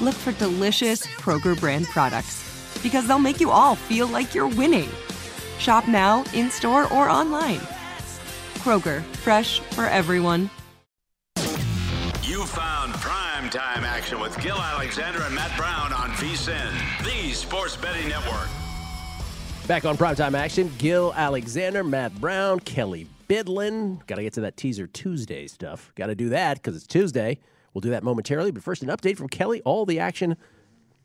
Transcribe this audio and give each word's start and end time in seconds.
look 0.00 0.14
for 0.14 0.32
delicious 0.32 1.06
Kroger 1.06 1.58
brand 1.58 1.86
products 1.86 2.44
because 2.82 3.06
they'll 3.06 3.18
make 3.18 3.40
you 3.40 3.50
all 3.50 3.74
feel 3.74 4.06
like 4.06 4.34
you're 4.34 4.48
winning. 4.48 4.88
Shop 5.58 5.88
now, 5.88 6.24
in 6.34 6.50
store, 6.50 6.84
or 6.92 7.08
online. 7.08 7.60
Kroger, 8.58 9.02
fresh 9.16 9.60
for 9.60 9.86
everyone. 9.86 10.50
You 12.22 12.44
found 12.44 12.92
prime 12.94 13.50
time 13.50 13.84
action 13.84 14.20
with 14.20 14.38
Gill 14.40 14.58
Alexander 14.58 15.22
and 15.22 15.34
Matt 15.34 15.56
Brown 15.56 15.92
on 15.92 16.10
VSIN, 16.10 17.04
the 17.04 17.32
sports 17.32 17.76
betting 17.76 18.08
network. 18.08 18.48
Back 19.68 19.84
on 19.84 19.98
primetime 19.98 20.32
action, 20.32 20.72
Gill 20.78 21.12
Alexander, 21.14 21.84
Matt 21.84 22.18
Brown, 22.20 22.58
Kelly 22.60 23.06
Bidlin. 23.28 24.04
Got 24.06 24.14
to 24.14 24.22
get 24.22 24.32
to 24.34 24.40
that 24.40 24.56
teaser 24.56 24.86
Tuesday 24.86 25.46
stuff. 25.46 25.92
Got 25.94 26.06
to 26.06 26.14
do 26.14 26.30
that 26.30 26.56
because 26.56 26.74
it's 26.74 26.86
Tuesday. 26.86 27.38
We'll 27.78 27.82
do 27.82 27.90
that 27.90 28.02
momentarily. 28.02 28.50
But 28.50 28.64
first, 28.64 28.82
an 28.82 28.88
update 28.88 29.16
from 29.16 29.28
Kelly. 29.28 29.62
All 29.64 29.86
the 29.86 30.00
action 30.00 30.36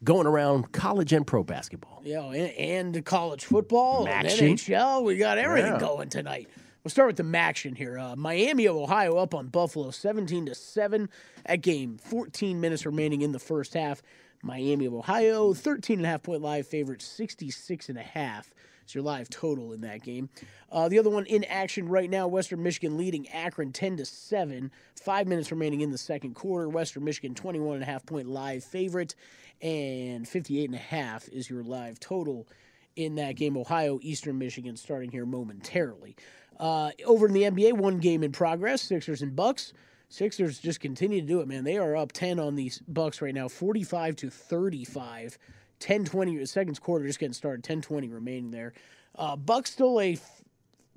going 0.03 0.25
around 0.25 0.71
college 0.71 1.13
and 1.13 1.25
pro 1.25 1.43
basketball. 1.43 2.01
Yeah, 2.03 2.23
and, 2.31 2.95
and 2.95 3.05
college 3.05 3.45
football, 3.45 4.07
and. 4.07 4.27
NHL. 4.27 5.03
We 5.03 5.17
got 5.17 5.37
everything 5.37 5.73
Yeah. 5.73 5.79
going 5.79 6.09
tonight. 6.09 6.49
We'll 6.83 6.89
start 6.89 7.09
with 7.09 7.17
the 7.17 7.23
Maction 7.23 7.77
here. 7.77 7.99
Uh, 7.99 8.15
Miami 8.15 8.65
of 8.65 8.75
Ohio 8.75 9.17
up 9.17 9.35
on 9.35 9.49
Buffalo, 9.49 9.91
seventeen 9.91 10.47
to 10.47 10.55
seven. 10.55 11.09
At 11.45 11.61
game, 11.61 11.99
fourteen 11.99 12.59
minutes 12.59 12.87
remaining 12.87 13.21
in 13.21 13.33
the 13.33 13.39
first 13.39 13.75
half. 13.75 14.01
Miami 14.41 14.85
of 14.87 14.95
Ohio, 14.95 15.53
13 15.53 15.99
and 15.99 16.05
a 16.07 16.09
half 16.09 16.23
point 16.23 16.41
live 16.41 16.67
favorite, 16.67 17.01
66 17.01 17.87
and 17.87 17.97
a 17.97 18.01
half 18.01 18.51
is 18.85 18.95
your 18.95 19.03
live 19.03 19.29
total 19.29 19.73
in 19.73 19.81
that 19.81 20.03
game. 20.03 20.29
Uh, 20.71 20.89
the 20.89 20.99
other 20.99 21.09
one 21.09 21.25
in 21.25 21.43
action 21.45 21.87
right 21.87 22.09
now, 22.09 22.27
Western 22.27 22.63
Michigan 22.63 22.97
leading 22.97 23.27
Akron 23.29 23.71
10 23.71 23.97
to 23.97 24.05
7. 24.05 24.71
Five 25.01 25.27
minutes 25.27 25.51
remaining 25.51 25.81
in 25.81 25.91
the 25.91 25.97
second 25.97 26.33
quarter. 26.35 26.69
Western 26.69 27.03
Michigan 27.03 27.35
21 27.35 27.75
and 27.75 27.83
a 27.83 27.85
half 27.85 28.05
point 28.05 28.27
live 28.27 28.63
favorite, 28.63 29.15
and 29.61 30.27
58 30.27 30.65
and 30.65 30.75
a 30.75 30.77
half 30.77 31.27
is 31.29 31.49
your 31.49 31.63
live 31.63 31.99
total 31.99 32.47
in 32.95 33.15
that 33.15 33.35
game. 33.35 33.57
Ohio, 33.57 33.99
Eastern 34.01 34.37
Michigan 34.37 34.75
starting 34.75 35.11
here 35.11 35.25
momentarily. 35.25 36.15
Uh, 36.59 36.91
over 37.05 37.27
in 37.27 37.33
the 37.33 37.43
NBA, 37.43 37.73
one 37.73 37.97
game 37.97 38.23
in 38.23 38.31
progress. 38.31 38.81
Sixers 38.81 39.21
and 39.21 39.35
Bucks. 39.35 39.73
Sixers 40.09 40.59
just 40.59 40.79
continue 40.79 41.21
to 41.21 41.27
do 41.27 41.39
it, 41.39 41.47
man. 41.47 41.63
They 41.63 41.77
are 41.77 41.95
up 41.95 42.11
10 42.11 42.39
on 42.39 42.55
these 42.55 42.79
Bucks 42.87 43.21
right 43.21 43.33
now, 43.33 43.47
45 43.47 44.15
to 44.17 44.29
35. 44.29 45.39
10 45.79 46.05
20, 46.05 46.45
second 46.45 46.79
quarter 46.81 47.05
just 47.05 47.19
getting 47.19 47.33
started, 47.33 47.63
10 47.63 47.81
20 47.81 48.07
remaining 48.09 48.51
there. 48.51 48.73
Uh, 49.15 49.35
Bucks 49.35 49.71
still 49.71 49.99
a 49.99 50.13
f- 50.13 50.41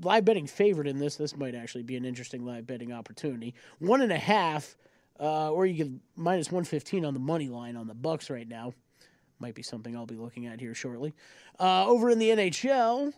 live 0.01 0.25
betting 0.25 0.47
favorite 0.47 0.87
in 0.87 0.99
this. 0.99 1.17
This 1.17 1.37
might 1.37 1.55
actually 1.55 1.83
be 1.83 1.97
an 1.97 2.05
interesting 2.05 2.45
live 2.45 2.67
betting 2.67 2.93
opportunity. 2.93 3.55
One 3.79 4.01
and 4.01 4.13
a 4.13 4.19
half, 4.19 4.77
uh, 5.21 5.51
or 5.51 5.67
you 5.67 5.85
could 5.85 6.01
minus 6.15 6.49
115 6.49 7.05
on 7.05 7.15
the 7.15 7.21
money 7.21 7.49
line 7.49 7.77
on 7.77 7.87
the 7.87 7.95
Bucks 7.95 8.31
right 8.31 8.49
now. 8.49 8.73
Might 9.39 9.55
be 9.55 9.63
something 9.63 9.95
I'll 9.95 10.07
be 10.07 10.17
looking 10.17 10.47
at 10.47 10.61
here 10.61 10.75
shortly. 10.75 11.15
Uh, 11.61 11.87
over 11.87 12.09
in 12.11 12.19
the 12.19 12.31
NHL, 12.31 13.13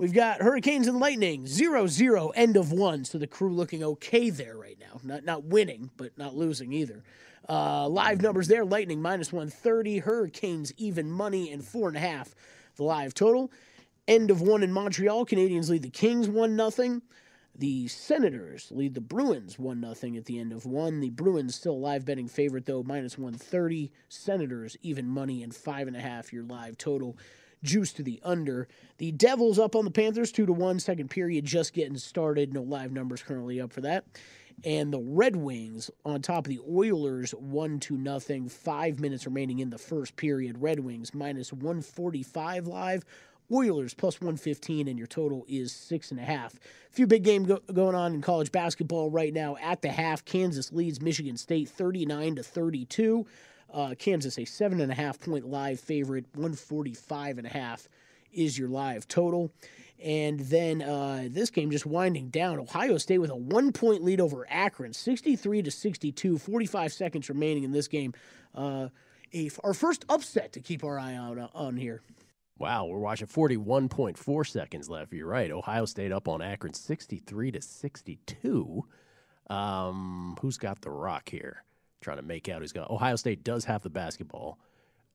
We've 0.00 0.14
got 0.14 0.40
Hurricanes 0.40 0.88
and 0.88 0.98
Lightning, 0.98 1.46
0 1.46 1.86
0, 1.86 2.28
end 2.30 2.56
of 2.56 2.72
one. 2.72 3.04
So 3.04 3.18
the 3.18 3.26
crew 3.26 3.52
looking 3.52 3.84
okay 3.84 4.30
there 4.30 4.56
right 4.56 4.78
now. 4.80 4.98
Not 5.04 5.26
not 5.26 5.44
winning, 5.44 5.90
but 5.98 6.16
not 6.16 6.34
losing 6.34 6.72
either. 6.72 7.04
Uh, 7.46 7.86
live 7.86 8.22
numbers 8.22 8.48
there 8.48 8.64
Lightning 8.64 9.02
minus 9.02 9.30
130, 9.30 9.98
Hurricanes 9.98 10.72
even 10.78 11.10
money, 11.10 11.52
and 11.52 11.62
four 11.62 11.86
and 11.86 11.98
a 11.98 12.00
half 12.00 12.34
the 12.76 12.84
live 12.84 13.12
total. 13.12 13.52
End 14.08 14.30
of 14.30 14.40
one 14.40 14.62
in 14.62 14.72
Montreal. 14.72 15.26
Canadiens 15.26 15.68
lead 15.68 15.82
the 15.82 15.90
Kings 15.90 16.30
1 16.30 16.70
0. 16.70 17.02
The 17.54 17.86
Senators 17.88 18.68
lead 18.70 18.94
the 18.94 19.02
Bruins 19.02 19.58
1 19.58 19.94
0 19.94 20.16
at 20.16 20.24
the 20.24 20.38
end 20.38 20.54
of 20.54 20.64
one. 20.64 21.00
The 21.00 21.10
Bruins 21.10 21.56
still 21.56 21.78
live 21.78 22.06
betting 22.06 22.26
favorite, 22.26 22.64
though, 22.64 22.82
minus 22.82 23.18
130. 23.18 23.92
Senators 24.08 24.78
even 24.80 25.06
money, 25.06 25.42
and 25.42 25.54
five 25.54 25.88
and 25.88 25.96
a 25.96 26.00
half 26.00 26.32
your 26.32 26.44
live 26.44 26.78
total 26.78 27.18
juice 27.62 27.92
to 27.94 28.02
the 28.02 28.20
under. 28.22 28.68
The 28.98 29.12
Devils 29.12 29.58
up 29.58 29.74
on 29.76 29.84
the 29.84 29.90
Panthers, 29.90 30.32
two 30.32 30.46
to 30.46 30.52
one. 30.52 30.80
Second 30.80 31.10
period 31.10 31.44
just 31.44 31.72
getting 31.72 31.96
started. 31.96 32.52
No 32.52 32.62
live 32.62 32.92
numbers 32.92 33.22
currently 33.22 33.60
up 33.60 33.72
for 33.72 33.80
that. 33.82 34.04
And 34.64 34.92
the 34.92 35.00
Red 35.00 35.36
Wings 35.36 35.90
on 36.04 36.20
top 36.20 36.46
of 36.46 36.50
the 36.50 36.60
Oilers, 36.70 37.32
one 37.32 37.80
to 37.80 37.96
nothing. 37.96 38.48
Five 38.48 39.00
minutes 39.00 39.24
remaining 39.24 39.60
in 39.60 39.70
the 39.70 39.78
first 39.78 40.16
period. 40.16 40.60
Red 40.60 40.80
Wings 40.80 41.14
minus 41.14 41.52
one 41.52 41.80
forty 41.80 42.22
five 42.22 42.66
live. 42.66 43.04
Oilers 43.52 43.94
plus 43.94 44.20
115, 44.20 44.86
and 44.86 44.96
your 44.96 45.08
total 45.08 45.44
is 45.48 45.72
six 45.72 46.12
and 46.12 46.20
a 46.20 46.22
half. 46.22 46.54
A 46.54 46.92
few 46.92 47.08
big 47.08 47.24
games 47.24 47.48
go- 47.48 47.60
going 47.72 47.96
on 47.96 48.14
in 48.14 48.20
college 48.20 48.52
basketball 48.52 49.10
right 49.10 49.32
now. 49.32 49.56
At 49.60 49.82
the 49.82 49.88
half, 49.88 50.24
Kansas 50.24 50.72
leads 50.72 51.00
Michigan 51.00 51.36
State 51.36 51.68
39 51.68 52.36
to 52.36 52.42
32. 52.44 53.26
Uh, 53.72 53.94
Kansas 53.98 54.38
a 54.38 54.44
seven 54.44 54.80
and 54.80 54.90
a 54.90 54.94
half 54.94 55.20
point 55.20 55.46
live 55.46 55.80
favorite, 55.80 56.26
145 56.34 57.38
and 57.38 57.46
a 57.46 57.50
half 57.50 57.88
is 58.32 58.58
your 58.58 58.68
live 58.68 59.08
total. 59.08 59.52
And 60.02 60.40
then 60.40 60.80
uh, 60.80 61.28
this 61.30 61.50
game 61.50 61.70
just 61.70 61.84
winding 61.84 62.28
down. 62.28 62.58
Ohio 62.58 62.96
State 62.96 63.18
with 63.18 63.30
a 63.30 63.36
one 63.36 63.72
point 63.72 64.02
lead 64.02 64.20
over 64.20 64.46
Akron, 64.48 64.92
63 64.92 65.62
to 65.62 65.70
62, 65.70 66.38
45 66.38 66.92
seconds 66.92 67.28
remaining 67.28 67.64
in 67.64 67.72
this 67.72 67.86
game. 67.86 68.14
Uh, 68.54 68.88
a, 69.34 69.50
our 69.62 69.74
first 69.74 70.04
upset 70.08 70.52
to 70.54 70.60
keep 70.60 70.82
our 70.84 70.98
eye 70.98 71.14
out 71.14 71.38
uh, 71.38 71.48
on 71.54 71.76
here. 71.76 72.00
Wow, 72.58 72.86
we're 72.86 72.98
watching 72.98 73.26
41.4 73.26 74.46
seconds 74.46 74.90
left. 74.90 75.12
You're 75.12 75.26
right. 75.26 75.50
Ohio 75.50 75.86
State 75.86 76.12
up 76.12 76.28
on 76.28 76.42
Akron 76.42 76.74
63 76.74 77.52
to 77.52 77.62
62. 77.62 78.84
Um, 79.48 80.36
who's 80.40 80.58
got 80.58 80.80
the 80.82 80.90
rock 80.90 81.28
here? 81.28 81.64
Trying 82.00 82.16
to 82.16 82.22
make 82.22 82.48
out 82.48 82.62
who's 82.62 82.72
going. 82.72 82.86
Ohio 82.90 83.16
State 83.16 83.44
does 83.44 83.64
have 83.66 83.82
the 83.82 83.90
basketball. 83.90 84.58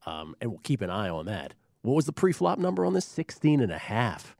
Um, 0.06 0.36
and 0.40 0.52
we'll 0.52 0.60
keep 0.60 0.82
an 0.82 0.90
eye 0.90 1.10
on 1.10 1.26
that. 1.26 1.54
What 1.82 1.96
was 1.96 2.06
the 2.06 2.14
pre-flop 2.14 2.60
number 2.60 2.86
on 2.86 2.94
this? 2.94 3.06
16 3.06 3.60
and 3.60 3.72
a 3.72 3.78
half. 3.78 4.36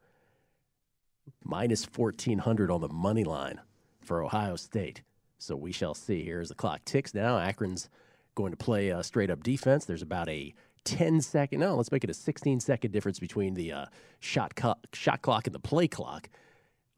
Minus 1.44 1.86
1400 1.86 2.70
on 2.70 2.82
the 2.82 2.90
money 2.90 3.24
line 3.24 3.62
for 4.04 4.24
Ohio 4.24 4.56
State. 4.56 5.02
So 5.38 5.56
we 5.56 5.72
shall 5.72 5.94
see 5.94 6.24
here 6.24 6.40
as 6.40 6.50
the 6.50 6.56
clock 6.56 6.86
ticks 6.86 7.14
now. 7.14 7.38
Akron's 7.38 7.90
going 8.36 8.52
to 8.52 8.58
play 8.58 8.92
uh, 8.92 9.02
straight 9.02 9.30
up 9.30 9.44
defense. 9.44 9.86
There's 9.86 10.02
about 10.02 10.30
a 10.30 10.54
10 10.86 11.22
second, 11.22 11.60
no, 11.60 11.76
let's 11.76 11.92
make 11.92 12.04
it 12.04 12.10
a 12.10 12.14
16 12.14 12.60
second 12.60 12.92
difference 12.92 13.20
between 13.20 13.56
the 13.56 13.72
uh, 13.72 13.86
shot, 14.20 14.56
co- 14.56 14.76
shot 14.94 15.22
clock 15.22 15.48
and 15.48 15.56
the 15.56 15.60
play 15.60 15.88
clock. 15.88 16.30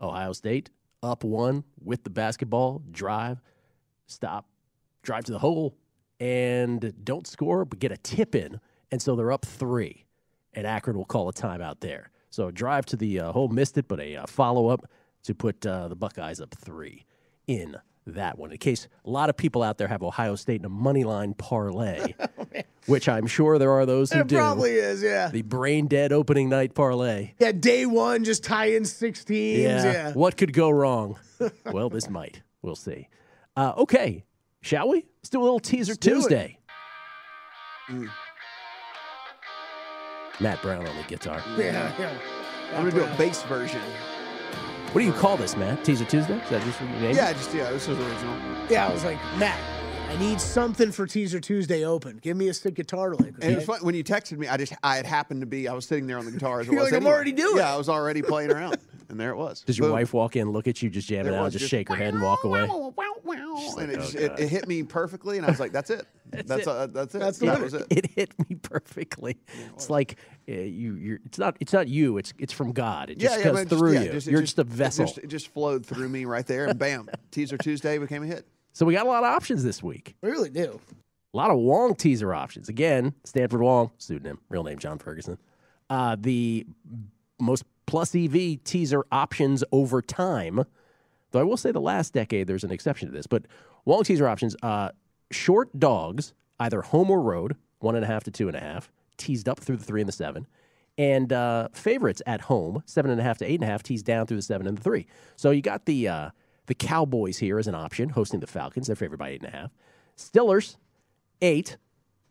Ohio 0.01 0.33
State 0.33 0.69
up 1.01 1.23
one 1.23 1.63
with 1.81 2.03
the 2.03 2.09
basketball, 2.09 2.83
drive, 2.91 3.41
stop, 4.05 4.45
drive 5.03 5.23
to 5.25 5.31
the 5.31 5.39
hole, 5.39 5.75
and 6.19 6.93
don't 7.03 7.27
score, 7.27 7.65
but 7.65 7.79
get 7.79 7.91
a 7.91 7.97
tip 7.97 8.35
in. 8.35 8.59
And 8.91 9.01
so 9.01 9.15
they're 9.15 9.31
up 9.31 9.45
three, 9.45 10.05
and 10.53 10.65
Akron 10.65 10.97
will 10.97 11.05
call 11.05 11.29
a 11.29 11.33
timeout 11.33 11.79
there. 11.81 12.09
So 12.29 12.47
a 12.47 12.51
drive 12.51 12.85
to 12.87 12.95
the 12.95 13.19
uh, 13.19 13.31
hole, 13.31 13.47
missed 13.49 13.77
it, 13.77 13.87
but 13.87 13.99
a 13.99 14.17
uh, 14.17 14.25
follow 14.27 14.67
up 14.67 14.85
to 15.23 15.35
put 15.35 15.65
uh, 15.65 15.87
the 15.87 15.95
Buckeyes 15.95 16.39
up 16.39 16.53
three 16.55 17.05
in 17.47 17.75
that 18.05 18.37
one. 18.37 18.51
In 18.51 18.57
case 18.57 18.87
a 19.05 19.09
lot 19.09 19.29
of 19.29 19.35
people 19.35 19.61
out 19.63 19.77
there 19.77 19.87
have 19.87 20.01
Ohio 20.03 20.35
State 20.35 20.61
in 20.61 20.65
a 20.65 20.69
money 20.69 21.03
line 21.03 21.33
parlay, 21.33 22.13
which 22.85 23.09
I'm 23.09 23.27
sure 23.27 23.57
there 23.59 23.71
are 23.71 23.85
those 23.85 24.11
who 24.11 24.21
It 24.21 24.27
do. 24.27 24.37
probably 24.37 24.71
is, 24.71 25.03
yeah. 25.03 25.27
The 25.29 25.41
brain 25.41 25.87
dead 25.87 26.13
opening 26.13 26.47
night 26.47 26.73
parlay. 26.73 27.33
Yeah, 27.39 27.51
day 27.51 27.85
one, 27.85 28.23
just 28.23 28.43
tie 28.43 28.67
in 28.67 28.85
six 28.85 29.25
teams. 29.25 29.59
Yeah. 29.83 30.13
What 30.13 30.37
could 30.37 30.53
go 30.53 30.69
wrong? 30.69 31.19
well, 31.71 31.89
this 31.89 32.09
might. 32.09 32.41
We'll 32.61 32.75
see. 32.75 33.09
Uh, 33.57 33.73
okay, 33.77 34.23
shall 34.61 34.89
we? 34.89 35.05
Let's 35.19 35.29
do 35.29 35.41
a 35.41 35.43
little 35.43 35.59
teaser 35.59 35.95
do 35.95 36.09
it. 36.11 36.13
Tuesday. 36.15 36.59
Mm. 37.89 38.09
Matt 40.39 40.61
Brown 40.61 40.85
on 40.85 40.95
the 40.95 41.03
guitar. 41.03 41.41
Yeah, 41.57 41.91
yeah. 41.99 42.17
I'm 42.75 42.89
gonna 42.89 42.91
do 42.91 43.03
a 43.03 43.17
bass 43.17 43.43
version. 43.43 43.81
What 44.91 45.01
do 45.01 45.05
you 45.07 45.13
call 45.13 45.37
this, 45.37 45.55
Matt? 45.57 45.83
Teaser 45.83 46.05
Tuesday? 46.05 46.35
Is 46.37 46.49
that 46.49 46.61
just 46.63 46.79
what 46.81 46.89
you 46.91 46.99
named 46.99 47.15
Yeah, 47.15 47.29
it? 47.29 47.37
just 47.37 47.53
yeah, 47.53 47.69
this 47.71 47.87
was 47.87 47.97
original. 47.97 48.35
Yeah, 48.69 48.87
I 48.87 48.93
was 48.93 49.03
like, 49.03 49.17
Matt, 49.37 49.59
I 50.09 50.17
need 50.17 50.39
something 50.39 50.91
for 50.91 51.05
Teaser 51.07 51.39
Tuesday 51.39 51.83
open. 51.85 52.19
Give 52.21 52.37
me 52.37 52.47
a 52.49 52.53
stick 52.53 52.75
guitar 52.75 53.13
lick. 53.15 53.33
And 53.41 53.51
it 53.51 53.55
was 53.55 53.65
fun 53.65 53.79
when 53.81 53.95
you 53.95 54.03
texted 54.03 54.37
me. 54.37 54.47
I 54.47 54.57
just 54.57 54.73
I 54.83 54.95
had 54.95 55.05
happened 55.05 55.41
to 55.41 55.47
be 55.47 55.67
I 55.67 55.73
was 55.73 55.85
sitting 55.85 56.07
there 56.07 56.17
on 56.17 56.25
the 56.25 56.31
guitar 56.31 56.59
as 56.61 56.67
it 56.67 56.71
You're 56.73 56.81
was 56.81 56.91
like, 56.91 56.97
I'm 57.01 57.05
anyway. 57.05 57.15
already 57.15 57.31
doing 57.31 57.57
Yeah. 57.57 57.73
I 57.73 57.77
was 57.77 57.89
already 57.89 58.21
playing 58.21 58.51
around, 58.51 58.77
and 59.09 59.19
there 59.19 59.31
it 59.31 59.37
was. 59.37 59.61
Does 59.61 59.77
your 59.77 59.87
Boom. 59.87 59.93
wife 59.93 60.13
walk 60.13 60.35
in, 60.35 60.51
look 60.51 60.67
at 60.67 60.81
you, 60.81 60.89
just 60.89 61.07
jamming 61.07 61.31
There 61.31 61.41
out, 61.41 61.51
just, 61.51 61.59
just- 61.59 61.71
shake 61.71 61.89
her 61.89 61.95
head 61.95 62.13
and 62.13 62.23
walk 62.23 62.43
away? 62.43 62.61
and 63.77 63.91
it, 63.91 63.97
oh, 63.97 64.01
just, 64.01 64.15
it, 64.15 64.39
it 64.39 64.49
hit 64.49 64.67
me 64.67 64.83
perfectly, 64.83 65.37
and 65.37 65.45
I 65.45 65.49
was 65.49 65.59
like, 65.59 65.71
"That's 65.71 65.89
it. 65.89 66.05
that's 66.31 66.51
it. 66.51 66.67
Uh, 66.67 66.87
that's 66.87 67.15
it. 67.15 67.19
That's 67.19 67.39
that 67.39 67.61
was 67.61 67.73
it." 67.73 67.85
It 67.89 68.05
hit 68.15 68.49
me 68.49 68.55
perfectly. 68.55 69.37
it's 69.73 69.89
like 69.89 70.17
uh, 70.49 70.53
you. 70.53 70.95
You're. 70.95 71.19
It's 71.25 71.37
not. 71.37 71.57
It's 71.59 71.73
not 71.73 71.87
you. 71.87 72.17
It's. 72.17 72.33
It's 72.37 72.53
from 72.53 72.71
God. 72.71 73.09
It 73.09 73.17
just 73.19 73.37
yeah, 73.37 73.43
goes 73.43 73.55
man, 73.55 73.67
just- 73.67 73.79
through 73.79 73.93
yeah, 73.93 74.01
you. 74.01 74.11
just- 74.11 74.27
you're 74.27 74.41
just, 74.41 74.59
a 74.59 74.63
vessel. 74.63 75.03
It 75.03 75.07
just, 75.07 75.17
it 75.19 75.27
just 75.27 75.47
flowed 75.49 75.85
through 75.85 76.09
me 76.09 76.25
right 76.25 76.45
there, 76.45 76.65
and 76.65 76.77
bam, 76.77 77.09
teaser 77.31 77.57
Tuesday 77.57 77.97
became 77.97 78.23
a 78.23 78.27
hit. 78.27 78.47
so 78.73 78.85
we 78.85 78.93
got 78.93 79.05
a 79.05 79.09
lot 79.09 79.23
of 79.23 79.33
options 79.33 79.63
this 79.63 79.81
week. 79.83 80.15
We 80.21 80.29
really 80.29 80.49
do. 80.49 80.79
A 81.33 81.37
lot 81.37 81.51
of 81.51 81.57
Wong 81.57 81.93
teaser 81.95 82.33
options. 82.33 82.69
Again, 82.69 83.13
Stanford 83.25 83.61
Wong, 83.61 83.91
pseudonym, 83.97 84.39
real 84.49 84.63
name 84.63 84.79
John 84.79 84.97
Ferguson. 84.97 85.37
Uh, 85.89 86.15
the 86.19 86.65
most 87.39 87.63
plus 87.87 88.13
EV 88.13 88.63
teaser 88.63 89.03
options 89.11 89.63
over 89.71 90.01
time. 90.01 90.63
Though 91.31 91.39
I 91.39 91.43
will 91.43 91.57
say 91.57 91.71
the 91.71 91.81
last 91.81 92.13
decade 92.13 92.45
there's 92.45 92.63
an 92.63 92.71
exception 92.71 93.09
to 93.09 93.13
this, 93.13 93.25
but 93.25 93.45
Wong 93.85 94.03
teaser 94.03 94.27
options, 94.27 94.55
uh, 94.61 94.89
short 95.31 95.77
dogs, 95.79 96.33
either 96.59 96.81
home 96.81 97.09
or 97.09 97.21
road, 97.21 97.55
one 97.79 97.95
and 97.95 98.03
a 98.03 98.07
half 98.07 98.23
to 98.25 98.31
two 98.31 98.47
and 98.47 98.55
a 98.55 98.59
half, 98.59 98.91
teased 99.17 99.49
up 99.49 99.59
through 99.59 99.77
the 99.77 99.83
three 99.83 100.01
and 100.01 100.07
the 100.07 100.13
seven. 100.13 100.45
And 100.97 101.31
uh, 101.31 101.69
favorites 101.73 102.21
at 102.25 102.41
home, 102.41 102.83
seven 102.85 103.11
and 103.11 103.19
a 103.19 103.23
half 103.23 103.37
to 103.39 103.45
eight 103.45 103.55
and 103.55 103.63
a 103.63 103.67
half, 103.67 103.83
teased 103.83 104.05
down 104.05 104.25
through 104.25 104.37
the 104.37 104.43
seven 104.43 104.67
and 104.67 104.77
the 104.77 104.81
three. 104.81 105.05
So 105.35 105.51
you 105.51 105.61
got 105.61 105.85
the 105.85 106.07
uh, 106.07 106.29
the 106.65 106.75
Cowboys 106.75 107.37
here 107.37 107.59
as 107.59 107.67
an 107.67 107.75
option, 107.75 108.09
hosting 108.09 108.39
the 108.39 108.47
Falcons. 108.47 108.87
They're 108.87 108.95
favored 108.95 109.19
by 109.19 109.29
eight 109.29 109.41
and 109.41 109.53
a 109.53 109.55
half. 109.55 109.71
Stillers, 110.17 110.77
eight, 111.41 111.77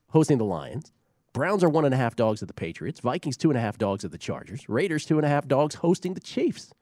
hosting 0.08 0.38
the 0.38 0.44
Lions. 0.44 0.92
Browns 1.36 1.62
are 1.62 1.68
one 1.68 1.84
and 1.84 1.92
a 1.92 1.98
half 1.98 2.16
dogs 2.16 2.40
at 2.40 2.48
the 2.48 2.54
Patriots. 2.54 3.00
Vikings 3.00 3.36
two 3.36 3.50
and 3.50 3.58
a 3.58 3.60
half 3.60 3.76
dogs 3.76 4.06
at 4.06 4.10
the 4.10 4.16
Chargers. 4.16 4.66
Raiders 4.70 5.04
two 5.04 5.18
and 5.18 5.26
a 5.26 5.28
half 5.28 5.46
dogs 5.46 5.74
hosting 5.74 6.14
the 6.14 6.20
Chiefs. 6.20 6.72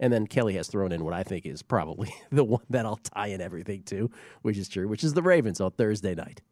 And 0.00 0.12
then 0.12 0.26
Kelly 0.26 0.54
has 0.54 0.66
thrown 0.66 0.90
in 0.90 1.04
what 1.04 1.14
I 1.14 1.22
think 1.22 1.46
is 1.46 1.62
probably 1.62 2.12
the 2.32 2.42
one 2.42 2.64
that 2.70 2.86
I'll 2.86 2.96
tie 2.96 3.28
in 3.28 3.40
everything 3.40 3.84
to, 3.84 4.10
which 4.42 4.58
is 4.58 4.68
true, 4.68 4.88
which 4.88 5.04
is 5.04 5.14
the 5.14 5.22
Ravens 5.22 5.60
on 5.60 5.70
Thursday 5.70 6.16
night. 6.16 6.42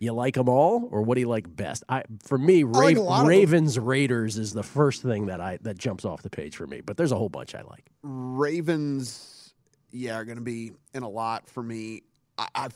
You 0.00 0.12
like 0.12 0.34
them 0.34 0.48
all, 0.48 0.88
or 0.90 1.02
what 1.02 1.14
do 1.14 1.20
you 1.20 1.28
like 1.28 1.54
best? 1.54 1.84
I 1.88 2.02
for 2.26 2.36
me, 2.36 2.64
like 2.64 2.96
Rav- 2.96 2.96
a 2.96 3.00
lot 3.08 3.20
of 3.20 3.26
them. 3.26 3.28
Ravens 3.28 3.78
Raiders 3.78 4.36
is 4.36 4.54
the 4.54 4.64
first 4.64 5.02
thing 5.02 5.26
that 5.26 5.40
I 5.40 5.58
that 5.62 5.78
jumps 5.78 6.04
off 6.04 6.22
the 6.22 6.30
page 6.30 6.56
for 6.56 6.66
me. 6.66 6.80
But 6.80 6.96
there's 6.96 7.12
a 7.12 7.16
whole 7.16 7.28
bunch 7.28 7.54
I 7.54 7.62
like. 7.62 7.86
Ravens, 8.02 9.54
yeah, 9.92 10.16
are 10.16 10.24
going 10.24 10.38
to 10.38 10.42
be 10.42 10.72
in 10.94 11.04
a 11.04 11.08
lot 11.08 11.48
for 11.48 11.62
me. 11.62 12.02
I, 12.36 12.48
I 12.56 12.68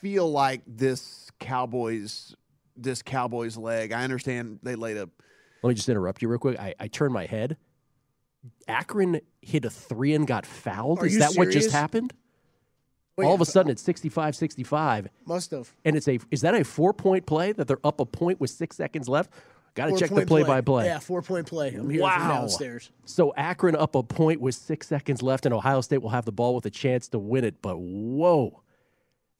feel 0.00 0.30
like 0.30 0.62
this 0.66 1.30
Cowboys, 1.38 2.34
this 2.76 3.02
Cowboys 3.02 3.56
leg. 3.56 3.92
I 3.92 4.04
understand 4.04 4.60
they 4.62 4.74
laid 4.76 4.96
a. 4.96 5.08
Let 5.62 5.68
me 5.68 5.74
just 5.74 5.88
interrupt 5.88 6.22
you 6.22 6.28
real 6.28 6.38
quick. 6.38 6.58
I, 6.58 6.74
I 6.80 6.88
turned 6.88 7.12
my 7.12 7.26
head. 7.26 7.56
Akron 8.66 9.20
hit 9.42 9.64
a 9.64 9.70
three 9.70 10.14
and 10.14 10.26
got 10.26 10.46
fouled. 10.46 11.00
Are 11.00 11.06
is 11.06 11.18
that 11.18 11.34
what 11.34 11.46
just 11.46 11.54
serious? 11.54 11.72
happened? 11.72 12.14
Wait, 13.16 13.26
All 13.26 13.34
of 13.34 13.40
a 13.40 13.42
uh, 13.42 13.44
sudden, 13.44 13.70
it's 13.70 13.82
65 13.82 14.34
65. 14.34 15.08
Must 15.26 15.50
have. 15.50 15.70
And 15.84 15.96
it's 15.96 16.08
a 16.08 16.18
is 16.30 16.40
that 16.40 16.54
a 16.54 16.64
four 16.64 16.94
point 16.94 17.26
play 17.26 17.52
that 17.52 17.68
they're 17.68 17.84
up 17.84 18.00
a 18.00 18.06
point 18.06 18.40
with 18.40 18.50
six 18.50 18.76
seconds 18.76 19.08
left? 19.08 19.30
Got 19.74 19.86
to 19.86 19.90
check 19.92 20.08
the 20.08 20.08
Four-point 20.08 20.28
play 20.28 20.42
by 20.42 20.60
play. 20.62 20.86
Yeah, 20.86 20.98
four 20.98 21.22
point 21.22 21.46
play. 21.46 21.68
I'm 21.74 21.88
here 21.88 22.02
Wow. 22.02 22.18
from 22.18 22.28
downstairs. 22.28 22.90
So 23.04 23.32
Akron 23.36 23.76
up 23.76 23.94
a 23.94 24.02
point 24.02 24.40
with 24.40 24.56
six 24.56 24.88
seconds 24.88 25.22
left, 25.22 25.46
and 25.46 25.54
Ohio 25.54 25.80
State 25.80 26.02
will 26.02 26.10
have 26.10 26.24
the 26.24 26.32
ball 26.32 26.56
with 26.56 26.66
a 26.66 26.70
chance 26.70 27.06
to 27.08 27.18
win 27.20 27.44
it. 27.44 27.62
But 27.62 27.76
whoa, 27.76 28.62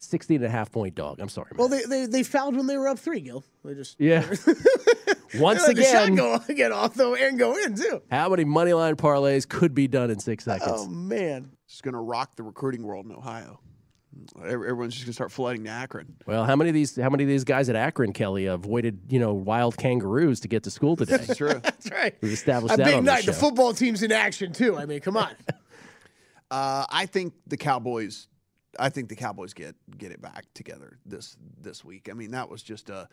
16 0.01 0.37
and 0.37 0.45
a 0.47 0.49
half 0.49 0.73
point 0.73 0.95
dog. 0.95 1.21
I'm 1.21 1.29
sorry. 1.29 1.51
Well, 1.57 1.69
they, 1.69 1.83
they 1.85 2.07
they 2.07 2.23
fouled 2.23 2.57
when 2.57 2.67
they 2.67 2.77
were 2.77 2.89
up 2.89 2.99
three, 2.99 3.21
Gill. 3.21 3.45
They 3.65 3.75
just 3.75 3.97
yeah. 4.01 4.23
Once 5.39 5.61
They 5.63 5.69
let 5.69 5.77
the 5.77 5.85
shot 5.85 6.05
again, 6.05 6.15
go 6.17 6.39
get 6.55 6.73
off 6.73 6.95
though 6.95 7.15
and 7.15 7.39
go 7.39 7.57
in 7.57 7.75
too. 7.77 8.03
how 8.11 8.29
many 8.31 8.45
money 8.45 8.73
line 8.73 8.97
parlays 8.97 9.49
could 9.49 9.75
be 9.75 9.87
done 9.87 10.11
in 10.11 10.19
six 10.19 10.45
seconds? 10.45 10.73
Oh 10.75 10.87
man, 10.89 11.53
It's 11.67 11.81
going 11.81 11.95
to 11.95 12.01
rock 12.01 12.35
the 12.37 12.43
recruiting 12.43 12.83
world 12.83 13.07
in 13.07 13.13
Ohio. 13.13 13.61
Everyone's 14.45 14.93
just 14.95 15.05
going 15.07 15.11
to 15.11 15.15
start 15.15 15.31
flooding 15.31 15.65
to 15.65 15.71
Akron. 15.71 16.17
Well, 16.27 16.45
how 16.45 16.57
many 16.57 16.69
of 16.71 16.75
these 16.75 16.97
how 16.97 17.11
many 17.11 17.23
of 17.23 17.29
these 17.29 17.45
guys 17.45 17.69
at 17.69 17.77
Akron, 17.77 18.13
Kelly, 18.13 18.47
avoided 18.47 19.01
you 19.09 19.21
know 19.21 19.33
wild 19.35 19.77
kangaroos 19.77 20.41
to 20.41 20.49
get 20.49 20.65
to 20.65 20.71
school 20.71 20.97
today? 20.97 21.19
That's 21.19 21.37
true. 21.37 21.61
that's 21.63 21.91
right. 21.93 22.15
We've 22.21 22.33
established 22.33 22.75
A 22.75 22.79
that 22.79 22.87
big 22.87 22.95
on 22.97 23.05
night. 23.05 23.25
the 23.25 23.31
The 23.31 23.39
football 23.39 23.73
team's 23.73 24.03
in 24.03 24.11
action 24.11 24.53
too. 24.53 24.77
I 24.77 24.85
mean, 24.87 24.99
come 25.01 25.17
on. 25.17 25.31
Uh, 26.51 26.85
I 26.91 27.07
think 27.07 27.35
the 27.47 27.57
Cowboys. 27.57 28.27
I 28.79 28.89
think 28.89 29.09
the 29.09 29.17
Cowboys 29.17 29.53
get 29.55 29.75
get 29.99 30.13
it 30.13 30.21
back 30.23 30.47
together 30.55 30.99
this 31.05 31.37
this 31.61 31.85
week. 31.85 32.09
I 32.11 32.15
mean, 32.15 32.31
that 32.33 32.49
was 32.49 32.63
just 32.63 32.91
a 32.91 33.09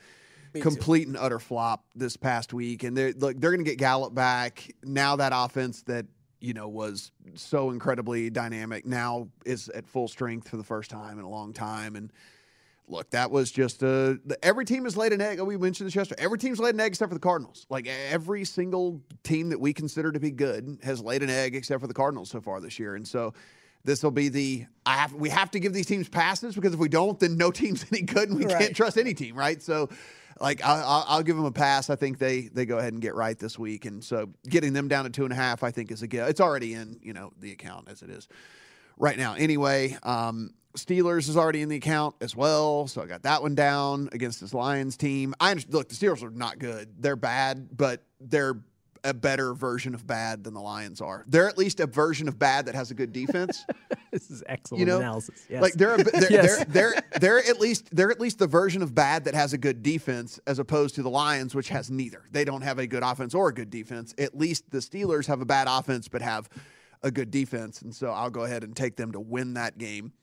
complete 0.62 1.08
and 1.08 1.18
utter 1.18 1.40
flop 1.40 1.84
this 1.96 2.16
past 2.18 2.54
week, 2.54 2.84
and 2.84 2.96
they're 2.96 3.14
look 3.14 3.40
they're 3.40 3.52
going 3.52 3.64
to 3.64 3.70
get 3.70 3.78
Gallup 3.78 4.14
back 4.14 4.74
now. 4.84 5.16
That 5.16 5.34
offense 5.36 5.82
that 5.84 6.06
you 6.40 6.54
know 6.54 6.68
was 6.68 7.12
so 7.36 7.72
incredibly 7.72 8.30
dynamic 8.30 8.86
now 8.86 9.30
is 9.46 9.70
at 9.70 9.88
full 9.88 10.08
strength 10.08 10.48
for 10.50 10.58
the 10.58 10.64
first 10.64 10.90
time 10.92 11.20
in 11.20 11.26
a 11.26 11.30
long 11.30 11.54
time, 11.54 11.96
and. 11.96 12.12
Look, 12.90 13.10
that 13.10 13.32
was 13.32 13.52
just 13.52 13.84
a. 13.84 14.18
the- 14.24 14.38
Every 14.42 14.64
team 14.64 14.86
has 14.86 14.96
laid 14.96 15.12
an 15.12 15.20
egg. 15.20 15.42
We 15.42 15.58
mentioned 15.58 15.88
this 15.88 15.96
yesterday. 15.96 16.24
Every 16.24 16.38
team's 16.38 16.58
laid 16.58 16.74
an 16.74 16.80
egg 16.80 16.88
except 16.88 17.10
for 17.10 17.16
the 17.16 17.20
Cardinals. 17.20 17.66
Like 17.70 17.86
every 17.86 18.46
single 18.46 19.02
team 19.24 19.50
that 19.50 19.60
we 19.60 19.74
consider 19.74 20.14
to 20.14 20.22
be 20.22 20.32
good 20.32 20.80
has 20.84 21.02
laid 21.02 21.22
an 21.22 21.30
egg 21.30 21.54
except 21.54 21.82
for 21.82 21.88
the 21.88 21.94
Cardinals 21.94 22.30
so 22.30 22.40
far 22.40 22.62
this 22.62 22.80
year. 22.80 22.96
And 22.96 23.06
so, 23.06 23.34
this 23.88 24.03
will 24.03 24.12
be 24.12 24.27
the. 24.29 24.65
I 24.86 24.98
have. 24.98 25.13
We 25.13 25.29
have 25.29 25.50
to 25.51 25.60
give 25.60 25.74
these 25.74 25.86
teams 25.86 26.10
passes 26.10 26.53
because 26.53 26.74
if 26.74 26.79
we 26.79 26.89
don't, 26.89 27.17
then 27.20 27.38
no 27.38 27.50
team's 27.60 27.86
any 27.91 28.01
good, 28.01 28.29
and 28.29 28.38
we 28.38 28.46
Right. 28.46 28.60
can't 28.60 28.75
trust 28.75 28.98
any 28.98 29.13
team, 29.13 29.34
right? 29.36 29.63
So, 29.63 29.89
like 30.41 30.62
I'll, 30.63 31.06
I'll 31.08 31.24
give 31.24 31.38
them 31.38 31.46
a 31.46 31.51
pass. 31.51 31.89
I 31.89 31.96
think 31.96 32.20
they 32.20 32.41
they 32.41 32.65
go 32.65 32.77
ahead 32.77 32.91
and 32.94 33.01
get 33.01 33.15
right 33.15 33.39
this 33.39 33.58
week, 33.58 33.86
and 33.86 34.03
so 34.03 34.29
getting 34.48 34.74
them 34.74 34.89
down 34.89 35.06
to 35.06 35.10
two 35.10 35.24
and 35.24 35.32
a 35.32 35.38
half, 35.38 35.63
I 35.63 35.72
think 35.72 35.89
is 35.91 36.01
a 36.03 36.08
gift. 36.08 36.29
It's 36.29 36.41
already 36.41 36.74
in 36.74 37.00
you 37.01 37.13
know 37.13 37.32
the 37.39 37.53
account 37.53 37.88
as 37.89 38.01
it 38.01 38.10
is 38.10 38.27
right 38.98 39.17
now. 39.17 39.36
Anyway, 39.36 39.98
um, 40.03 40.51
Steelers 40.75 41.29
is 41.29 41.38
already 41.38 41.62
in 41.62 41.70
the 41.70 41.77
account 41.77 42.15
as 42.20 42.36
well, 42.36 42.88
so 42.88 43.01
I 43.01 43.06
got 43.06 43.24
that 43.24 43.41
one 43.41 43.56
down 43.56 44.10
against 44.12 44.41
this 44.41 44.53
Lions 44.53 44.98
team. 44.98 45.34
I 45.39 45.51
understand, 45.51 45.74
look, 45.74 45.88
the 45.89 45.96
Steelers 45.96 46.22
are 46.24 46.29
not 46.29 46.60
good; 46.60 46.94
they're 47.00 47.15
bad, 47.15 47.70
but 47.75 48.03
they're 48.20 48.60
a 49.04 49.13
better 49.13 49.54
version 49.54 49.94
of 49.94 50.06
bad 50.08 50.44
than 50.44 50.54
the 50.54 50.62
Lions 50.62 51.01
are. 51.01 51.24
They're 51.27 51.48
at 51.48 51.58
least 51.58 51.80
a 51.80 51.88
version 51.88 52.27
of 52.27 52.38
bad 52.39 52.66
that 52.68 52.75
has 52.75 52.92
a 52.92 52.94
good 52.94 53.13
defense. 53.13 53.66
this 54.12 54.30
is 54.32 54.44
excellent 54.48 54.80
you 54.80 54.86
know, 54.86 54.98
analysis. 55.00 55.46
Yes. 55.50 55.62
like 55.62 55.74
they're, 55.74 55.96
a, 55.96 56.04
they're, 56.04 56.32
Yes. 56.32 56.66
they're 56.66 56.94
they're 56.94 57.20
they're 57.20 57.39
at 57.50 57.60
least 57.60 57.89
they're 57.96 58.12
at 58.12 58.20
least 58.20 58.39
the 58.39 58.48
version 58.48 58.82
of 58.82 58.94
bad 58.96 59.25
that 59.25 59.34
has 59.36 59.54
a 59.54 59.58
good 59.58 59.84
defense, 59.84 60.39
as 60.48 60.60
opposed 60.60 60.96
to 60.96 61.04
the 61.04 61.10
Lions, 61.10 61.54
which 61.56 61.70
has 61.70 61.89
neither. 61.92 62.24
They 62.32 62.46
don't 62.46 62.62
have 62.63 62.80
a 62.80 62.88
good 62.88 63.04
offense 63.04 63.34
or 63.34 63.50
a 63.50 63.54
good 63.54 63.70
defense. 63.70 64.13
At 64.18 64.38
least 64.38 64.70
the 64.72 64.80
Steelers 64.80 65.27
have 65.27 65.42
a 65.42 65.46
bad 65.46 65.68
offense, 65.70 66.08
but 66.08 66.22
have 66.22 66.50
a 67.04 67.12
good 67.12 67.30
defense, 67.32 67.82
and 67.82 67.94
so 67.96 68.10
I'll 68.12 68.30
go 68.32 68.44
ahead 68.46 68.63
and 68.63 68.75
take 68.75 68.96
them 68.96 69.12
to 69.12 69.20
win 69.20 69.54
that 69.54 69.77
game. 69.77 70.13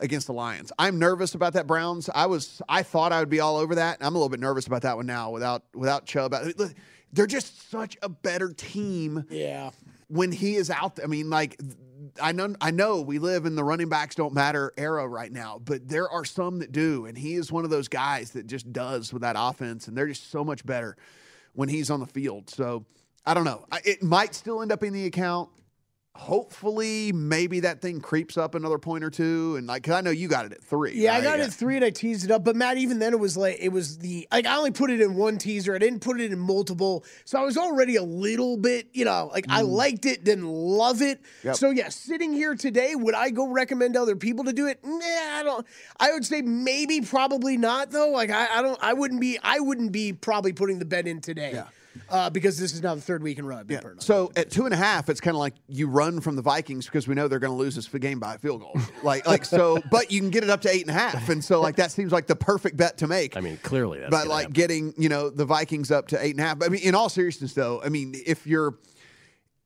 against 0.00 0.28
the 0.28 0.32
Lions. 0.32 0.70
I'm 0.78 0.98
nervous 1.00 1.34
about 1.34 1.54
that 1.54 1.66
Browns. 1.66 2.08
I 2.14 2.26
was 2.26 2.62
I 2.68 2.82
thought 2.84 3.12
I 3.12 3.18
would 3.20 3.28
be 3.28 3.40
all 3.40 3.56
over 3.56 3.74
that. 3.76 3.98
I'm 4.00 4.14
a 4.14 4.18
little 4.18 4.28
bit 4.28 4.38
nervous 4.40 4.66
about 4.68 4.82
that 4.82 4.96
one 4.96 5.06
now 5.06 5.30
without 5.30 5.62
without 5.74 6.06
Chubb. 6.06 6.34
Look, 6.56 6.72
They're 7.12 7.26
just 7.26 7.70
such 7.70 7.96
a 8.02 8.08
better 8.08 8.52
team 8.52 9.24
Yeah. 9.30 9.70
when 10.08 10.30
he 10.32 10.56
is 10.56 10.70
out 10.70 10.96
there. 10.96 11.04
I 11.04 11.08
mean, 11.08 11.30
like 11.30 11.58
I 12.22 12.32
know 12.32 12.54
I 12.60 12.70
know 12.70 13.00
we 13.00 13.18
live 13.18 13.44
in 13.46 13.54
the 13.56 13.64
running 13.64 13.88
backs 13.88 14.14
don't 14.14 14.32
matter 14.34 14.72
era 14.76 15.06
right 15.08 15.32
now, 15.32 15.58
but 15.64 15.88
there 15.88 16.08
are 16.08 16.24
some 16.24 16.58
that 16.60 16.70
do, 16.72 17.06
and 17.06 17.16
he 17.18 17.34
is 17.34 17.50
one 17.50 17.64
of 17.64 17.70
those 17.70 17.88
guys 17.88 18.30
that 18.32 18.46
just 18.46 18.72
does 18.72 19.12
with 19.12 19.22
that 19.22 19.36
offense, 19.38 19.88
and 19.88 19.96
they're 19.96 20.06
just 20.06 20.30
so 20.30 20.44
much 20.44 20.64
better 20.64 20.96
when 21.54 21.68
he's 21.68 21.90
on 21.90 21.98
the 22.00 22.06
field. 22.06 22.50
So 22.50 22.84
I 23.26 23.34
don't 23.34 23.44
know. 23.44 23.64
I- 23.72 23.80
It 23.84 24.02
might 24.02 24.34
still 24.34 24.62
end 24.62 24.70
up 24.72 24.82
in 24.82 24.92
the 24.92 25.06
account. 25.06 25.50
Hopefully, 26.14 27.12
maybe 27.12 27.60
that 27.60 27.80
thing 27.80 28.00
creeps 28.00 28.36
up 28.36 28.56
another 28.56 28.76
point 28.76 29.04
or 29.04 29.08
two, 29.08 29.54
and 29.56 29.68
like, 29.68 29.84
cause 29.84 29.94
I 29.94 30.00
know 30.00 30.10
you 30.10 30.26
got 30.26 30.46
it 30.46 30.52
at 30.52 30.64
three. 30.64 30.94
Yeah, 30.94 31.12
I 31.12 31.16
right? 31.16 31.24
got 31.24 31.38
it 31.38 31.42
at 31.44 31.52
three 31.52 31.76
and 31.76 31.84
I 31.84 31.90
teased 31.90 32.24
it 32.24 32.32
up. 32.32 32.42
But 32.42 32.56
Matt, 32.56 32.76
even 32.76 32.98
then, 32.98 33.12
it 33.12 33.20
was 33.20 33.36
like 33.36 33.58
it 33.60 33.68
was 33.68 33.98
the 33.98 34.26
like 34.32 34.44
I 34.44 34.56
only 34.56 34.72
put 34.72 34.90
it 34.90 35.00
in 35.00 35.14
one 35.14 35.38
teaser. 35.38 35.76
I 35.76 35.78
didn't 35.78 36.00
put 36.00 36.20
it 36.20 36.32
in 36.32 36.38
multiple, 36.38 37.04
so 37.24 37.40
I 37.40 37.44
was 37.44 37.56
already 37.56 37.94
a 37.94 38.02
little 38.02 38.56
bit, 38.56 38.88
you 38.92 39.04
know, 39.04 39.30
like 39.32 39.46
I 39.48 39.60
liked 39.60 40.06
it, 40.06 40.24
didn't 40.24 40.48
love 40.48 41.02
it. 41.02 41.22
Mm. 41.22 41.44
Yep. 41.44 41.56
So 41.56 41.70
yeah, 41.70 41.88
sitting 41.88 42.32
here 42.32 42.56
today, 42.56 42.96
would 42.96 43.14
I 43.14 43.30
go 43.30 43.46
recommend 43.46 43.96
other 43.96 44.16
people 44.16 44.44
to 44.46 44.52
do 44.52 44.66
it? 44.66 44.80
Nah, 44.82 44.98
I 44.98 45.42
don't. 45.44 45.64
I 46.00 46.12
would 46.12 46.26
say 46.26 46.42
maybe, 46.42 47.00
probably 47.00 47.56
not 47.56 47.92
though. 47.92 48.10
Like 48.10 48.30
I, 48.30 48.58
I 48.58 48.62
don't. 48.62 48.78
I 48.82 48.92
wouldn't 48.92 49.20
be. 49.20 49.38
I 49.42 49.60
wouldn't 49.60 49.92
be 49.92 50.12
probably 50.12 50.52
putting 50.52 50.80
the 50.80 50.84
bet 50.84 51.06
in 51.06 51.20
today. 51.20 51.52
Yeah. 51.54 51.68
Uh, 52.10 52.30
because 52.30 52.58
this 52.58 52.72
is 52.72 52.82
now 52.82 52.94
the 52.94 53.00
third 53.00 53.22
week 53.22 53.38
in 53.38 53.44
a 53.44 53.48
row. 53.48 53.62
Yeah. 53.68 53.80
burned 53.80 54.02
So 54.02 54.32
at 54.36 54.50
two 54.50 54.64
and 54.64 54.74
a 54.74 54.76
half, 54.76 55.08
it's 55.08 55.20
kind 55.20 55.34
of 55.34 55.38
like 55.38 55.54
you 55.68 55.88
run 55.88 56.20
from 56.20 56.36
the 56.36 56.42
Vikings 56.42 56.86
because 56.86 57.08
we 57.08 57.14
know 57.14 57.28
they're 57.28 57.38
going 57.38 57.52
to 57.52 57.56
lose 57.56 57.74
this 57.74 57.88
game 57.88 58.20
by 58.20 58.34
a 58.34 58.38
field 58.38 58.60
goal. 58.60 58.76
like, 59.02 59.26
like 59.26 59.44
so, 59.44 59.82
but 59.90 60.10
you 60.10 60.20
can 60.20 60.30
get 60.30 60.44
it 60.44 60.50
up 60.50 60.60
to 60.62 60.70
eight 60.70 60.82
and 60.82 60.90
a 60.90 60.98
half, 60.98 61.28
and 61.28 61.44
so 61.44 61.60
like 61.60 61.76
that 61.76 61.90
seems 61.90 62.12
like 62.12 62.26
the 62.26 62.36
perfect 62.36 62.76
bet 62.76 62.98
to 62.98 63.06
make. 63.06 63.36
I 63.36 63.40
mean, 63.40 63.58
clearly 63.62 64.00
that's 64.00 64.10
but 64.10 64.26
like 64.28 64.42
happen. 64.42 64.52
getting 64.52 64.94
you 64.96 65.08
know 65.08 65.30
the 65.30 65.44
Vikings 65.44 65.90
up 65.90 66.08
to 66.08 66.24
eight 66.24 66.32
and 66.32 66.40
a 66.40 66.44
half. 66.44 66.62
I 66.62 66.68
mean, 66.68 66.82
in 66.82 66.94
all 66.94 67.08
seriousness, 67.08 67.54
though, 67.54 67.82
I 67.82 67.88
mean, 67.88 68.14
if 68.26 68.46
you're 68.46 68.74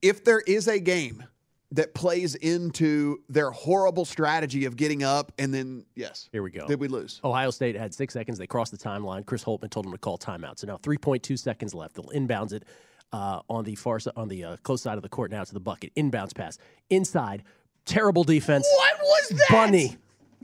if 0.00 0.24
there 0.24 0.40
is 0.40 0.68
a 0.68 0.78
game 0.80 1.24
that 1.72 1.94
plays 1.94 2.34
into 2.36 3.18
their 3.28 3.50
horrible 3.50 4.04
strategy 4.04 4.66
of 4.66 4.76
getting 4.76 5.02
up 5.02 5.32
and 5.38 5.52
then 5.52 5.84
yes, 5.96 6.28
Here 6.30 6.42
we 6.42 6.50
go. 6.50 6.66
did 6.66 6.78
we 6.78 6.86
lose? 6.86 7.20
Ohio 7.24 7.50
State 7.50 7.74
had 7.76 7.94
six 7.94 8.12
seconds. 8.14 8.38
They 8.38 8.46
crossed 8.46 8.72
the 8.72 8.78
timeline. 8.78 9.24
Chris 9.26 9.42
Holtmann 9.42 9.70
told 9.70 9.86
them 9.86 9.92
to 9.92 9.98
call 9.98 10.18
timeout. 10.18 10.58
So 10.58 10.66
now 10.66 10.76
3.2 10.76 11.38
seconds 11.38 11.74
left. 11.74 11.94
They'll 11.94 12.04
inbounds 12.08 12.52
it 12.52 12.64
uh, 13.12 13.40
on 13.48 13.64
the 13.64 13.74
far 13.74 14.00
side, 14.00 14.12
on 14.16 14.28
the 14.28 14.44
uh, 14.44 14.56
close 14.62 14.82
side 14.82 14.96
of 14.96 15.02
the 15.02 15.08
court 15.08 15.30
now 15.30 15.42
to 15.44 15.52
the 15.54 15.60
bucket. 15.60 15.94
Inbounds 15.96 16.34
pass 16.34 16.58
inside. 16.90 17.42
Terrible 17.86 18.22
defense. 18.24 18.66
What 18.76 18.98
was 19.00 19.28
that? 19.30 19.46
Bunny. 19.50 19.96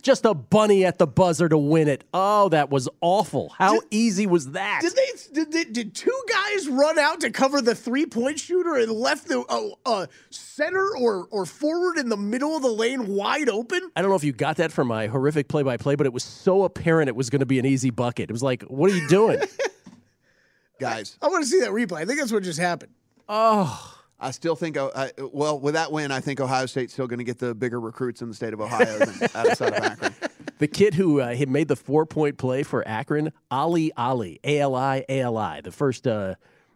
Just 0.03 0.25
a 0.25 0.35
bunny 0.35 0.85
at 0.85 0.99
the 0.99 1.07
buzzer 1.07 1.49
to 1.49 1.59
win 1.59 1.89
it. 1.89 2.05
Oh, 2.15 2.49
that 2.51 2.71
was 2.71 2.89
awful. 3.01 3.51
How 3.51 3.81
easy 3.91 4.27
was 4.27 4.53
that? 4.53 4.81
Did 4.83 4.95
they? 4.95 5.35
Did, 5.35 5.51
did, 5.51 5.73
did 5.73 5.95
two 5.95 6.23
guys 6.29 6.69
run 6.69 6.99
out 6.99 7.21
to 7.21 7.31
cover 7.31 7.61
the 7.61 7.75
three 7.75 8.07
point 8.07 8.39
shooter 8.39 8.75
and 8.77 8.93
left 8.93 9.29
the 9.29 9.41
uh, 9.49 9.69
uh, 9.85 10.07
center 10.31 10.97
or 10.97 11.27
or 11.31 11.45
forward 11.47 11.99
in 11.99 12.09
the 12.09 12.17
middle 12.17 12.57
of 12.57 12.63
the 12.63 12.69
lane 12.69 13.09
wide 13.09 13.49
open? 13.49 13.91
I 13.97 14.03
don't 14.03 14.11
know 14.11 14.17
if 14.17 14.25
you 14.25 14.33
got 14.33 14.57
that 14.57 14.73
from 14.73 14.89
my 14.89 15.07
horrific 15.07 15.49
play 15.49 15.63
by 15.63 15.77
play, 15.77 15.95
but 15.95 16.07
it 16.07 16.13
was 16.13 16.25
so 16.25 16.65
apparent 16.65 17.09
it 17.09 17.17
was 17.17 17.31
going 17.31 17.41
to 17.41 17.47
be 17.47 17.59
an 17.59 17.67
easy 17.67 17.91
bucket. 17.91 18.31
It 18.31 18.33
was 18.33 18.43
like, 18.43 18.63
what 18.65 18.91
are 18.91 18.97
you 18.97 19.09
doing? 19.09 19.41
Guys, 20.81 21.19
I 21.21 21.29
want 21.29 21.43
to 21.45 21.51
see 21.51 21.61
that 21.61 21.71
replay. 21.71 21.99
I 21.99 22.05
think 22.05 22.21
that's 22.21 22.31
what 22.33 22.43
just 22.43 22.61
happened. 22.61 22.93
oh. 23.29 23.95
I 24.21 24.33
still 24.33 24.57
think, 24.57 24.77
uh, 24.77 24.91
I, 24.95 25.13
well, 25.33 25.61
with 25.61 25.75
that 25.75 25.93
win, 25.93 26.11
I 26.11 26.21
think 26.21 26.41
Ohio 26.41 26.67
State's 26.67 26.93
still 26.93 27.07
going 27.07 27.19
to 27.19 27.25
get 27.25 27.39
the 27.39 27.55
bigger 27.55 27.79
recruits 27.79 28.21
in 28.21 28.29
the 28.29 28.35
state 28.35 28.53
of 28.53 28.61
Ohio 28.61 28.99
than 28.99 29.29
outside 29.35 29.75
of 29.75 29.85
Akron. 29.85 30.15
The 30.59 30.67
kid 30.67 30.95
who 30.95 31.21
uh, 31.21 31.35
had 31.37 31.49
made 31.49 31.69
the 31.69 31.77
four 31.77 32.05
point 32.05 32.37
play 32.37 32.65
for 32.65 32.87
Akron, 32.87 33.33
Ali 33.51 33.93
Ali, 33.97 34.41
A 34.43 34.59
L 34.59 34.75
I 34.75 35.05
A 35.09 35.21
L 35.21 35.37
I, 35.37 35.61
the 35.61 35.71
first 35.71 36.07
uh, 36.09 36.35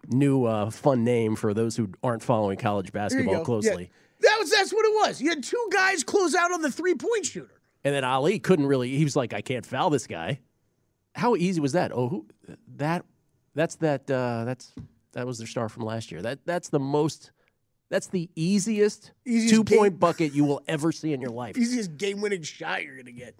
new 0.08 0.44
uh, 0.44 0.70
fun 0.70 1.02
name 1.02 1.34
for 1.34 1.52
those 1.52 1.76
who 1.76 1.90
aren't 2.02 2.22
following 2.22 2.58
college 2.58 2.92
basketball 2.92 3.44
closely. 3.44 3.90
Yeah. 4.22 4.30
That 4.30 4.36
was 4.38 4.50
that's 4.50 4.72
what 4.72 4.86
it 4.86 5.08
was. 5.08 5.20
You 5.20 5.30
had 5.30 5.42
two 5.42 5.68
guys 5.72 6.04
close 6.04 6.36
out 6.36 6.52
on 6.52 6.62
the 6.62 6.70
three 6.70 6.94
point 6.94 7.26
shooter. 7.26 7.60
And 7.84 7.92
then 7.92 8.04
Ali 8.04 8.38
couldn't 8.38 8.66
really. 8.66 8.96
He 8.96 9.02
was 9.02 9.16
like, 9.16 9.32
I 9.34 9.40
can't 9.40 9.66
foul 9.66 9.90
this 9.90 10.06
guy. 10.06 10.38
How 11.16 11.34
easy 11.34 11.60
was 11.60 11.72
that? 11.72 11.90
Oh, 11.92 12.08
who, 12.08 12.26
that 12.76 13.04
that's 13.56 13.74
that 13.76 14.08
uh, 14.08 14.44
that's 14.44 14.72
that 15.12 15.26
was 15.26 15.38
their 15.38 15.46
star 15.46 15.68
from 15.68 15.84
last 15.84 16.10
year. 16.10 16.22
That 16.22 16.44
that's 16.46 16.68
the 16.68 16.80
most. 16.80 17.32
That's 17.90 18.06
the 18.06 18.30
easiest, 18.34 19.12
Easiest 19.26 19.54
two 19.54 19.64
point 19.64 20.00
bucket 20.00 20.32
you 20.32 20.44
will 20.44 20.62
ever 20.66 20.92
see 20.92 21.12
in 21.12 21.20
your 21.20 21.30
life. 21.30 21.58
Easiest 21.58 21.96
game 21.98 22.20
winning 22.22 22.42
shot 22.42 22.82
you're 22.84 22.96
gonna 22.96 23.12
get. 23.12 23.34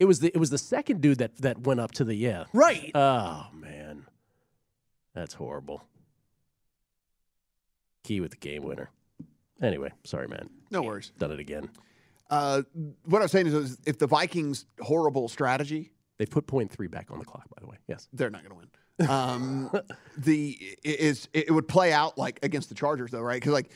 It 0.00 0.06
was 0.06 0.18
the 0.18 0.28
it 0.28 0.38
was 0.38 0.50
the 0.50 0.58
second 0.58 1.00
dude 1.00 1.18
that 1.18 1.36
that 1.38 1.60
went 1.60 1.78
up 1.78 1.92
to 1.92 2.04
the 2.04 2.14
yeah. 2.14 2.44
Right. 2.52 2.90
Oh 2.94 3.46
man, 3.54 4.06
that's 5.14 5.34
horrible. 5.34 5.84
Key 8.02 8.20
with 8.20 8.32
the 8.32 8.36
game 8.38 8.64
winner. 8.64 8.90
Anyway, 9.60 9.92
sorry, 10.02 10.26
man. 10.26 10.50
No 10.72 10.82
worries. 10.82 11.12
Done 11.18 11.30
it 11.30 11.38
again. 11.38 11.70
Uh, 12.28 12.62
what 13.04 13.22
I'm 13.22 13.28
saying 13.28 13.46
is, 13.46 13.54
is, 13.54 13.78
if 13.86 13.98
the 13.98 14.06
Vikings' 14.08 14.66
horrible 14.80 15.28
strategy, 15.28 15.92
They 16.18 16.26
put 16.26 16.46
point 16.46 16.70
three 16.70 16.86
back 16.86 17.10
on 17.10 17.18
the 17.18 17.24
clock. 17.24 17.48
By 17.48 17.60
the 17.60 17.66
way, 17.66 17.78
yes. 17.88 18.08
they're 18.12 18.30
not 18.30 18.42
going 18.42 18.52
to 18.52 18.56
win. 18.56 18.68
Um, 19.08 19.70
the 20.16 20.58
is 20.84 21.28
it 21.32 21.50
would 21.50 21.68
play 21.68 21.92
out 21.92 22.18
like 22.18 22.38
against 22.42 22.68
the 22.68 22.74
Chargers 22.74 23.10
though, 23.10 23.20
right? 23.20 23.40
Because 23.40 23.52
like 23.52 23.70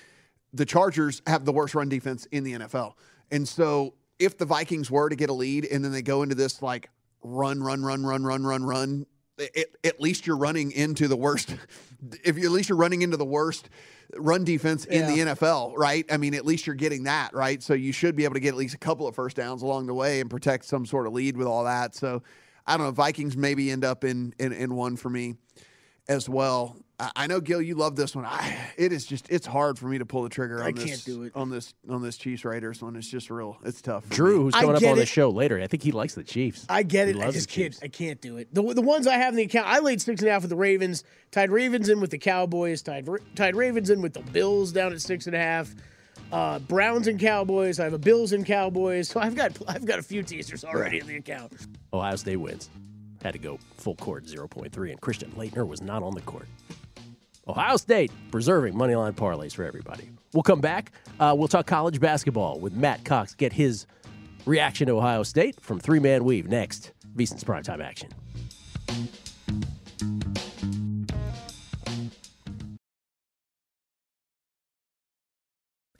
the 0.52 0.66
Chargers 0.66 1.22
have 1.26 1.44
the 1.44 1.52
worst 1.52 1.74
run 1.74 1.88
defense 1.88 2.26
in 2.26 2.44
the 2.44 2.52
NFL, 2.52 2.94
and 3.30 3.46
so 3.46 3.94
if 4.18 4.38
the 4.38 4.44
Vikings 4.44 4.90
were 4.90 5.08
to 5.08 5.16
get 5.16 5.30
a 5.30 5.32
lead 5.32 5.64
and 5.66 5.84
then 5.84 5.92
they 5.92 6.02
go 6.02 6.22
into 6.22 6.34
this 6.34 6.62
like 6.62 6.88
run, 7.22 7.62
run, 7.62 7.82
run, 7.82 8.04
run, 8.04 8.24
run, 8.24 8.44
run, 8.44 8.64
run, 8.64 9.06
it, 9.38 9.76
at 9.84 10.00
least 10.00 10.26
you're 10.26 10.36
running 10.36 10.72
into 10.72 11.08
the 11.08 11.16
worst. 11.16 11.54
If 12.24 12.38
you 12.38 12.44
at 12.44 12.52
least 12.52 12.68
you're 12.68 12.78
running 12.78 13.02
into 13.02 13.16
the 13.16 13.24
worst 13.24 13.68
run 14.14 14.44
defense 14.44 14.84
in 14.84 15.06
the 15.06 15.18
NFL, 15.32 15.74
right? 15.76 16.04
I 16.10 16.16
mean, 16.16 16.34
at 16.34 16.46
least 16.46 16.66
you're 16.66 16.76
getting 16.76 17.04
that, 17.04 17.34
right? 17.34 17.62
So 17.62 17.74
you 17.74 17.92
should 17.92 18.16
be 18.16 18.24
able 18.24 18.34
to 18.34 18.40
get 18.40 18.50
at 18.50 18.56
least 18.56 18.74
a 18.74 18.78
couple 18.78 19.06
of 19.06 19.14
first 19.14 19.36
downs 19.36 19.62
along 19.62 19.86
the 19.86 19.94
way 19.94 20.20
and 20.20 20.30
protect 20.30 20.66
some 20.66 20.86
sort 20.86 21.06
of 21.06 21.12
lead 21.12 21.36
with 21.36 21.46
all 21.46 21.64
that. 21.64 21.94
So 21.94 22.22
I 22.66 22.76
don't 22.76 22.86
know. 22.86 22.92
Vikings 22.92 23.36
maybe 23.36 23.70
end 23.70 23.84
up 23.84 24.04
in 24.04 24.34
in, 24.38 24.52
in 24.52 24.74
one 24.74 24.96
for 24.96 25.08
me 25.10 25.36
as 26.08 26.28
well. 26.28 26.76
I, 26.98 27.10
I 27.16 27.26
know 27.26 27.40
Gill, 27.40 27.60
you 27.60 27.74
love 27.74 27.94
this 27.96 28.14
one. 28.16 28.24
I, 28.24 28.56
it 28.76 28.92
is 28.92 29.04
just 29.06 29.28
it's 29.30 29.46
hard 29.46 29.78
for 29.78 29.86
me 29.86 29.98
to 29.98 30.06
pull 30.06 30.22
the 30.22 30.28
trigger 30.28 30.60
on 30.60 30.66
I 30.66 30.72
this 30.72 30.84
can't 30.84 31.04
do 31.04 31.22
it. 31.24 31.32
on 31.34 31.50
this 31.50 31.74
on 31.88 32.02
this 32.02 32.16
Chiefs 32.16 32.44
Raiders 32.44 32.82
one. 32.82 32.96
It's 32.96 33.08
just 33.08 33.30
real. 33.30 33.58
It's 33.64 33.80
tough. 33.80 34.04
for 34.06 34.14
Drew, 34.14 34.38
me. 34.38 34.42
who's 34.44 34.54
coming 34.54 34.74
up 34.74 34.80
get 34.80 34.92
on 34.92 34.98
the 34.98 35.06
show 35.06 35.30
later, 35.30 35.60
I 35.60 35.66
think 35.66 35.82
he 35.82 35.92
likes 35.92 36.14
the 36.14 36.24
Chiefs. 36.24 36.64
I 36.68 36.82
get 36.82 37.08
He 37.08 37.14
it. 37.14 37.16
I 37.16 37.26
loves 37.26 37.34
just 37.36 37.48
can't. 37.48 37.78
I 37.82 37.88
can't 37.88 38.20
do 38.20 38.38
it. 38.38 38.52
The, 38.54 38.62
the 38.74 38.82
ones 38.82 39.06
I 39.06 39.14
have 39.14 39.32
in 39.32 39.36
the 39.36 39.44
account, 39.44 39.66
I 39.66 39.80
laid 39.80 40.00
six 40.00 40.20
and 40.22 40.28
a 40.28 40.32
half 40.32 40.42
with 40.42 40.50
the 40.50 40.56
Ravens. 40.56 41.04
Tied 41.30 41.50
Ravens 41.50 41.88
in 41.88 42.00
with 42.00 42.10
the 42.10 42.18
Cowboys. 42.18 42.82
Tied 42.82 43.08
tied 43.34 43.54
Ravens 43.56 43.90
in 43.90 44.00
with 44.00 44.14
the 44.14 44.22
Bills 44.22 44.72
down 44.72 44.92
at 44.92 45.00
six 45.00 45.26
and 45.26 45.36
a 45.36 45.40
half. 45.40 45.74
Uh, 46.32 46.58
Browns 46.60 47.06
and 47.06 47.20
Cowboys. 47.20 47.78
I 47.78 47.84
have 47.84 47.92
a 47.92 47.98
Bills 47.98 48.32
and 48.32 48.44
Cowboys. 48.44 49.08
So 49.08 49.20
I've 49.20 49.34
got 49.34 49.56
I've 49.68 49.84
got 49.84 49.98
a 49.98 50.02
few 50.02 50.22
teasers 50.22 50.64
already 50.64 50.98
in 50.98 51.06
the 51.06 51.16
account. 51.16 51.52
Ohio 51.92 52.16
State 52.16 52.36
wins. 52.36 52.68
Had 53.22 53.32
to 53.32 53.38
go 53.38 53.58
full 53.76 53.96
court 53.96 54.24
0.3, 54.24 54.90
and 54.90 55.00
Christian 55.00 55.30
Laettner 55.32 55.66
was 55.66 55.80
not 55.80 56.02
on 56.02 56.14
the 56.14 56.20
court. 56.22 56.46
Ohio 57.48 57.76
State 57.76 58.12
preserving 58.30 58.74
moneyline 58.74 59.12
parlays 59.14 59.54
for 59.54 59.64
everybody. 59.64 60.10
We'll 60.32 60.42
come 60.42 60.60
back. 60.60 60.92
Uh, 61.18 61.34
we'll 61.36 61.48
talk 61.48 61.66
college 61.66 62.00
basketball 62.00 62.58
with 62.60 62.74
Matt 62.74 63.04
Cox. 63.04 63.34
Get 63.34 63.52
his 63.52 63.86
reaction 64.44 64.88
to 64.88 64.94
Ohio 64.98 65.22
State 65.22 65.60
from 65.60 65.78
Three 65.80 66.00
Man 66.00 66.24
Weave 66.24 66.48
next. 66.48 66.92
VSiN's 67.16 67.44
primetime 67.44 67.82
action. 67.82 68.10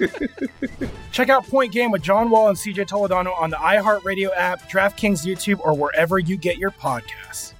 Check 1.12 1.28
out 1.28 1.46
Point 1.46 1.72
Game 1.72 1.90
with 1.90 2.02
John 2.02 2.30
Wall 2.30 2.48
and 2.48 2.56
CJ 2.56 2.88
Toledano 2.88 3.38
on 3.38 3.50
the 3.50 3.56
iHeartRadio 3.56 4.30
app, 4.34 4.70
DraftKings 4.70 5.26
YouTube, 5.26 5.60
or 5.60 5.74
wherever 5.74 6.18
you 6.18 6.36
get 6.36 6.58
your 6.58 6.70
podcasts. 6.70 7.54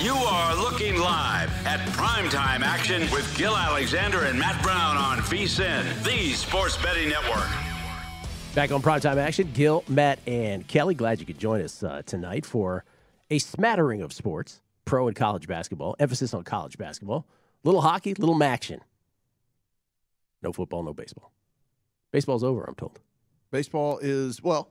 You 0.00 0.14
are 0.14 0.56
looking 0.56 0.96
live 0.96 1.50
at 1.64 1.78
primetime 1.90 2.62
action 2.62 3.02
with 3.12 3.32
Gill 3.36 3.56
Alexander 3.56 4.24
and 4.24 4.36
Matt 4.36 4.60
Brown 4.62 4.96
on 4.96 5.18
VSIN, 5.18 6.02
the 6.02 6.32
Sports 6.32 6.76
Betting 6.82 7.08
Network. 7.08 7.48
Back 8.54 8.72
on 8.72 8.82
primetime 8.82 9.16
action, 9.16 9.48
Gill, 9.54 9.84
Matt, 9.88 10.18
and 10.26 10.66
Kelly. 10.66 10.94
Glad 10.94 11.20
you 11.20 11.26
could 11.26 11.38
join 11.38 11.62
us 11.62 11.82
uh, 11.82 12.02
tonight 12.04 12.44
for 12.44 12.84
a 13.30 13.38
smattering 13.38 14.02
of 14.02 14.12
sports, 14.12 14.60
pro 14.84 15.06
and 15.06 15.16
college 15.16 15.46
basketball, 15.46 15.94
emphasis 16.00 16.34
on 16.34 16.42
college 16.42 16.76
basketball, 16.76 17.24
little 17.64 17.80
hockey, 17.80 18.14
little 18.14 18.42
action. 18.42 18.80
No 20.42 20.52
football, 20.52 20.82
no 20.82 20.92
baseball. 20.92 21.32
Baseball's 22.10 22.44
over, 22.44 22.64
I'm 22.64 22.74
told. 22.74 22.98
Baseball 23.50 23.98
is 24.02 24.42
well, 24.42 24.70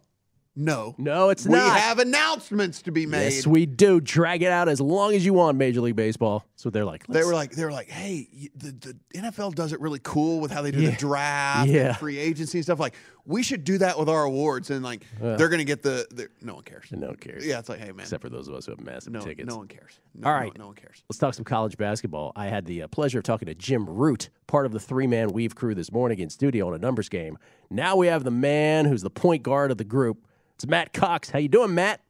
no, 0.53 0.95
No, 0.97 1.29
it's 1.29 1.45
we 1.45 1.53
not. 1.53 1.73
We 1.75 1.79
have 1.79 1.99
announcements 1.99 2.81
to 2.81 2.91
be 2.91 3.05
made. 3.05 3.31
Yes, 3.31 3.47
we 3.47 3.65
do. 3.65 4.01
Drag 4.01 4.41
it 4.43 4.51
out 4.51 4.67
as 4.67 4.81
long 4.81 5.13
as 5.13 5.25
you 5.25 5.33
want, 5.33 5.57
Major 5.57 5.79
League 5.79 5.95
Baseball. 5.95 6.45
That's 6.53 6.65
what 6.65 6.73
they're 6.73 6.83
like. 6.83 7.07
They 7.07 7.23
were 7.23 7.33
like, 7.33 7.51
they 7.51 7.63
were 7.63 7.71
like, 7.71 7.89
hey, 7.89 8.27
the, 8.55 8.71
the 9.13 9.19
NFL 9.19 9.55
does 9.55 9.71
it 9.71 9.79
really 9.79 9.99
cool 10.03 10.41
with 10.41 10.51
how 10.51 10.61
they 10.61 10.71
do 10.71 10.81
Yeah. 10.81 10.89
the 10.89 10.97
draft, 10.97 11.69
Yeah. 11.69 11.93
free 11.93 12.17
agency 12.17 12.57
and 12.57 12.65
stuff. 12.65 12.79
Like, 12.81 12.95
we 13.25 13.43
should 13.43 13.63
do 13.63 13.77
that 13.79 13.97
with 13.99 14.09
our 14.09 14.23
awards, 14.23 14.69
and 14.69 14.83
like, 14.83 15.05
Well. 15.19 15.37
they're 15.37 15.49
gonna 15.49 15.63
get 15.63 15.81
the, 15.83 16.07
the. 16.11 16.27
No 16.41 16.55
one 16.55 16.63
cares. 16.63 16.85
No 16.91 17.07
one 17.07 17.15
cares. 17.17 17.45
Yeah, 17.45 17.59
it's 17.59 17.69
like, 17.69 17.79
hey 17.79 17.91
man, 17.91 18.01
Except 18.01 18.21
for 18.21 18.29
those 18.29 18.47
of 18.47 18.53
us 18.55 18.65
who 18.65 18.71
have 18.71 18.81
massive 18.81 19.13
no, 19.13 19.21
tickets. 19.21 19.47
no 19.49 19.57
one 19.57 19.67
cares. 19.67 19.99
No, 20.15 20.27
All 20.29 20.39
no- 20.41 20.51
no, 20.57 20.65
one 20.67 20.75
cares. 20.75 21.03
Let's 21.09 21.19
talk 21.19 21.33
some 21.33 21.45
college 21.45 21.77
basketball. 21.77 22.31
I 22.35 22.47
had 22.47 22.65
the 22.65 22.83
uh, 22.83 22.87
pleasure 22.87 23.19
of 23.19 23.23
talking 23.23 23.45
to 23.47 23.55
Jim 23.55 23.89
Root, 23.89 24.29
part 24.47 24.65
of 24.65 24.71
the 24.71 24.79
three 24.79 25.07
man 25.07 25.29
weave 25.29 25.55
crew 25.55 25.75
this 25.75 25.91
morning 25.91 26.19
in 26.19 26.29
studio 26.29 26.67
on 26.67 26.73
a 26.73 26.79
numbers 26.79 27.09
game. 27.09 27.37
Now 27.69 27.95
we 27.95 28.07
have 28.07 28.23
the 28.23 28.31
man 28.31 28.85
who's 28.85 29.01
the 29.01 29.09
point 29.09 29.43
guard 29.43 29.71
of 29.71 29.77
the 29.77 29.83
group. 29.83 30.25
It's 30.55 30.67
Matt 30.67 30.93
Cox. 30.93 31.29
How 31.29 31.39
you 31.39 31.47
doing, 31.47 31.73
Matt? 31.73 32.01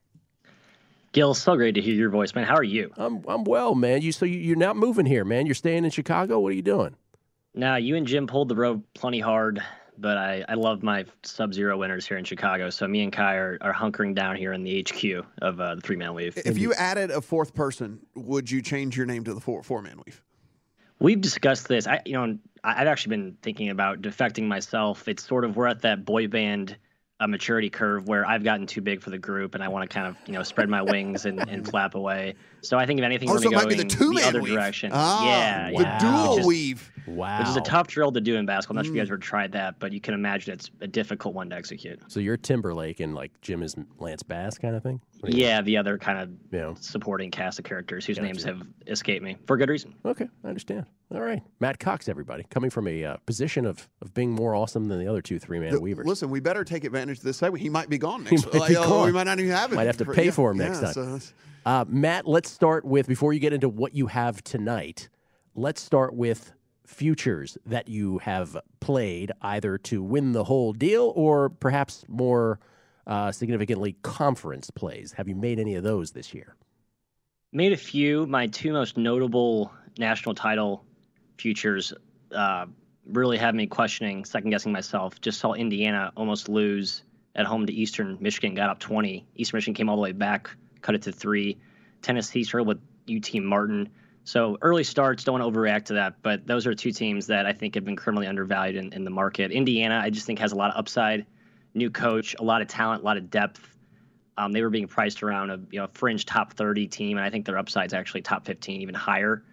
Gill, 1.14 1.34
so 1.34 1.58
great 1.58 1.76
to 1.76 1.82
hear 1.82 1.94
your 1.94 2.10
voice, 2.10 2.34
man. 2.34 2.46
How 2.46 2.56
are 2.56 2.64
you? 2.64 2.92
I'm 2.96 3.22
I'm 3.28 3.44
well, 3.44 3.76
man. 3.76 4.02
You 4.02 4.14
so 4.14 4.26
you, 4.26 4.38
you're 4.40 4.56
not 4.56 4.78
moving 4.78 5.06
here, 5.06 5.26
man. 5.26 5.46
You're 5.46 5.56
staying 5.56 5.84
in 5.84 5.92
Chicago. 5.92 6.40
What 6.40 6.54
are 6.54 6.56
you 6.56 6.62
doing? 6.62 6.96
Now, 7.54 7.76
you 7.76 7.98
and 7.98 8.08
Jim 8.08 8.28
pulled 8.28 8.48
the 8.48 8.56
rope 8.56 8.82
plenty 8.94 9.20
hard, 9.20 9.62
but 10.02 10.18
I, 10.18 10.44
I 10.50 10.56
love 10.56 10.84
my 10.84 11.06
Sub 11.24 11.54
Zero 11.54 11.78
winners 11.78 12.08
here 12.08 12.18
in 12.18 12.26
Chicago. 12.26 12.70
So 12.70 12.88
me 12.88 13.04
and 13.04 13.14
Ky 13.14 13.22
are, 13.22 13.58
are 13.62 13.74
hunkering 13.74 14.16
down 14.16 14.36
here 14.36 14.52
in 14.52 14.64
the 14.64 14.82
HQ 14.82 15.26
of 15.42 15.62
uh, 15.62 15.76
the 15.76 15.82
three 15.82 15.96
man 15.96 16.14
weave. 16.14 16.38
If 16.38 16.58
you 16.58 16.74
added 16.74 17.12
a 17.12 17.22
fourth 17.22 17.54
person, 17.54 18.00
would 18.16 18.50
you 18.50 18.62
change 18.62 18.98
your 18.98 19.06
name 19.06 19.24
to 19.26 19.34
the 19.34 19.40
four 19.40 19.64
four 19.64 19.82
man 19.82 20.02
weave? 20.06 20.22
We've 21.00 21.22
discussed 21.22 21.68
this. 21.68 21.88
I, 21.88 22.02
you 22.06 22.14
know, 22.14 22.38
I've 22.64 22.88
actually 22.88 23.18
been 23.18 23.38
thinking 23.42 23.70
about 23.70 24.02
defecting 24.02 24.48
myself. 24.48 25.08
It's 25.08 25.26
sort 25.26 25.46
of 25.46 25.56
we're 25.56 25.68
at 25.68 25.82
that 25.82 26.06
boy 26.06 26.28
band 26.28 26.78
uh, 27.20 27.28
maturity 27.28 27.70
curve 27.70 28.08
where 28.08 28.26
I've 28.26 28.44
gotten 28.44 28.68
too 28.68 28.82
big 28.82 29.02
for 29.02 29.12
the 29.12 29.18
group, 29.18 29.56
and 29.56 29.64
I 29.64 29.68
want 29.70 29.90
to 29.90 29.94
kind 29.94 30.08
of 30.08 30.18
you 30.28 30.34
know 30.34 30.44
spread 30.44 30.70
my 30.70 30.82
wings 30.82 31.26
and, 31.26 31.40
and 31.48 31.68
flap 31.70 31.96
away. 31.96 32.36
So 32.62 32.78
I 32.78 32.86
think 32.86 33.00
if 33.00 33.04
anything, 33.06 33.30
Oh, 33.30 33.34
we're 33.34 33.40
so 33.40 33.50
it 33.50 33.52
going 33.54 33.64
might 33.66 33.70
be 33.70 33.76
the 33.76 33.84
the 33.84 33.90
two-man 33.90 34.24
other 34.26 34.42
weave. 34.42 34.54
direction. 34.54 34.92
Ah, 34.94 35.26
yeah, 35.26 35.68
the 35.72 35.82
yeah. 35.84 36.00
dual 36.00 36.38
is- 36.40 36.46
weave. 36.46 36.88
Wow. 37.08 37.40
Which 37.40 37.50
is 37.50 37.56
a 37.58 37.62
tough 37.62 37.88
drill 37.88 38.12
to 38.12 38.22
do 38.22 38.36
in 38.36 38.46
basketball. 38.46 38.74
I'm 38.74 38.76
not 38.78 38.86
sure 38.86 38.92
if 38.94 38.96
you 38.96 39.02
guys 39.02 39.08
Mm. 39.10 39.14
ever 39.14 39.18
tried 39.18 39.52
that, 39.54 39.80
but 39.80 39.92
you 39.92 40.00
can 40.00 40.14
imagine 40.14 40.54
it's 40.54 40.70
a 40.82 40.88
difficult 40.88 41.34
one 41.34 41.50
to 41.50 41.56
execute. 41.56 42.00
So 42.10 42.20
you're 42.20 42.38
Timberlake 42.38 43.00
and 43.00 43.16
like 43.16 43.32
Jim 43.42 43.64
is 43.64 43.76
Lance 43.98 44.22
Bass 44.22 44.60
kind 44.60 44.76
of 44.76 44.84
thing. 44.84 45.02
What 45.20 45.32
do 45.32 45.38
Yeah, 45.38 45.62
the 45.64 45.78
other 45.78 45.98
kind 45.98 46.20
of 46.20 46.30
Yeah. 46.52 46.74
supporting 46.80 47.32
cast 47.32 47.58
of 47.58 47.66
characters 47.66 48.06
whose 48.06 48.18
Gotcha. 48.18 48.28
names 48.28 48.44
have 48.44 48.62
escaped 48.86 49.24
me 49.26 49.36
for 49.48 49.58
good 49.58 49.70
reason. 49.70 49.96
Okay, 50.06 50.28
I 50.44 50.48
understand. 50.48 50.86
All 51.14 51.22
right, 51.22 51.42
Matt 51.60 51.80
Cox, 51.80 52.08
everybody, 52.08 52.46
coming 52.52 52.70
from 52.70 52.88
a 52.88 53.04
uh, 53.04 53.18
position 53.26 53.66
of 53.66 53.90
of 54.02 54.14
being 54.14 54.32
more 54.32 54.54
awesome 54.56 54.86
than 54.86 55.00
the 55.00 55.08
other 55.08 55.22
two 55.24 55.40
three 55.40 55.60
man 55.60 55.72
Th- 55.72 55.82
weavers. 55.82 56.06
Listen, 56.06 56.30
we 56.30 56.40
better 56.40 56.64
take 56.64 56.84
advantage 56.84 57.18
of 57.18 57.24
this 57.24 57.38
segment. 57.38 57.62
He 57.64 57.70
might 57.70 57.90
be 57.90 57.98
gone 57.98 58.26
He 58.26 58.36
next. 58.36 58.46
might 58.46 58.54
be 58.54 58.60
like, 58.60 58.72
oh, 58.78 58.88
gone. 58.88 59.06
We 59.08 59.12
might 59.12 59.24
not 59.26 59.40
even 59.40 59.52
have 59.52 59.74
it. 59.74 59.76
Might 59.76 59.88
have 59.88 59.98
to 59.98 60.06
pay 60.06 60.26
yeah, 60.26 60.32
for 60.32 60.52
him 60.52 60.58
next 60.60 60.78
yeah, 60.78 60.86
time. 60.86 60.94
so 60.94 61.02
it's- 61.02 61.34
Uh, 61.66 61.86
Matt, 61.88 62.28
let's 62.28 62.50
start 62.50 62.86
with 62.86 63.08
before 63.08 63.34
you 63.34 63.40
get 63.40 63.54
into 63.54 63.70
what 63.70 63.94
you 63.94 64.08
have 64.08 64.44
tonight. 64.44 65.10
Let's 65.54 65.82
start 65.82 66.16
with 66.16 66.54
futures 66.88 67.58
that 67.66 67.88
you 67.88 68.18
have 68.20 68.58
played 68.80 69.32
either 69.42 69.78
to 69.78 70.02
win 70.02 70.32
the 70.32 70.44
whole 70.44 70.74
deal 70.74 71.14
or 71.16 71.50
perhaps 71.50 72.04
more 72.08 72.60
uh, 73.06 73.32
significantly 73.32 73.96
conference 74.02 74.72
plays. 74.72 75.14
Have 75.14 75.28
you 75.28 75.36
made 75.36 75.60
any 75.60 75.76
of 75.76 75.84
those 75.84 76.12
this 76.12 76.34
year? 76.34 76.56
Made 77.54 77.74
a 77.74 77.78
few. 77.78 78.26
My 78.26 78.48
two 78.48 78.74
most 78.74 78.98
notable 78.98 79.72
national 80.00 80.34
title 80.34 80.84
futures 81.38 81.94
uh, 82.34 82.66
really 83.06 83.38
had 83.38 83.54
me 83.54 83.68
questioning, 83.68 84.26
second 84.26 84.50
guessing 84.50 84.72
myself. 84.72 85.22
Just 85.22 85.40
saw 85.40 85.54
Indiana 85.54 86.12
almost 86.18 86.50
lose 86.50 87.04
at 87.36 87.46
home 87.46 87.66
to 87.68 87.74
Eastern 87.74 88.18
Michigan, 88.20 88.56
got 88.56 88.70
up 88.70 88.80
20. 88.80 89.28
Eastern 89.36 89.58
Michigan 89.58 89.74
came 89.76 89.90
all 89.90 89.96
the 89.96 90.02
way 90.02 90.12
back, 90.12 90.50
cut 90.82 90.96
it 90.96 91.04
to 91.04 91.12
three. 91.12 91.58
Tennessee 92.02 92.44
started 92.44 92.68
with 92.68 92.80
UT 93.10 93.42
Martin, 93.42 93.90
So 94.24 94.58
early 94.62 94.84
starts, 94.84 95.24
don't 95.24 95.40
want 95.40 95.54
to 95.54 95.60
overreact 95.60 95.86
to 95.86 95.94
that, 95.94 96.22
but 96.22 96.46
those 96.46 96.68
are 96.68 96.74
two 96.74 96.92
teams 96.92 97.28
that 97.28 97.46
I 97.46 97.54
think 97.54 97.76
have 97.76 97.86
been 97.86 97.96
criminally 97.96 98.28
undervalued 98.28 98.76
in, 98.76 98.94
in 98.94 99.04
the 99.04 99.10
market. 99.10 99.52
Indiana, 99.52 100.00
I 100.04 100.10
just 100.10 100.26
think 100.26 100.40
has 100.40 100.52
a 100.52 100.56
lot 100.56 100.72
of 100.72 100.78
upside, 100.78 101.26
new 101.74 101.90
coach, 101.90 102.36
a 102.40 102.44
lot 102.44 102.62
of 102.62 102.68
talent, 102.68 103.02
a 103.02 103.06
lot 103.06 103.18
of 103.18 103.30
depth. 103.30 103.68
Um, 104.38 104.52
they 104.52 104.62
were 104.62 104.70
being 104.70 104.88
priced 104.88 105.24
around 105.24 105.50
a 105.50 105.60
you 105.72 105.80
know 105.80 105.88
fringe 105.94 106.26
top 106.26 106.54
30 106.54 106.88
team, 106.88 107.18
and 107.18 107.26
I 107.26 107.30
think 107.30 107.46
their 107.46 107.58
upside's 107.58 107.94
actually 107.94 108.22
top 108.22 108.46
15, 108.46 108.82
even 108.82 108.96
higher. 108.96 109.44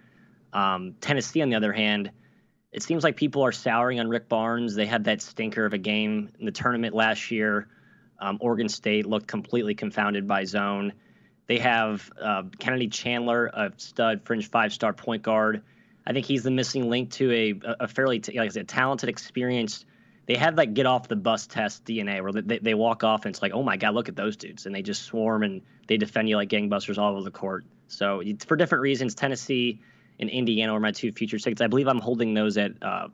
Um, 0.52 0.94
Tennessee, 1.00 1.42
on 1.42 1.50
the 1.50 1.56
other 1.56 1.72
hand, 1.72 2.10
it 2.72 2.82
seems 2.82 3.04
like 3.04 3.16
people 3.16 3.42
are 3.44 3.52
souring 3.52 4.00
on 4.00 4.08
Rick 4.08 4.28
Barnes. 4.28 4.74
They 4.74 4.86
had 4.86 5.04
that 5.04 5.22
stinker 5.22 5.64
of 5.64 5.72
a 5.72 5.78
game 5.78 6.30
in 6.38 6.46
the 6.46 6.52
tournament 6.52 6.94
last 6.94 7.30
year. 7.30 7.68
Um, 8.20 8.38
Oregon 8.40 8.68
State 8.68 9.06
looked 9.06 9.26
completely 9.26 9.74
confounded 9.74 10.26
by 10.26 10.44
zone. 10.44 10.92
They 11.48 11.58
have 11.58 12.10
uh, 12.20 12.44
Kennedy 12.58 12.88
Chandler, 12.88 13.46
a 13.46 13.72
stud 13.78 14.22
fringe 14.24 14.48
five 14.50 14.72
star 14.72 14.92
point 14.92 15.22
guard. 15.22 15.62
I 16.06 16.12
think 16.12 16.26
he's 16.26 16.42
the 16.42 16.50
missing 16.50 16.88
link 16.88 17.10
to 17.12 17.32
a, 17.32 17.60
a 17.80 17.88
fairly, 17.88 18.20
t- 18.20 18.38
like 18.38 18.50
I 18.50 18.52
said, 18.52 18.68
talented, 18.68 19.08
experienced. 19.08 19.86
They 20.26 20.36
have 20.36 20.56
like 20.56 20.74
get 20.74 20.84
off 20.84 21.08
the 21.08 21.16
bus 21.16 21.46
test 21.46 21.86
DNA 21.86 22.22
where 22.22 22.32
they, 22.32 22.58
they 22.58 22.74
walk 22.74 23.02
off 23.02 23.24
and 23.24 23.34
it's 23.34 23.40
like, 23.40 23.52
oh 23.52 23.62
my 23.62 23.78
God, 23.78 23.94
look 23.94 24.10
at 24.10 24.16
those 24.16 24.36
dudes. 24.36 24.66
And 24.66 24.74
they 24.74 24.82
just 24.82 25.02
swarm 25.02 25.42
and 25.42 25.62
they 25.86 25.96
defend 25.96 26.28
you 26.28 26.36
like 26.36 26.50
gangbusters 26.50 26.98
all 26.98 27.12
over 27.14 27.22
the 27.22 27.30
court. 27.30 27.64
So 27.88 28.22
for 28.46 28.56
different 28.56 28.82
reasons, 28.82 29.14
Tennessee 29.14 29.80
and 30.20 30.28
Indiana 30.28 30.74
are 30.74 30.80
my 30.80 30.92
two 30.92 31.12
future 31.12 31.38
tickets. 31.38 31.62
I 31.62 31.66
believe 31.66 31.88
I'm 31.88 32.00
holding 32.00 32.34
those 32.34 32.58
at 32.58 32.72
uh, 32.82 33.08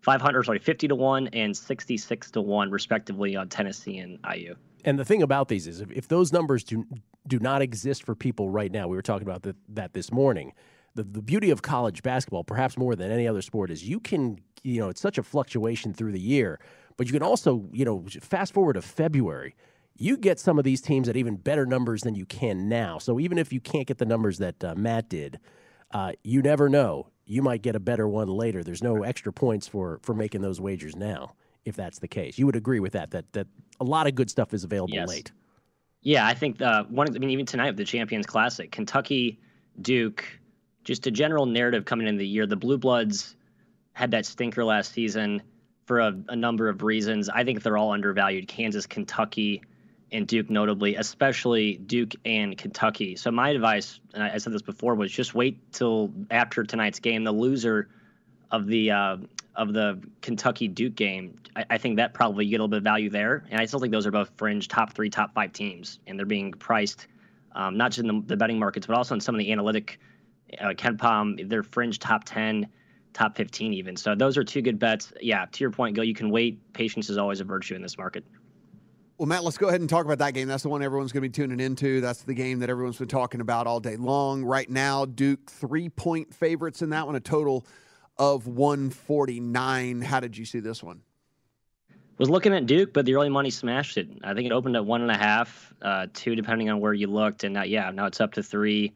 500, 0.00 0.42
sorry, 0.44 0.58
50 0.58 0.88
to 0.88 0.94
1 0.96 1.28
and 1.28 1.56
66 1.56 2.30
to 2.32 2.40
1, 2.40 2.70
respectively, 2.72 3.36
on 3.36 3.48
Tennessee 3.48 3.98
and 3.98 4.18
IU. 4.28 4.56
And 4.84 4.98
the 4.98 5.04
thing 5.04 5.22
about 5.22 5.48
these 5.48 5.66
is 5.66 5.80
if, 5.80 5.90
if 5.92 6.08
those 6.08 6.32
numbers 6.32 6.64
do, 6.64 6.84
do 7.26 7.38
not 7.38 7.62
exist 7.62 8.04
for 8.04 8.14
people 8.14 8.48
right 8.48 8.70
now, 8.70 8.88
we 8.88 8.96
were 8.96 9.02
talking 9.02 9.26
about 9.26 9.42
the, 9.42 9.54
that 9.68 9.92
this 9.92 10.12
morning. 10.12 10.52
The, 10.94 11.04
the 11.04 11.22
beauty 11.22 11.50
of 11.50 11.62
college 11.62 12.02
basketball, 12.02 12.44
perhaps 12.44 12.76
more 12.76 12.94
than 12.94 13.10
any 13.10 13.26
other 13.26 13.40
sport, 13.40 13.70
is 13.70 13.88
you 13.88 13.98
can, 14.00 14.38
you 14.62 14.80
know, 14.80 14.88
it's 14.88 15.00
such 15.00 15.16
a 15.18 15.22
fluctuation 15.22 15.94
through 15.94 16.12
the 16.12 16.20
year, 16.20 16.60
but 16.96 17.06
you 17.06 17.12
can 17.12 17.22
also, 17.22 17.66
you 17.72 17.84
know, 17.84 18.04
fast 18.20 18.52
forward 18.52 18.74
to 18.74 18.82
February 18.82 19.54
you 19.96 20.16
get 20.16 20.40
some 20.40 20.58
of 20.58 20.64
these 20.64 20.80
teams 20.80 21.08
at 21.08 21.16
even 21.16 21.36
better 21.36 21.66
numbers 21.66 22.02
than 22.02 22.14
you 22.14 22.26
can 22.26 22.68
now. 22.68 22.98
So 22.98 23.20
even 23.20 23.38
if 23.38 23.52
you 23.52 23.60
can't 23.60 23.86
get 23.86 23.98
the 23.98 24.04
numbers 24.04 24.38
that 24.38 24.62
uh, 24.64 24.74
Matt 24.74 25.08
did, 25.08 25.38
uh, 25.92 26.12
you 26.22 26.42
never 26.42 26.68
know. 26.68 27.08
You 27.24 27.42
might 27.42 27.62
get 27.62 27.76
a 27.76 27.80
better 27.80 28.08
one 28.08 28.28
later. 28.28 28.64
There's 28.64 28.82
no 28.82 29.02
extra 29.04 29.32
points 29.32 29.68
for 29.68 30.00
for 30.02 30.14
making 30.14 30.40
those 30.40 30.60
wagers 30.60 30.96
now, 30.96 31.34
if 31.64 31.76
that's 31.76 31.98
the 31.98 32.08
case. 32.08 32.38
You 32.38 32.46
would 32.46 32.56
agree 32.56 32.80
with 32.80 32.92
that? 32.92 33.10
That 33.10 33.32
that 33.32 33.46
a 33.80 33.84
lot 33.84 34.06
of 34.06 34.14
good 34.14 34.30
stuff 34.30 34.54
is 34.54 34.64
available 34.64 34.94
yes. 34.94 35.08
late. 35.08 35.32
Yeah, 36.02 36.26
I 36.26 36.34
think 36.34 36.60
uh, 36.60 36.84
one. 36.84 37.14
I 37.14 37.18
mean, 37.18 37.30
even 37.30 37.46
tonight 37.46 37.68
with 37.68 37.76
the 37.76 37.84
Champions 37.84 38.26
Classic, 38.26 38.70
Kentucky, 38.70 39.38
Duke, 39.80 40.24
just 40.84 41.06
a 41.06 41.10
general 41.10 41.46
narrative 41.46 41.84
coming 41.84 42.08
in 42.08 42.16
the 42.16 42.26
year. 42.26 42.46
The 42.46 42.56
Blue 42.56 42.78
Bloods 42.78 43.36
had 43.92 44.10
that 44.10 44.26
stinker 44.26 44.64
last 44.64 44.92
season 44.92 45.42
for 45.86 46.00
a, 46.00 46.14
a 46.28 46.36
number 46.36 46.68
of 46.68 46.82
reasons. 46.82 47.28
I 47.28 47.44
think 47.44 47.62
they're 47.62 47.76
all 47.76 47.92
undervalued. 47.92 48.48
Kansas, 48.48 48.86
Kentucky, 48.86 49.62
and 50.10 50.26
Duke 50.26 50.50
notably, 50.50 50.96
especially 50.96 51.76
Duke 51.76 52.14
and 52.24 52.56
Kentucky. 52.56 53.16
So 53.16 53.30
my 53.30 53.50
advice, 53.50 54.00
and 54.14 54.22
I 54.22 54.38
said 54.38 54.52
this 54.52 54.62
before, 54.62 54.94
was 54.94 55.12
just 55.12 55.34
wait 55.34 55.72
till 55.72 56.12
after 56.30 56.64
tonight's 56.64 57.00
game. 57.00 57.24
The 57.24 57.32
loser 57.32 57.88
of 58.52 58.66
the 58.66 58.90
uh, 58.90 59.16
of 59.56 59.72
the 59.72 60.00
Kentucky 60.20 60.68
Duke 60.68 60.94
game, 60.94 61.36
I, 61.56 61.64
I, 61.70 61.78
think 61.78 61.96
that 61.96 62.14
probably 62.14 62.44
you 62.46 62.52
get 62.52 62.56
a 62.56 62.62
little 62.62 62.68
bit 62.68 62.78
of 62.78 62.84
value 62.84 63.10
there. 63.10 63.44
And 63.50 63.60
I 63.60 63.66
still 63.66 63.80
think 63.80 63.92
those 63.92 64.06
are 64.06 64.10
both 64.10 64.30
fringe 64.36 64.68
top 64.68 64.94
three, 64.94 65.10
top 65.10 65.34
five 65.34 65.52
teams, 65.52 65.98
and 66.06 66.18
they're 66.18 66.24
being 66.24 66.52
priced 66.52 67.06
um, 67.54 67.76
not 67.76 67.90
just 67.90 68.00
in 68.00 68.06
the, 68.06 68.22
the, 68.26 68.36
betting 68.36 68.58
markets, 68.58 68.86
but 68.86 68.96
also 68.96 69.14
in 69.14 69.20
some 69.20 69.34
of 69.34 69.38
the 69.38 69.52
analytic. 69.52 69.98
Uh, 70.60 70.68
KenPom, 70.68 71.48
they're 71.48 71.62
fringe 71.62 71.98
top 71.98 72.24
ten, 72.24 72.66
top 73.12 73.36
fifteen 73.36 73.72
even. 73.72 73.96
So 73.96 74.14
those 74.14 74.36
are 74.36 74.44
two 74.44 74.60
good 74.60 74.78
bets. 74.78 75.12
Yeah, 75.20 75.46
to 75.50 75.64
your 75.64 75.70
point, 75.70 75.96
Go. 75.96 76.02
You 76.02 76.14
can 76.14 76.30
wait. 76.30 76.72
Patience 76.72 77.08
is 77.08 77.18
always 77.18 77.40
a 77.40 77.44
virtue 77.44 77.74
in 77.74 77.82
this 77.82 77.96
market. 77.96 78.24
Well, 79.16 79.26
Matt, 79.26 79.44
let's 79.44 79.56
go 79.56 79.68
ahead 79.68 79.80
and 79.80 79.88
talk 79.88 80.04
about 80.04 80.18
that 80.18 80.34
game. 80.34 80.48
That's 80.48 80.62
the 80.62 80.68
one 80.68 80.82
everyone's 80.82 81.12
going 81.12 81.22
to 81.22 81.28
be 81.28 81.32
tuning 81.32 81.60
into. 81.60 82.00
That's 82.00 82.22
the 82.22 82.34
game 82.34 82.58
that 82.58 82.68
everyone's 82.68 82.98
been 82.98 83.08
talking 83.08 83.40
about 83.40 83.66
all 83.66 83.80
day 83.80 83.96
long. 83.96 84.44
Right 84.44 84.68
now, 84.68 85.04
Duke 85.04 85.50
three 85.50 85.88
point 85.88 86.34
favorites 86.34 86.82
in 86.82 86.90
that 86.90 87.06
one, 87.06 87.16
a 87.16 87.20
total 87.20 87.66
of 88.22 88.46
149. 88.46 90.00
How 90.00 90.20
did 90.20 90.38
you 90.38 90.44
see 90.44 90.60
this 90.60 90.80
one? 90.80 91.00
Was 92.18 92.30
looking 92.30 92.54
at 92.54 92.66
Duke, 92.66 92.92
but 92.92 93.04
the 93.04 93.16
early 93.16 93.30
money 93.30 93.50
smashed 93.50 93.98
it. 93.98 94.08
I 94.22 94.32
think 94.32 94.46
it 94.46 94.52
opened 94.52 94.76
at 94.76 94.86
one 94.86 95.02
and 95.02 95.10
a 95.10 95.16
half, 95.16 95.74
uh, 95.82 96.06
two, 96.14 96.36
depending 96.36 96.70
on 96.70 96.78
where 96.78 96.94
you 96.94 97.08
looked. 97.08 97.42
And 97.42 97.54
now, 97.54 97.64
yeah, 97.64 97.90
now 97.90 98.06
it's 98.06 98.20
up 98.20 98.34
to 98.34 98.42
three. 98.44 98.92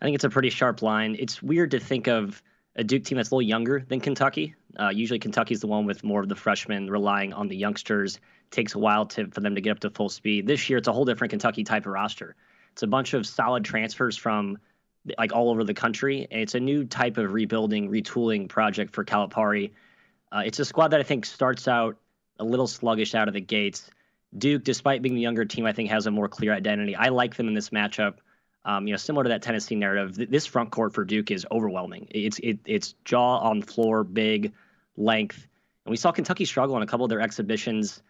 I 0.00 0.04
think 0.06 0.14
it's 0.14 0.24
a 0.24 0.30
pretty 0.30 0.48
sharp 0.48 0.80
line. 0.80 1.14
It's 1.18 1.42
weird 1.42 1.72
to 1.72 1.78
think 1.78 2.06
of 2.06 2.42
a 2.74 2.82
Duke 2.82 3.04
team 3.04 3.16
that's 3.16 3.30
a 3.30 3.34
little 3.34 3.46
younger 3.46 3.84
than 3.86 4.00
Kentucky. 4.00 4.54
Uh, 4.80 4.88
usually, 4.88 5.18
Kentucky's 5.18 5.60
the 5.60 5.66
one 5.66 5.84
with 5.84 6.02
more 6.02 6.22
of 6.22 6.30
the 6.30 6.34
freshmen 6.34 6.90
relying 6.90 7.34
on 7.34 7.48
the 7.48 7.56
youngsters 7.56 8.18
takes 8.50 8.74
a 8.74 8.78
while 8.78 9.04
to 9.04 9.26
for 9.26 9.42
them 9.42 9.56
to 9.56 9.60
get 9.60 9.72
up 9.72 9.80
to 9.80 9.90
full 9.90 10.08
speed. 10.08 10.46
This 10.46 10.70
year, 10.70 10.78
it's 10.78 10.88
a 10.88 10.92
whole 10.92 11.04
different 11.04 11.32
Kentucky 11.32 11.64
type 11.64 11.84
of 11.84 11.92
roster. 11.92 12.34
It's 12.72 12.82
a 12.82 12.86
bunch 12.86 13.12
of 13.12 13.26
solid 13.26 13.62
transfers 13.62 14.16
from 14.16 14.56
like 15.18 15.32
all 15.32 15.50
over 15.50 15.64
the 15.64 15.74
country. 15.74 16.26
It's 16.30 16.54
a 16.54 16.60
new 16.60 16.84
type 16.84 17.18
of 17.18 17.32
rebuilding, 17.32 17.90
retooling 17.90 18.48
project 18.48 18.94
for 18.94 19.04
Calipari. 19.04 19.70
Uh, 20.32 20.42
it's 20.44 20.58
a 20.58 20.64
squad 20.64 20.88
that 20.88 21.00
I 21.00 21.02
think 21.02 21.26
starts 21.26 21.68
out 21.68 21.96
a 22.38 22.44
little 22.44 22.66
sluggish 22.66 23.14
out 23.14 23.28
of 23.28 23.34
the 23.34 23.40
gates. 23.40 23.90
Duke, 24.36 24.64
despite 24.64 25.02
being 25.02 25.14
the 25.14 25.20
younger 25.20 25.44
team, 25.44 25.66
I 25.66 25.72
think 25.72 25.90
has 25.90 26.06
a 26.06 26.10
more 26.10 26.28
clear 26.28 26.52
identity. 26.52 26.96
I 26.96 27.08
like 27.08 27.36
them 27.36 27.48
in 27.48 27.54
this 27.54 27.70
matchup. 27.70 28.14
Um, 28.64 28.86
you 28.86 28.92
know, 28.92 28.96
similar 28.96 29.24
to 29.24 29.28
that 29.28 29.42
Tennessee 29.42 29.76
narrative, 29.76 30.16
th- 30.16 30.30
this 30.30 30.46
front 30.46 30.70
court 30.70 30.94
for 30.94 31.04
Duke 31.04 31.30
is 31.30 31.46
overwhelming. 31.50 32.08
It's 32.10 32.38
it, 32.38 32.58
it's 32.64 32.94
jaw 33.04 33.38
on 33.38 33.62
floor, 33.62 34.02
big, 34.04 34.52
length, 34.96 35.46
and 35.84 35.90
we 35.90 35.96
saw 35.98 36.10
Kentucky 36.12 36.46
struggle 36.46 36.76
in 36.78 36.82
a 36.82 36.86
couple 36.86 37.04
of 37.04 37.10
their 37.10 37.20
exhibitions 37.20 38.02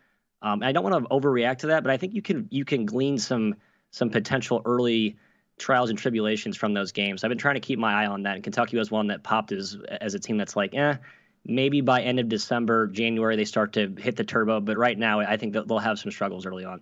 um, 0.44 0.62
I 0.62 0.72
don't 0.72 0.84
want 0.84 1.02
to 1.02 1.08
overreact 1.08 1.58
to 1.60 1.68
that, 1.68 1.82
but 1.82 1.90
I 1.90 1.96
think 1.96 2.12
you 2.12 2.20
can 2.20 2.46
you 2.50 2.66
can 2.66 2.84
glean 2.84 3.16
some 3.16 3.56
some 3.90 4.10
potential 4.10 4.60
early 4.66 5.16
trials 5.58 5.90
and 5.90 5.98
tribulations 5.98 6.56
from 6.56 6.74
those 6.74 6.92
games. 6.92 7.24
I've 7.24 7.28
been 7.28 7.38
trying 7.38 7.54
to 7.54 7.60
keep 7.60 7.78
my 7.78 8.04
eye 8.04 8.06
on 8.06 8.22
that, 8.24 8.34
and 8.36 8.44
Kentucky 8.44 8.76
was 8.76 8.90
one 8.90 9.06
that 9.08 9.22
popped 9.22 9.52
as 9.52 9.78
as 10.00 10.14
a 10.14 10.18
team 10.18 10.36
that's 10.36 10.56
like, 10.56 10.74
eh, 10.74 10.96
maybe 11.44 11.80
by 11.80 12.02
end 12.02 12.20
of 12.20 12.28
December, 12.28 12.86
January 12.88 13.36
they 13.36 13.44
start 13.44 13.72
to 13.74 13.94
hit 13.98 14.16
the 14.16 14.24
turbo. 14.24 14.60
But 14.60 14.76
right 14.76 14.98
now, 14.98 15.20
I 15.20 15.36
think 15.36 15.52
that 15.54 15.68
they'll 15.68 15.78
have 15.78 15.98
some 15.98 16.10
struggles 16.10 16.46
early 16.46 16.64
on. 16.64 16.80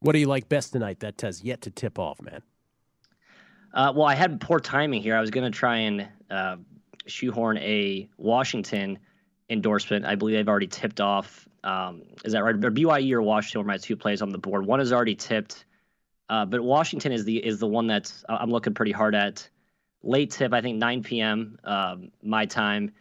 What 0.00 0.12
do 0.12 0.18
you 0.18 0.26
like 0.26 0.48
best 0.48 0.72
tonight? 0.72 1.00
That 1.00 1.20
has 1.22 1.42
yet 1.42 1.62
to 1.62 1.70
tip 1.70 1.98
off, 1.98 2.20
man. 2.20 2.42
Uh, 3.72 3.92
well, 3.94 4.06
I 4.06 4.14
had 4.14 4.40
poor 4.40 4.60
timing 4.60 5.02
here. 5.02 5.16
I 5.16 5.20
was 5.20 5.30
going 5.30 5.50
to 5.50 5.56
try 5.56 5.78
and 5.78 6.08
uh, 6.30 6.56
shoehorn 7.06 7.58
a 7.58 8.08
Washington 8.18 8.98
endorsement. 9.50 10.04
I 10.04 10.14
believe 10.14 10.36
they've 10.36 10.48
already 10.48 10.68
tipped 10.68 11.00
off 11.00 11.48
um, 11.64 12.02
is 12.24 12.34
that 12.34 12.44
right? 12.44 12.54
BYU 12.54 13.14
or 13.14 13.22
Washington 13.22 13.62
are 13.62 13.64
my 13.64 13.78
two 13.78 13.96
plays 13.96 14.22
on 14.22 14.30
the 14.30 14.38
board. 14.38 14.66
One 14.66 14.80
is 14.80 14.92
already 14.92 15.14
tipped, 15.14 15.64
uh, 16.28 16.44
but 16.44 16.62
Washington 16.62 17.12
is 17.12 17.24
the 17.24 17.44
is 17.44 17.58
the 17.58 17.66
one 17.66 17.86
that's 17.86 18.24
I'm 18.28 18.50
looking 18.50 18.74
pretty 18.74 18.92
hard 18.92 19.14
at. 19.14 19.48
Late 20.02 20.30
tip, 20.32 20.52
I 20.52 20.60
think 20.60 20.76
9 20.76 21.02
p.m. 21.02 21.58
Um, 21.64 22.10
my 22.22 22.44
time. 22.46 22.92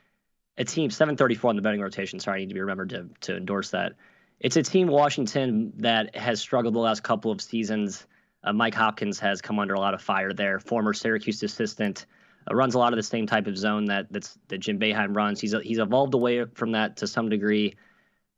A 0.58 0.64
team 0.64 0.90
7:34 0.90 1.50
on 1.50 1.56
the 1.56 1.62
betting 1.62 1.82
rotation. 1.82 2.20
Sorry, 2.20 2.38
I 2.38 2.40
need 2.42 2.50
to 2.50 2.54
be 2.54 2.62
remembered 2.62 2.90
to 2.92 3.10
to 3.22 3.38
endorse 3.38 3.72
that. 3.72 3.94
It's 4.40 4.56
a 4.58 4.64
team 4.64 4.88
Washington 4.88 5.74
that 5.78 6.16
has 6.16 6.40
struggled 6.42 6.76
the 6.76 6.80
last 6.80 7.02
couple 7.02 7.32
of 7.32 7.42
seasons. 7.42 8.06
Uh, 8.44 8.54
Mike 8.54 8.76
Hopkins 8.76 9.20
has 9.20 9.42
come 9.42 9.58
under 9.58 9.74
a 9.74 9.80
lot 9.80 9.94
of 9.94 10.02
fire 10.02 10.34
there. 10.34 10.60
Former 10.60 10.94
Syracuse 10.94 11.42
assistant. 11.44 12.06
Uh, 12.50 12.56
runs 12.56 12.76
a 12.76 12.80
lot 12.80 12.92
of 12.92 12.98
the 12.98 13.04
same 13.04 13.26
type 13.26 13.48
of 13.48 13.58
zone 13.58 13.86
that 13.86 14.08
that's 14.12 14.38
that 14.50 14.60
Jim 14.60 14.80
Boeheim 14.80 15.16
runs. 15.16 15.40
He's 15.40 15.56
he's 15.64 15.80
evolved 15.80 16.14
away 16.14 16.46
from 16.46 16.74
that 16.74 16.98
to 16.98 17.08
some 17.08 17.30
degree 17.30 17.76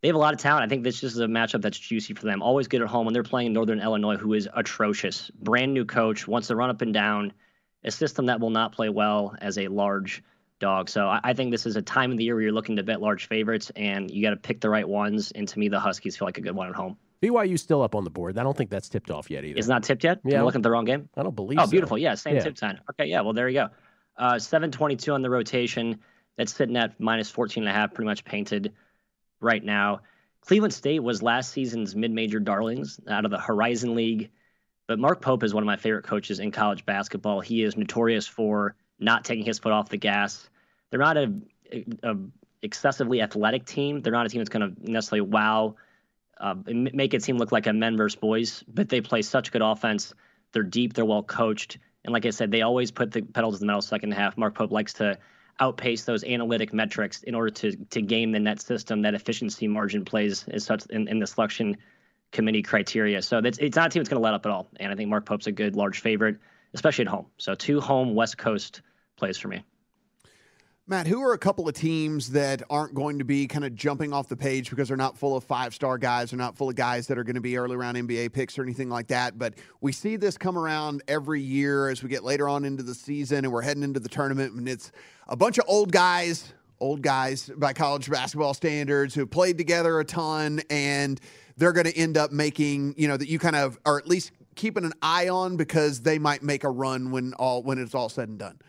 they 0.06 0.10
have 0.10 0.16
a 0.16 0.20
lot 0.20 0.36
of 0.36 0.40
talent. 0.40 0.64
I 0.64 0.68
think 0.68 0.84
this 0.84 1.04
is 1.04 1.18
a 1.18 1.26
matchup 1.26 1.64
that's 1.64 1.80
juicy 1.80 2.14
for 2.14 2.28
them. 2.28 2.44
Always 2.44 2.68
good 2.68 2.84
at 2.84 2.88
home 2.88 3.06
when 3.08 3.14
they're 3.16 3.24
playing 3.24 3.54
Northern 3.54 3.80
Illinois, 3.80 4.18
who 4.18 4.36
is 4.36 4.48
atrocious. 4.54 5.32
Brand 5.32 5.74
new 5.74 5.84
coach, 5.84 6.28
wants 6.28 6.50
to 6.50 6.56
run 6.56 6.70
up 6.70 6.84
and 6.84 6.94
down, 6.94 7.34
a 7.84 7.90
system 7.90 8.28
that 8.28 8.40
will 8.40 8.52
not 8.52 8.72
play 8.72 8.90
well 8.90 9.36
as 9.42 9.58
a 9.58 9.68
large 9.68 10.22
dog. 10.60 10.90
So 10.90 11.08
I, 11.08 11.22
I 11.24 11.34
think 11.34 11.50
this 11.50 11.66
is 11.66 11.76
a 11.76 11.82
time 11.82 12.12
of 12.12 12.18
the 12.18 12.24
year 12.24 12.36
where 12.36 12.44
you're 12.44 12.52
looking 12.52 12.76
to 12.76 12.84
bet 12.84 13.02
large 13.02 13.28
favorites, 13.28 13.72
and 13.76 14.12
you 14.12 14.22
got 14.22 14.30
to 14.30 14.36
pick 14.36 14.62
the 14.62 14.70
right 14.70 14.88
ones. 14.88 15.32
And 15.32 15.48
to 15.48 15.58
me, 15.58 15.70
the 15.70 15.80
Huskies 15.80 16.16
feel 16.16 16.28
like 16.28 16.38
a 16.38 16.42
good 16.42 16.56
one 16.56 16.70
at 16.70 16.76
home. 16.76 16.98
BYU 17.24 17.58
still 17.58 17.82
up 17.82 17.96
on 17.96 18.04
the 18.04 18.12
board. 18.12 18.38
I 18.38 18.44
don't 18.44 18.56
think 18.56 18.70
that's 18.70 18.90
tipped 18.90 19.10
off 19.10 19.32
yet 19.32 19.44
either. 19.44 19.58
It's 19.58 19.68
not 19.68 19.82
tipped 19.82 20.04
yet. 20.04 20.20
Yeah, 20.24 20.38
I'm 20.38 20.46
looking 20.46 20.60
at 20.60 20.64
the 20.64 20.70
wrong 20.70 20.86
game. 20.86 21.10
I 21.18 21.24
don't 21.24 21.36
believe. 21.36 21.58
Oh, 21.58 21.66
so. 21.66 21.72
beautiful. 21.72 21.98
Yeah, 21.98 22.14
same 22.14 22.36
Yeah. 22.36 22.42
tip 22.42 22.58
time. 22.58 22.78
Okay, 22.92 23.10
yeah. 23.10 23.22
Well, 23.22 23.34
there 23.34 23.50
you 23.50 23.56
go. 23.56 23.70
Uh, 24.20 24.38
722 24.38 25.12
on 25.12 25.24
the 25.24 25.32
rotation. 25.32 26.00
That's 26.38 26.54
sitting 26.54 26.78
at 26.78 27.00
minus 27.00 27.32
14 27.32 27.64
and 27.64 27.70
a 27.70 27.74
half, 27.74 27.96
pretty 27.96 28.06
much 28.06 28.24
painted 28.24 28.74
right 29.40 29.64
now. 29.64 30.02
Cleveland 30.42 30.74
State 30.74 31.02
was 31.02 31.24
last 31.24 31.52
season's 31.52 31.96
mid-major 31.96 32.40
darlings 32.40 33.00
out 33.08 33.26
of 33.26 33.32
the 33.32 33.40
Horizon 33.40 33.96
League, 33.96 34.30
but 34.88 35.00
Mark 35.00 35.22
Pope 35.22 35.44
is 35.44 35.54
one 35.54 35.64
of 35.64 35.68
my 35.68 35.78
favorite 35.78 36.06
coaches 36.06 36.40
in 36.40 36.52
college 36.52 36.86
basketball. 36.86 37.42
He 37.42 37.64
is 37.64 37.76
notorious 37.76 38.28
for 38.28 38.76
not 39.00 39.26
taking 39.26 39.46
his 39.46 39.58
foot 39.58 39.72
off 39.72 39.90
the 39.90 39.98
gas. 39.98 40.48
They're 40.90 41.00
not 41.00 41.18
a, 41.18 41.34
a 42.04 42.16
excessively 42.62 43.22
athletic 43.22 43.66
team. 43.66 44.02
They're 44.02 44.14
not 44.14 44.26
a 44.26 44.30
team 44.30 44.40
that's 44.40 44.50
going 44.50 44.76
to 44.76 44.92
necessarily 44.92 45.28
wow, 45.28 45.76
uh, 46.40 46.56
make 46.68 47.14
it 47.14 47.24
seem 47.24 47.38
look 47.38 47.52
like 47.52 47.68
a 47.68 47.74
men 47.74 47.98
versus 47.98 48.16
boys, 48.16 48.64
but 48.68 48.88
they 48.90 49.02
play 49.02 49.24
such 49.24 49.52
good 49.52 49.64
offense. 49.64 50.14
They're 50.52 50.64
deep. 50.64 50.94
They're 50.94 51.06
well 51.06 51.24
coached, 51.24 51.80
And 52.06 52.14
like 52.14 52.26
I 52.26 52.30
said, 52.30 52.52
they 52.52 52.62
always 52.62 52.92
put 52.92 53.12
the 53.12 53.24
pedal 53.24 53.52
to 53.52 53.58
the 53.58 53.66
metal 53.66 53.82
second 53.82 54.12
half. 54.12 54.38
Mark 54.38 54.56
Pope 54.56 54.72
likes 54.72 54.94
to 54.94 55.18
outpace 55.60 56.04
those 56.04 56.24
analytic 56.24 56.74
metrics 56.74 57.24
in 57.24 57.36
order 57.36 57.50
to 57.50 57.76
to 57.92 58.02
game 58.02 58.32
the 58.32 58.40
net 58.40 58.62
system. 58.62 59.02
That 59.04 59.14
efficiency 59.14 59.68
margin 59.68 60.06
plays 60.06 60.46
as 60.48 60.64
such 60.64 60.86
in, 60.88 61.08
in 61.08 61.20
the 61.20 61.28
selection 61.28 61.78
committee 62.32 62.62
criteria. 62.62 63.22
So 63.22 63.42
that's 63.42 63.58
it's 63.58 63.76
not 63.76 63.88
a 63.88 63.90
team 63.90 64.02
that's 64.02 64.10
going 64.10 64.22
to 64.22 64.24
let 64.24 64.34
up 64.34 64.46
at 64.46 64.52
all. 64.52 64.68
And 64.80 64.92
I 64.92 64.96
think 64.96 65.10
Mark 65.10 65.26
Pope's 65.26 65.48
a 65.48 65.52
good 65.52 65.76
large 65.76 66.00
favorite, 66.00 66.38
especially 66.74 67.06
at 67.06 67.12
home. 67.12 67.28
So 67.38 67.56
two 67.56 67.80
home 67.80 68.16
West 68.16 68.38
Coast 68.38 68.82
plays 69.16 69.38
for 69.38 69.48
me. 69.48 69.64
Matt, 70.88 71.08
who 71.08 71.20
are 71.24 71.34
a 71.34 71.38
couple 71.40 71.68
of 71.68 71.74
teams 71.74 72.30
that 72.30 72.62
aren't 72.70 72.94
going 72.94 73.18
to 73.18 73.26
be 73.26 73.48
kind 73.48 73.66
of 73.66 73.74
jumping 73.74 74.14
off 74.14 74.28
the 74.28 74.38
page 74.38 74.70
because 74.70 74.88
they're 74.88 74.96
not 74.96 75.18
full 75.18 75.36
of 75.36 75.44
five 75.44 75.74
star 75.74 75.98
guys, 75.98 76.30
they're 76.30 76.38
not 76.38 76.56
full 76.56 76.70
of 76.70 76.76
guys 76.76 77.08
that 77.08 77.18
are 77.18 77.24
going 77.24 77.34
to 77.34 77.42
be 77.42 77.58
early 77.58 77.76
round 77.76 77.98
NBA 77.98 78.32
picks 78.34 78.56
or 78.60 78.62
anything 78.62 78.88
like 78.88 79.08
that. 79.08 79.40
But 79.40 79.56
we 79.82 79.92
see 79.92 80.16
this 80.16 80.38
come 80.38 80.60
around 80.60 81.02
every 81.08 81.42
year 81.42 81.90
as 81.90 82.04
we 82.04 82.10
get 82.10 82.24
later 82.24 82.48
on 82.48 82.66
into 82.66 82.84
the 82.84 82.94
season 82.94 83.46
and 83.46 83.52
we're 83.52 83.64
heading 83.64 83.82
into 83.82 84.00
the 84.00 84.08
tournament, 84.08 84.54
and 84.54 84.70
it's 84.70 84.92
a 85.28 85.36
bunch 85.36 85.58
of 85.58 85.66
old 85.68 85.92
guys, 85.92 86.54
old 86.80 87.02
guys 87.02 87.50
by 87.58 87.74
college 87.74 88.08
basketball 88.08 88.54
standards 88.54 89.16
who 89.16 89.26
played 89.26 89.58
together 89.58 90.00
a 90.00 90.06
ton, 90.06 90.62
and 90.70 91.20
they're 91.58 91.74
going 91.74 91.88
to 91.88 91.98
end 91.98 92.16
up 92.16 92.32
making, 92.32 92.94
you 92.96 93.08
know, 93.08 93.18
that 93.18 93.28
you 93.28 93.40
kind 93.40 93.56
of 93.56 93.80
are 93.88 93.98
at 93.98 94.08
least 94.08 94.34
keeping 94.54 94.86
an 94.86 94.94
eye 95.02 95.30
on 95.30 95.58
because 95.58 96.02
they 96.02 96.20
might 96.20 96.44
make 96.44 96.64
a 96.64 96.70
run 96.70 97.10
when 97.10 97.34
all 97.34 97.64
when 97.64 97.80
it's 97.80 97.96
all 97.96 98.08
said 98.08 98.30
and 98.30 98.38
done. 98.38 98.60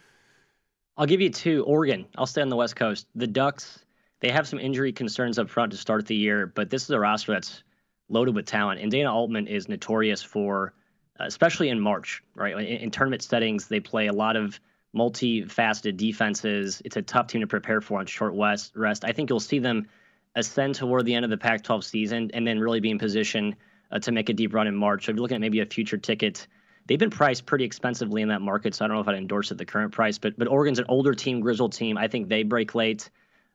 I'll 0.97 1.07
give 1.07 1.21
you 1.21 1.31
two. 1.31 1.63
Oregon. 1.65 2.07
I'll 2.17 2.27
stay 2.27 2.43
on 2.43 2.49
the 2.49 2.57
West 2.57 2.77
Coast. 2.77 3.07
The 3.15 3.27
Ducks. 3.27 3.85
They 4.21 4.31
have 4.31 4.49
some 4.49 4.59
injury 4.59 4.93
concerns 4.93 5.39
up 5.39 5.51
front 5.51 5.73
to 5.73 5.79
start 5.79 6.07
the 6.07 6.17
year, 6.17 6.47
but 6.47 6.71
this 6.71 6.85
is 6.85 6.91
a 6.91 6.99
roster 6.99 7.33
that's 7.33 7.63
loaded 8.09 8.35
with 8.35 8.47
talent. 8.47 8.81
And 8.81 8.91
Dana 8.91 9.15
Altman 9.15 9.47
is 9.47 9.69
notorious 9.69 10.23
for, 10.23 10.73
uh, 11.21 11.25
especially 11.25 11.69
in 11.69 11.79
March, 11.79 12.23
right? 12.35 12.55
In, 12.55 12.65
in 12.65 12.91
tournament 12.91 13.23
settings, 13.23 13.69
they 13.69 13.81
play 13.81 14.07
a 14.07 14.13
lot 14.13 14.37
of 14.37 14.59
multifaceted 14.97 15.99
defenses. 15.99 16.81
It's 16.85 16.97
a 16.97 17.03
tough 17.03 17.27
team 17.27 17.43
to 17.43 17.47
prepare 17.47 17.83
for 17.83 18.01
on 18.01 18.07
short 18.07 18.35
west 18.35 18.73
rest. 18.75 19.05
I 19.05 19.13
think 19.13 19.29
you'll 19.29 19.41
see 19.41 19.59
them 19.59 19.87
ascend 20.35 20.77
toward 20.77 21.05
the 21.05 21.15
end 21.15 21.25
of 21.25 21.31
the 21.31 21.37
Pac-12 21.37 21.85
season 21.85 22.31
and 22.33 22.47
then 22.47 22.59
really 22.59 22.81
be 22.81 22.91
in 22.91 22.99
position 22.99 23.55
uh, 23.91 23.99
to 23.99 24.13
make 24.13 24.31
a 24.31 24.33
deep 24.33 24.55
run 24.55 24.67
in 24.67 24.75
March. 24.75 25.05
So 25.05 25.11
if 25.11 25.17
you're 25.17 25.23
looking 25.23 25.37
at 25.37 25.41
maybe 25.41 25.61
a 25.61 25.67
future 25.67 25.99
ticket 25.99 26.47
they've 26.87 26.99
been 26.99 27.11
priced 27.11 27.47
pretty 27.47 27.65
expensively 27.65 28.23
in 28.23 28.29
that 28.29 28.41
market. 28.41 28.75
So 28.75 28.85
I 28.85 28.89
don't 28.89 28.97
know 28.97 29.01
if 29.01 29.09
I'd 29.09 29.17
endorse 29.17 29.51
at 29.51 29.59
the 29.59 29.65
current 29.65 29.93
price, 29.93 30.19
but 30.19 30.39
but 30.39 30.49
Oregon's 30.49 30.79
an 30.79 30.87
older 30.89 31.15
team, 31.15 31.41
grizzled 31.41 31.73
team. 31.73 31.99
I 31.99 32.09
think 32.09 32.29
they 32.29 32.43
break 32.43 32.75
late. 32.75 33.11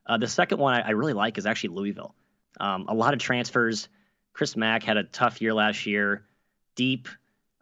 Uh, 0.06 0.17
the 0.17 0.28
second 0.28 0.60
one 0.60 0.74
I, 0.74 0.88
I, 0.88 0.89
really 0.91 1.13
like 1.13 1.38
is 1.38 1.46
actually 1.46 1.76
Louisville. 1.76 2.15
Um, 2.60 2.86
a 2.88 2.94
lot 2.94 3.13
of 3.13 3.20
transfers. 3.20 3.88
Chris 4.34 4.56
Mack 4.56 4.84
had 4.84 4.98
a 4.98 5.04
tough 5.04 5.41
year 5.41 5.54
last 5.54 5.86
year, 5.86 6.26
deep, 6.76 7.08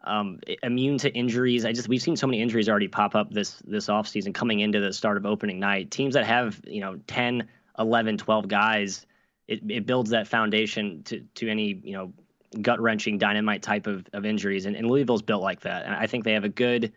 um, 0.02 0.40
immune 0.62 0.98
to 0.98 1.10
injuries. 1.10 1.64
I 1.64 1.72
just 1.72 1.88
we've 1.88 2.00
seen 2.00 2.16
so 2.16 2.26
many 2.26 2.40
injuries 2.40 2.68
already 2.68 2.88
pop 2.88 3.14
up 3.14 3.30
this 3.30 3.62
this 3.66 3.88
offseason 3.88 4.32
coming 4.32 4.60
into 4.60 4.80
the 4.80 4.92
start 4.92 5.16
of 5.16 5.26
opening 5.26 5.60
night. 5.60 5.90
Teams 5.90 6.14
that 6.14 6.24
have 6.24 6.60
you 6.66 6.80
know 6.80 6.98
10, 7.06 7.48
11, 7.78 8.18
12 8.18 8.48
guys, 8.48 9.06
it, 9.46 9.60
it 9.68 9.86
builds 9.86 10.10
that 10.10 10.26
foundation 10.26 11.02
to 11.04 11.20
to 11.34 11.48
any 11.48 11.80
you 11.82 11.92
know 11.92 12.12
gut 12.60 12.80
wrenching 12.80 13.18
dynamite 13.18 13.62
type 13.62 13.86
of, 13.86 14.06
of 14.12 14.26
injuries. 14.26 14.66
And, 14.66 14.76
and, 14.76 14.88
Louisville's 14.88 15.22
built 15.22 15.42
like 15.42 15.60
that. 15.60 15.84
And 15.84 15.94
I 15.94 16.06
think 16.06 16.24
they 16.24 16.32
have 16.32 16.44
a 16.44 16.48
good 16.48 16.92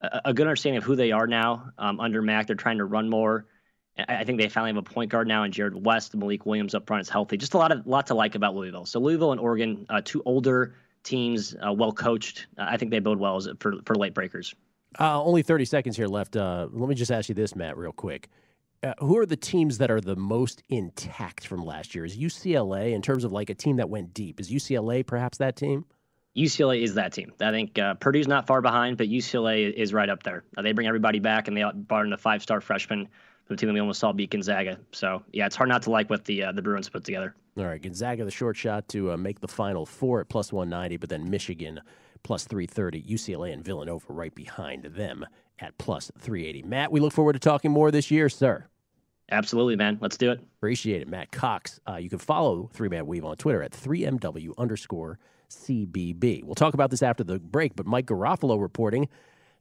a, 0.00 0.32
good 0.34 0.46
understanding 0.46 0.78
of 0.78 0.84
who 0.84 0.96
they 0.96 1.12
are 1.12 1.26
now 1.26 1.70
um, 1.78 2.00
under 2.00 2.22
Mack. 2.22 2.46
They're 2.46 2.56
trying 2.56 2.78
to 2.78 2.84
run 2.84 3.08
more. 3.08 3.46
I, 3.98 4.24
think 4.24 4.38
they 4.38 4.48
finally 4.48 4.70
have 4.70 4.76
a 4.76 4.82
point 4.82 5.10
guard 5.10 5.26
now 5.26 5.44
in 5.44 5.52
Jarrod 5.52 5.74
West. 5.74 6.14
Malik 6.14 6.44
Williams 6.44 6.74
up 6.74 6.86
front 6.86 7.00
is 7.00 7.08
healthy. 7.08 7.38
Just 7.38 7.54
a 7.54 7.58
lot 7.58 7.72
of 7.72 7.86
lot 7.86 8.06
to 8.08 8.14
like 8.14 8.34
about 8.34 8.54
Louisville. 8.54 8.84
So 8.84 9.00
Louisville 9.00 9.32
and 9.32 9.40
Oregon, 9.40 9.86
uh, 9.88 10.02
two 10.04 10.22
older 10.26 10.74
teams, 11.02 11.56
uh, 11.66 11.72
well 11.72 11.92
coached. 11.92 12.46
Uh, 12.58 12.66
I 12.68 12.76
think 12.76 12.90
they 12.90 12.98
bode 12.98 13.18
well 13.18 13.36
as 13.36 13.48
for 13.58 13.76
for 13.86 13.94
late 13.94 14.12
breakers. 14.12 14.54
Uh, 15.00 15.22
only 15.22 15.42
30 15.42 15.64
seconds 15.64 15.96
here 15.96 16.08
left. 16.08 16.36
Uh, 16.36 16.68
let 16.72 16.88
me 16.88 16.94
just 16.94 17.10
ask 17.10 17.28
you 17.28 17.34
this, 17.34 17.56
Matt, 17.56 17.76
real 17.76 17.92
quick 17.92 18.28
uh, 18.82 18.94
who 19.00 19.18
are 19.18 19.26
the 19.26 19.36
teams 19.36 19.78
that 19.78 19.90
are 19.90 20.00
the 20.00 20.16
most 20.16 20.62
intact 20.68 21.46
from 21.46 21.64
last 21.64 21.94
year? 21.94 22.04
Is 22.04 22.16
UCLA 22.16 22.92
in 22.92 23.02
terms 23.02 23.24
of 23.24 23.32
like 23.32 23.50
a 23.50 23.54
team 23.54 23.76
that 23.76 23.88
went 23.88 24.14
deep? 24.14 24.40
Is 24.40 24.50
UCLA 24.50 25.06
perhaps 25.06 25.38
that 25.38 25.56
team? 25.56 25.84
UCLA 26.36 26.82
is 26.82 26.94
that 26.94 27.12
team. 27.12 27.32
I 27.40 27.50
think 27.50 27.78
uh, 27.78 27.94
Purdue's 27.94 28.28
not 28.28 28.46
far 28.46 28.60
behind, 28.60 28.98
but 28.98 29.08
UCLA 29.08 29.72
is 29.72 29.94
right 29.94 30.08
up 30.08 30.22
there. 30.22 30.44
Uh, 30.56 30.62
they 30.62 30.72
bring 30.72 30.86
everybody 30.86 31.18
back, 31.18 31.48
and 31.48 31.56
they 31.56 31.64
brought 31.74 32.04
in 32.04 32.12
a 32.12 32.18
five-star 32.18 32.60
freshman 32.60 33.08
the 33.48 33.56
team 33.56 33.68
that 33.68 33.74
we 33.74 33.80
almost 33.80 34.00
saw 34.00 34.12
beat 34.12 34.30
Gonzaga. 34.30 34.78
So 34.92 35.22
yeah, 35.32 35.46
it's 35.46 35.56
hard 35.56 35.68
not 35.68 35.82
to 35.82 35.90
like 35.90 36.10
what 36.10 36.24
the 36.24 36.44
uh, 36.44 36.52
the 36.52 36.62
Bruins 36.62 36.88
put 36.88 37.04
together. 37.04 37.34
All 37.56 37.64
right, 37.64 37.80
Gonzaga 37.80 38.24
the 38.24 38.30
short 38.30 38.56
shot 38.56 38.88
to 38.88 39.12
uh, 39.12 39.16
make 39.16 39.40
the 39.40 39.48
Final 39.48 39.86
Four 39.86 40.20
at 40.20 40.28
plus 40.28 40.52
190, 40.52 40.96
but 40.96 41.08
then 41.08 41.30
Michigan 41.30 41.80
plus 42.22 42.44
330, 42.44 43.02
UCLA 43.02 43.52
and 43.52 43.64
Villanova 43.64 44.12
right 44.12 44.34
behind 44.34 44.84
them 44.84 45.24
at 45.58 45.76
plus 45.78 46.10
380. 46.18 46.62
Matt, 46.68 46.92
we 46.92 47.00
look 47.00 47.12
forward 47.12 47.34
to 47.34 47.38
talking 47.38 47.70
more 47.70 47.90
this 47.90 48.10
year, 48.10 48.28
sir. 48.28 48.66
Absolutely, 49.30 49.76
man. 49.76 49.98
Let's 50.00 50.16
do 50.16 50.30
it. 50.30 50.40
Appreciate 50.58 51.02
it, 51.02 51.08
Matt 51.08 51.32
Cox. 51.32 51.80
Uh, 51.88 51.96
you 51.96 52.08
can 52.08 52.18
follow 52.18 52.70
Three 52.72 52.88
Man 52.88 53.06
Weave 53.06 53.24
on 53.24 53.36
Twitter 53.36 53.62
at 53.62 53.72
3MW 53.72 54.50
underscore 54.56 55.18
CBB. 55.50 56.44
We'll 56.44 56.54
talk 56.54 56.74
about 56.74 56.90
this 56.90 57.02
after 57.02 57.24
the 57.24 57.38
break, 57.38 57.74
but 57.74 57.86
Mike 57.86 58.06
Garafolo 58.06 58.60
reporting 58.60 59.08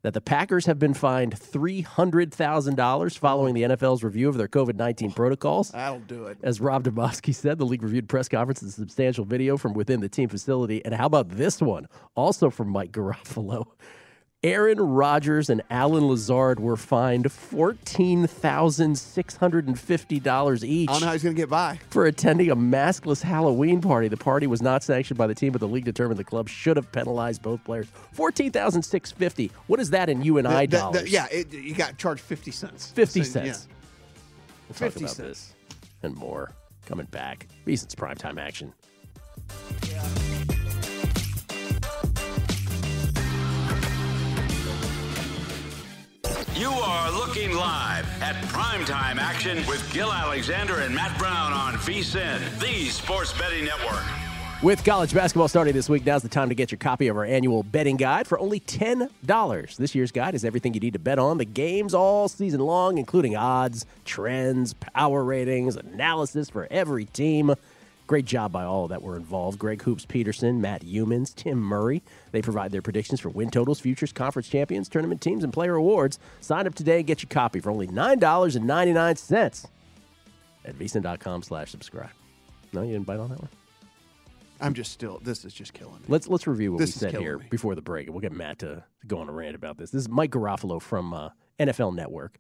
that 0.04 0.14
the 0.14 0.22
Packers 0.22 0.68
have 0.68 0.78
been 0.78 0.94
fined 0.94 1.34
$300,000 1.36 3.18
following 3.18 3.56
the 3.56 3.64
NFL's 3.64 4.04
review 4.04 4.30
of 4.30 4.38
their 4.38 4.48
COVID 4.48 4.76
19 4.76 5.14
protocols. 5.14 5.72
That'll 5.72 6.00
do 6.02 6.26
it. 6.28 6.38
As 6.44 6.62
Rob 6.62 6.84
Demovsky 6.84 7.34
said, 7.34 7.58
the 7.58 7.66
league 7.66 7.82
reviewed 7.82 8.08
press 8.08 8.30
conference 8.30 8.62
and 8.62 8.72
substantial 8.72 9.26
video 9.26 9.58
from 9.58 9.74
within 9.74 10.02
the 10.02 10.10
team 10.10 10.30
facility. 10.30 10.86
And 10.86 10.94
how 10.94 11.08
about 11.08 11.30
this 11.30 11.60
one? 11.60 11.88
Also 12.14 12.52
from 12.52 12.70
Mike 12.70 12.92
Garafolo. 12.92 13.66
Aaron 14.46 14.80
Rodgers 14.80 15.50
and 15.50 15.64
Allen 15.72 16.08
Lazard 16.08 16.60
were 16.60 16.78
fined 16.78 17.32
fourteen 17.32 18.28
thousand 18.28 18.96
six 18.96 19.36
hundred 19.36 19.68
and 19.68 19.78
fifty 19.78 20.20
dollars 20.20 20.64
each. 20.64 20.88
I 20.88 20.92
don't 20.92 21.02
know 21.02 21.08
how 21.08 21.14
he's 21.14 21.24
going 21.24 21.36
to 21.36 21.42
get 21.42 21.50
by 21.50 21.80
for 21.90 22.06
attending 22.06 22.52
a 22.52 22.56
maskless 22.56 23.24
Halloween 23.24 23.82
party. 23.82 24.08
The 24.08 24.18
party 24.18 24.46
was 24.46 24.62
not 24.62 24.84
sanctioned 24.84 25.18
by 25.18 25.26
the 25.26 25.34
team, 25.34 25.52
but 25.52 25.62
the 25.62 25.68
league 25.68 25.86
determined 25.86 26.20
the 26.20 26.24
club 26.24 26.48
should 26.48 26.78
have 26.78 26.92
penalized 26.92 27.42
both 27.42 27.64
players. 27.64 27.88
Fourteen 28.14 28.52
thousand 28.52 28.84
six 28.84 29.12
fifty. 29.12 29.50
What 29.66 29.80
is 29.80 29.90
that 29.90 30.10
in 30.10 30.22
you 30.22 30.38
and 30.38 30.48
I 30.48 30.68
dollars? 30.68 31.12
yeah, 31.12 31.26
it, 31.32 31.52
you 31.52 31.74
got 31.74 31.98
charged 31.98 32.22
fifty 32.22 32.52
cents. 32.52 32.92
Fifty 32.92 33.24
so, 33.24 33.40
cents. 33.40 33.68
Yeah. 33.68 33.76
We'll 34.70 34.76
50 34.76 35.00
cents. 35.08 35.16
this 35.16 35.54
and 36.04 36.16
more 36.16 36.52
coming 36.86 37.08
back. 37.08 37.48
VSiN's 37.66 37.96
primetime 37.96 38.40
action. 38.40 38.74
You 46.58 46.70
are 46.70 47.12
looking 47.12 47.54
live 47.54 48.06
at 48.22 48.34
primetime 48.46 49.18
action 49.18 49.58
with 49.68 49.92
Gill 49.92 50.10
Alexander 50.10 50.80
and 50.80 50.96
Matt 50.96 51.20
Brown 51.20 51.52
on 51.52 51.74
VSiN, 51.74 52.40
the 52.62 52.86
sports 52.86 53.38
betting 53.38 53.66
network. 53.66 54.02
With 54.64 54.86
college 54.86 55.14
basketball 55.14 55.50
starting 55.50 55.74
this 55.74 55.90
week, 55.90 56.06
now's 56.06 56.22
the 56.24 56.30
time 56.30 56.48
to 56.48 56.56
get 56.56 56.72
your 56.72 56.78
copy 56.78 57.10
of 57.10 57.18
our 57.18 57.26
annual 57.26 57.62
betting 57.62 57.98
guide 57.98 58.26
for 58.26 58.40
only 58.40 58.62
$10. 58.62 59.76
This 59.76 59.94
year's 59.94 60.14
guide 60.14 60.34
is 60.34 60.46
everything 60.46 60.74
you 60.74 60.80
need 60.80 60.94
to 60.94 61.00
bet 61.00 61.20
on 61.20 61.40
the 61.40 61.46
games 61.46 61.94
all 61.94 62.30
season 62.30 62.62
long, 62.62 62.98
including 62.98 63.36
odds, 63.36 63.86
trends, 64.06 64.76
power 64.76 65.26
ratings, 65.26 65.76
analysis 65.76 66.50
for 66.50 66.70
every 66.72 67.04
team. 67.04 67.54
Great 68.08 68.26
job 68.26 68.52
by 68.52 68.64
all 68.64 68.88
that 68.88 69.02
were 69.02 69.18
involved. 69.18 69.58
Greg 69.58 69.82
Hoops 69.82 70.06
Peterson, 70.06 70.62
Matt 70.62 70.84
Youmans, 70.84 71.34
Tim 71.34 71.60
Murray. 71.60 72.04
They 72.32 72.42
provide 72.42 72.72
their 72.72 72.82
predictions 72.82 73.20
for 73.20 73.30
win 73.30 73.50
totals, 73.50 73.80
futures, 73.80 74.12
conference 74.12 74.48
champions, 74.48 74.88
tournament 74.90 75.22
teams, 75.22 75.44
and 75.44 75.52
player 75.52 75.76
awards. 75.76 76.20
Sign 76.42 76.68
up 76.68 76.76
today 76.76 76.98
and 76.98 77.08
get 77.08 77.24
your 77.24 77.30
copy 77.30 77.60
for 77.60 77.72
only 77.72 77.88
$9.99 77.88 79.70
at 80.66 80.76
vsin.com 80.78 81.44
slash 81.44 81.72
subscribe. 81.72 82.10
No, 82.74 82.82
you 82.82 82.94
didn't 82.94 83.06
bite 83.06 83.20
on 83.20 83.30
that 83.30 83.40
one? 83.40 83.50
I'm 84.60 84.74
just 84.74 84.92
still. 84.92 85.20
This 85.24 85.46
is 85.46 85.54
just 85.54 85.74
killing 85.74 85.96
me. 85.96 86.06
Let's 86.08 86.28
let's 86.28 86.48
review 86.48 86.72
what 86.72 86.80
this 86.80 86.96
we 86.96 87.00
said 87.00 87.20
here 87.20 87.40
me. 87.40 87.46
before 87.50 87.76
the 87.76 87.82
break, 87.82 88.08
and 88.08 88.14
we'll 88.16 88.22
get 88.22 88.32
Matt 88.32 88.60
to, 88.60 88.68
to, 88.68 88.84
go 89.08 89.20
on 89.20 89.28
a 89.28 89.32
rant 89.32 89.56
about 89.56 89.78
this. 89.78 89.92
This 89.92 90.04
is 90.04 90.10
Mike 90.10 90.32
Garafolo 90.32 90.82
from 90.82 91.14
uh, 91.14 91.30
NFL 91.60 91.94
Network. 91.94 92.38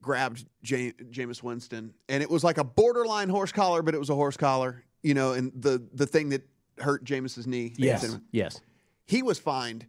grabbed 0.00 0.44
Ja- 0.62 0.92
Jameis 1.10 1.42
Winston, 1.42 1.94
and 2.08 2.22
it 2.22 2.30
was 2.30 2.42
like 2.42 2.58
a 2.58 2.64
borderline 2.64 3.28
horse 3.28 3.52
collar, 3.52 3.82
but 3.82 3.94
it 3.94 3.98
was 3.98 4.10
a 4.10 4.14
horse 4.14 4.36
collar. 4.36 4.82
You 5.02 5.14
know, 5.14 5.32
and 5.32 5.52
the 5.54 5.86
the 5.92 6.06
thing 6.06 6.30
that 6.30 6.42
hurt 6.78 7.04
Jameis's 7.04 7.46
knee. 7.46 7.74
Yes. 7.76 8.16
Yes. 8.30 8.60
he 9.06 9.22
was 9.22 9.38
fined 9.38 9.86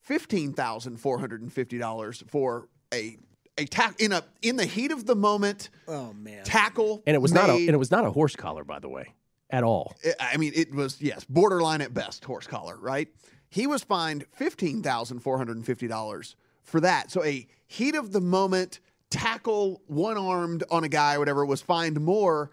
fifteen 0.00 0.52
thousand 0.52 0.98
four 0.98 1.18
hundred 1.18 1.40
and 1.42 1.52
fifty 1.52 1.78
dollars 1.78 2.22
for 2.28 2.68
a 2.92 3.16
a 3.58 3.64
tack 3.64 4.00
in 4.00 4.12
a 4.12 4.22
in 4.42 4.56
the 4.56 4.66
heat 4.66 4.90
of 4.92 5.06
the 5.06 5.14
moment. 5.16 5.70
Oh 5.88 6.12
man, 6.12 6.44
tackle 6.44 7.02
And 7.06 7.14
it 7.14 7.20
was 7.22 7.32
not 7.32 7.48
a 7.50 7.54
and 7.54 7.70
it 7.70 7.78
was 7.78 7.90
not 7.90 8.04
a 8.04 8.10
horse 8.10 8.36
collar, 8.36 8.64
by 8.64 8.78
the 8.78 8.88
way, 8.88 9.14
at 9.50 9.64
all. 9.64 9.96
I 10.18 10.36
mean, 10.36 10.52
it 10.54 10.74
was 10.74 11.00
yes, 11.00 11.24
borderline 11.24 11.80
at 11.80 11.92
best, 11.92 12.24
horse 12.24 12.46
collar, 12.46 12.76
right? 12.78 13.08
He 13.48 13.66
was 13.66 13.82
fined 13.82 14.24
fifteen 14.32 14.82
thousand 14.82 15.20
four 15.20 15.36
hundred 15.36 15.56
and 15.56 15.66
fifty 15.66 15.88
dollars 15.88 16.36
for 16.62 16.80
that. 16.80 17.10
So 17.10 17.24
a 17.24 17.46
heat 17.66 17.94
of 17.94 18.12
the 18.12 18.20
moment 18.20 18.80
tackle, 19.10 19.82
one 19.86 20.16
armed 20.16 20.64
on 20.70 20.84
a 20.84 20.88
guy, 20.88 21.18
whatever, 21.18 21.44
was 21.44 21.60
fined 21.60 22.00
more 22.00 22.50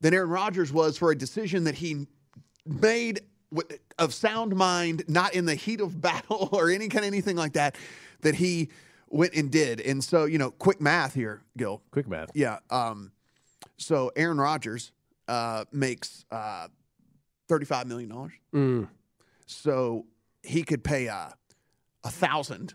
than 0.00 0.14
Aaron 0.14 0.30
Rodgers 0.30 0.72
was 0.72 0.96
for 0.96 1.10
a 1.10 1.16
decision 1.16 1.64
that 1.64 1.74
he 1.74 2.06
made 2.64 3.20
of 3.98 4.12
sound 4.12 4.54
mind, 4.54 5.04
not 5.08 5.34
in 5.34 5.46
the 5.46 5.54
heat 5.54 5.80
of 5.80 6.00
battle 6.00 6.48
or 6.52 6.70
any 6.70 6.88
kind 6.88 7.04
of 7.04 7.08
anything 7.08 7.36
like 7.36 7.54
that, 7.54 7.76
that 8.22 8.34
he 8.34 8.70
went 9.08 9.34
and 9.34 9.50
did. 9.50 9.80
And 9.80 10.02
so, 10.02 10.24
you 10.24 10.38
know, 10.38 10.50
quick 10.50 10.80
math 10.80 11.14
here, 11.14 11.42
Gill. 11.56 11.82
Quick 11.90 12.08
math. 12.08 12.30
Yeah. 12.34 12.58
Um, 12.70 13.12
so 13.76 14.10
Aaron 14.16 14.38
Rodgers 14.38 14.92
uh, 15.28 15.64
makes 15.72 16.24
uh, 16.30 16.66
$35 17.48 17.86
million. 17.86 18.30
Mm. 18.54 18.88
So 19.46 20.06
he 20.42 20.62
could 20.62 20.82
pay 20.82 21.08
uh, 21.08 21.28
a 22.04 22.10
thousand 22.10 22.74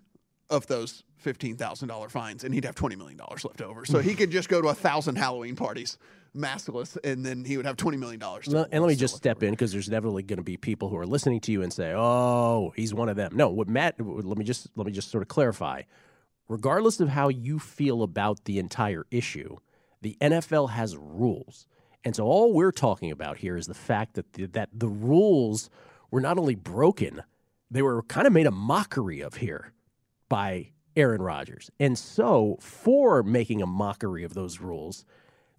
of 0.50 0.68
those 0.68 1.04
fifteen 1.18 1.56
thousand 1.56 1.88
dollar 1.88 2.10
fines, 2.10 2.44
and 2.44 2.54
he'd 2.54 2.66
have 2.66 2.76
twenty 2.76 2.96
million 2.96 3.18
dollars 3.18 3.46
left 3.46 3.62
over. 3.62 3.86
So 3.86 4.00
he 4.00 4.14
could 4.14 4.30
just 4.30 4.50
go 4.50 4.62
to 4.62 4.68
a 4.68 4.74
thousand 4.74 5.16
Halloween 5.16 5.56
parties, 5.56 5.98
maskless, 6.36 6.98
and 7.04 7.26
then 7.26 7.46
he 7.46 7.56
would 7.58 7.66
have 7.66 7.78
twenty 7.78 7.98
million 7.98 8.20
dollars. 8.20 8.48
Le- 8.48 8.68
And 8.72 8.84
let 8.84 8.90
me 8.90 8.96
just 8.96 9.16
step 9.16 9.42
in 9.42 9.52
because 9.52 9.72
there's 9.72 9.88
inevitably 9.88 10.24
going 10.24 10.38
to 10.38 10.44
be 10.44 10.58
people 10.58 10.90
who 10.90 10.98
are 10.98 11.06
listening 11.08 11.40
to 11.42 11.52
you 11.52 11.62
and 11.64 11.72
say, 11.72 11.94
"Oh, 11.96 12.74
he's 12.76 12.94
one 12.94 13.08
of 13.10 13.16
them." 13.16 13.32
No, 13.36 13.50
what 13.50 13.68
Matt? 13.70 13.96
Let 14.00 14.38
me 14.38 14.44
just 14.44 14.68
let 14.76 14.86
me 14.86 14.92
just 14.92 15.10
sort 15.10 15.22
of 15.22 15.28
clarify. 15.28 15.84
Regardless 16.50 17.00
of 17.00 17.08
how 17.10 17.30
you 17.30 17.58
feel 17.58 18.04
about 18.04 18.44
the 18.46 18.60
entire 18.60 19.06
issue, 19.10 19.56
the 20.02 20.18
NFL 20.20 20.72
has 20.72 20.98
rules, 20.98 21.66
and 22.04 22.16
so 22.16 22.26
all 22.26 22.54
we're 22.54 22.72
talking 22.72 23.12
about 23.12 23.38
here 23.38 23.56
is 23.56 23.68
the 23.68 23.74
fact 23.74 24.16
that 24.16 24.34
the, 24.34 24.46
that 24.48 24.70
the 24.74 24.90
rules 24.90 25.70
were 26.12 26.22
not 26.22 26.38
only 26.38 26.56
broken, 26.56 27.24
they 27.72 27.82
were 27.82 28.04
kind 28.04 28.28
of 28.28 28.34
made 28.34 28.46
a 28.46 28.52
mockery 28.52 29.22
of 29.22 29.36
here 29.36 29.74
by 30.30 30.70
Aaron 30.96 31.22
Rodgers. 31.22 31.72
And 31.80 31.98
so, 31.98 32.58
for 32.60 33.24
making 33.24 33.62
a 33.62 33.68
mockery 33.68 34.24
of 34.24 34.34
those 34.34 34.60
rules, 34.60 35.06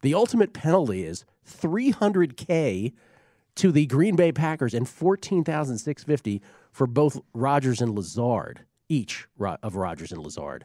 the 0.03 0.15
ultimate 0.15 0.53
penalty 0.53 1.05
is 1.05 1.25
300k 1.49 2.93
to 3.57 3.73
the 3.73 3.87
Green 3.87 4.17
Bay 4.17 4.33
Packers 4.33 4.75
and 4.75 4.89
14,650 4.89 6.43
for 6.71 6.87
both 6.87 7.21
Rodgers 7.33 7.81
and 7.81 7.95
Lazard, 7.95 8.61
each 8.89 9.27
of 9.41 9.77
Rodgers 9.77 10.13
and 10.13 10.23
Lazard. 10.23 10.65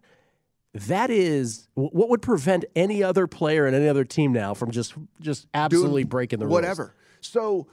That 0.74 1.10
is 1.10 1.68
what 1.74 2.10
would 2.10 2.22
prevent 2.22 2.66
any 2.76 3.02
other 3.02 3.26
player 3.26 3.66
and 3.66 3.76
any 3.76 3.88
other 3.88 4.06
team 4.06 4.32
now 4.32 4.54
from 4.54 4.72
just 4.72 4.94
just 5.20 5.48
absolutely 5.54 6.04
doing 6.04 6.10
breaking 6.10 6.40
the 6.40 6.46
rules. 6.46 6.54
whatever. 6.54 6.96
So, 7.22 7.68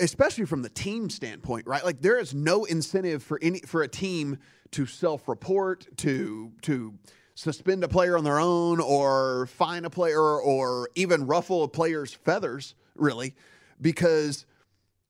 especially 0.00 0.46
from 0.46 0.62
the 0.62 0.68
team 0.68 1.10
standpoint, 1.10 1.66
right? 1.66 1.84
Like 1.84 2.00
there 2.00 2.18
is 2.18 2.32
no 2.32 2.64
incentive 2.64 3.22
for 3.22 3.38
any 3.42 3.60
for 3.60 3.82
a 3.82 3.88
team 3.88 4.38
to 4.72 4.86
self-report, 4.86 5.96
to 5.98 6.52
to 6.62 6.94
suspend 7.34 7.82
a 7.82 7.88
player 7.88 8.16
on 8.16 8.22
their 8.22 8.38
own, 8.38 8.78
or 8.80 9.46
fine 9.46 9.84
a 9.84 9.90
player, 9.90 10.40
or 10.40 10.88
even 10.94 11.26
ruffle 11.26 11.64
a 11.64 11.68
player's 11.68 12.14
feathers, 12.14 12.76
really, 12.94 13.34
because 13.80 14.46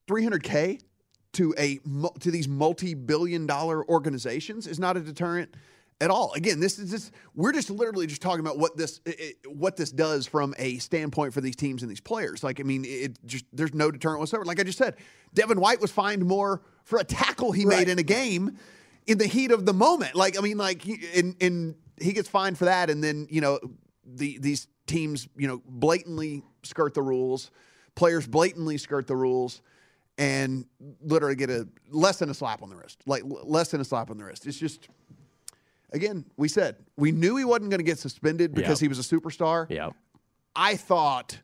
300k 0.08 0.80
to 1.32 1.54
a 1.58 1.80
to 2.20 2.30
these 2.30 2.48
multi-billion-dollar 2.48 3.86
organizations 3.90 4.66
is 4.66 4.78
not 4.78 4.96
a 4.96 5.00
deterrent 5.00 5.54
at 6.00 6.10
all. 6.10 6.32
Again, 6.34 6.60
this 6.60 6.78
is 6.78 6.90
just 6.90 7.12
we're 7.34 7.52
just 7.52 7.70
literally 7.70 8.06
just 8.06 8.20
talking 8.22 8.40
about 8.40 8.58
what 8.58 8.76
this 8.76 9.00
i- 9.06 9.14
i- 9.18 9.48
what 9.48 9.76
this 9.76 9.90
does 9.90 10.26
from 10.26 10.54
a 10.58 10.78
standpoint 10.78 11.32
for 11.32 11.40
these 11.40 11.56
teams 11.56 11.82
and 11.82 11.90
these 11.90 12.00
players. 12.00 12.42
Like, 12.42 12.60
I 12.60 12.62
mean, 12.64 12.84
it 12.84 13.18
just 13.26 13.44
there's 13.52 13.74
no 13.74 13.90
deterrent 13.90 14.20
whatsoever. 14.20 14.44
Like 14.44 14.60
I 14.60 14.64
just 14.64 14.78
said, 14.78 14.96
Devin 15.34 15.60
White 15.60 15.80
was 15.80 15.90
fined 15.90 16.24
more 16.24 16.62
for 16.84 16.98
a 16.98 17.04
tackle 17.04 17.52
he 17.52 17.64
made 17.64 17.88
in 17.88 17.98
a 17.98 18.02
game 18.02 18.58
in 19.06 19.18
the 19.18 19.26
heat 19.26 19.50
of 19.50 19.66
the 19.66 19.72
moment. 19.74 20.14
Like, 20.14 20.36
I 20.38 20.40
mean, 20.40 20.56
like, 20.58 20.82
he- 20.82 21.00
and 21.14 21.36
and 21.40 21.74
he 22.00 22.12
gets 22.12 22.28
fined 22.28 22.58
for 22.58 22.64
that, 22.66 22.90
and 22.90 23.02
then 23.02 23.26
you 23.30 23.40
know 23.40 23.58
the 24.04 24.38
these 24.38 24.66
teams 24.86 25.28
you 25.36 25.46
know 25.46 25.62
blatantly 25.66 26.42
skirt 26.64 26.94
the 26.94 27.02
rules, 27.02 27.50
players 27.94 28.26
blatantly 28.26 28.78
skirt 28.78 29.06
the 29.06 29.16
rules. 29.16 29.62
And 30.16 30.66
literally 31.02 31.34
get 31.34 31.50
a 31.50 31.66
less 31.90 32.20
than 32.20 32.30
a 32.30 32.34
slap 32.34 32.62
on 32.62 32.70
the 32.70 32.76
wrist, 32.76 33.00
like 33.04 33.24
less 33.26 33.72
than 33.72 33.80
a 33.80 33.84
slap 33.84 34.10
on 34.12 34.16
the 34.16 34.22
wrist. 34.22 34.46
It's 34.46 34.56
just 34.56 34.86
again, 35.92 36.24
we 36.36 36.48
said 36.48 36.76
we 36.96 37.12
knew 37.12 37.36
he 37.36 37.44
wasn't 37.44 37.70
going 37.70 37.78
to 37.78 37.84
get 37.84 37.98
suspended 37.98 38.54
because 38.54 38.80
Yeah. 38.80 38.86
he 38.86 38.88
was 38.88 38.98
a 38.98 39.02
superstar. 39.16 39.68
Yeah. 39.70 39.90
I 40.56 40.76
thought, 40.76 41.40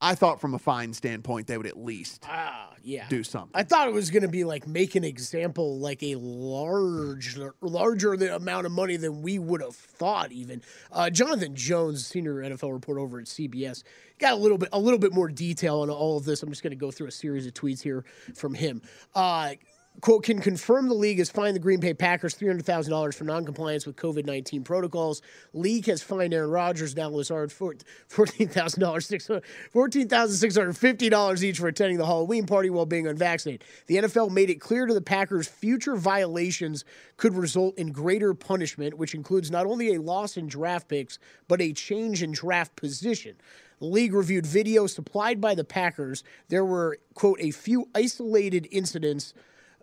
I 0.00 0.14
thought 0.14 0.40
from 0.40 0.54
a 0.54 0.58
fine 0.58 0.92
standpoint 0.92 1.46
they 1.46 1.56
would 1.56 1.66
at 1.66 1.78
least 1.78 2.24
Ah, 2.28 2.74
yeah. 2.82 3.08
do 3.08 3.22
something. 3.24 3.52
I 3.54 3.62
thought 3.62 3.88
it 3.88 3.94
was 3.94 4.10
going 4.10 4.22
to 4.24 4.28
be 4.28 4.44
like 4.44 4.66
make 4.68 4.94
an 4.96 5.04
example, 5.04 5.78
like 5.78 6.02
a 6.02 6.16
large, 6.16 7.38
larger 7.62 8.14
the 8.16 8.34
amount 8.36 8.66
of 8.66 8.72
money 8.72 8.96
than 8.96 9.22
we 9.22 9.38
would 9.38 9.62
have 9.62 9.74
thought. 9.74 10.30
Even 10.32 10.60
uh, 10.92 11.08
Jonathan 11.08 11.54
Jones, 11.54 12.06
senior 12.06 12.34
NFL 12.42 12.72
reporter 12.72 13.00
over 13.00 13.18
at 13.18 13.24
CBS, 13.26 13.82
got 14.18 14.34
a 14.34 14.36
little 14.36 14.58
bit, 14.58 14.68
a 14.72 14.78
little 14.78 14.98
bit 14.98 15.14
more 15.14 15.28
detail 15.28 15.80
on 15.80 15.88
all 15.88 16.18
of 16.18 16.24
this. 16.26 16.42
I'm 16.42 16.50
just 16.50 16.62
going 16.62 16.72
to 16.72 16.76
go 16.76 16.90
through 16.90 17.06
a 17.06 17.10
series 17.12 17.46
of 17.46 17.54
tweets 17.54 17.80
here 17.80 18.04
from 18.34 18.52
him. 18.52 18.82
Uh, 19.14 19.52
Quote, 20.00 20.24
can 20.24 20.40
confirm 20.40 20.88
the 20.88 20.94
league 20.94 21.18
has 21.18 21.30
fined 21.30 21.54
the 21.54 21.60
Green 21.60 21.78
Bay 21.78 21.94
Packers 21.94 22.34
$300,000 22.34 23.14
for 23.14 23.24
noncompliance 23.24 23.86
with 23.86 23.94
COVID 23.96 24.26
19 24.26 24.64
protocols. 24.64 25.22
League 25.52 25.86
has 25.86 26.02
fined 26.02 26.34
Aaron 26.34 26.50
Rodgers, 26.50 26.96
now 26.96 27.08
Lazard, 27.08 27.52
for- 27.52 27.74
$14,000, 28.10 29.40
$14,650 29.72 31.42
each 31.42 31.58
for 31.58 31.68
attending 31.68 31.96
the 31.96 32.04
Halloween 32.04 32.44
party 32.44 32.70
while 32.70 32.86
being 32.86 33.06
unvaccinated. 33.06 33.64
The 33.86 33.96
NFL 33.98 34.30
made 34.30 34.50
it 34.50 34.60
clear 34.60 34.84
to 34.86 34.92
the 34.92 35.00
Packers 35.00 35.46
future 35.46 35.96
violations 35.96 36.84
could 37.16 37.34
result 37.34 37.78
in 37.78 37.92
greater 37.92 38.34
punishment, 38.34 38.94
which 38.94 39.14
includes 39.14 39.50
not 39.50 39.64
only 39.64 39.94
a 39.94 40.00
loss 40.02 40.36
in 40.36 40.48
draft 40.48 40.88
picks, 40.88 41.20
but 41.46 41.62
a 41.62 41.72
change 41.72 42.22
in 42.22 42.32
draft 42.32 42.74
position. 42.74 43.36
The 43.78 43.86
league 43.86 44.12
reviewed 44.12 44.44
video 44.44 44.86
supplied 44.86 45.40
by 45.40 45.54
the 45.54 45.64
Packers. 45.64 46.24
There 46.48 46.64
were, 46.64 46.98
quote, 47.14 47.40
a 47.40 47.52
few 47.52 47.88
isolated 47.94 48.66
incidents 48.70 49.34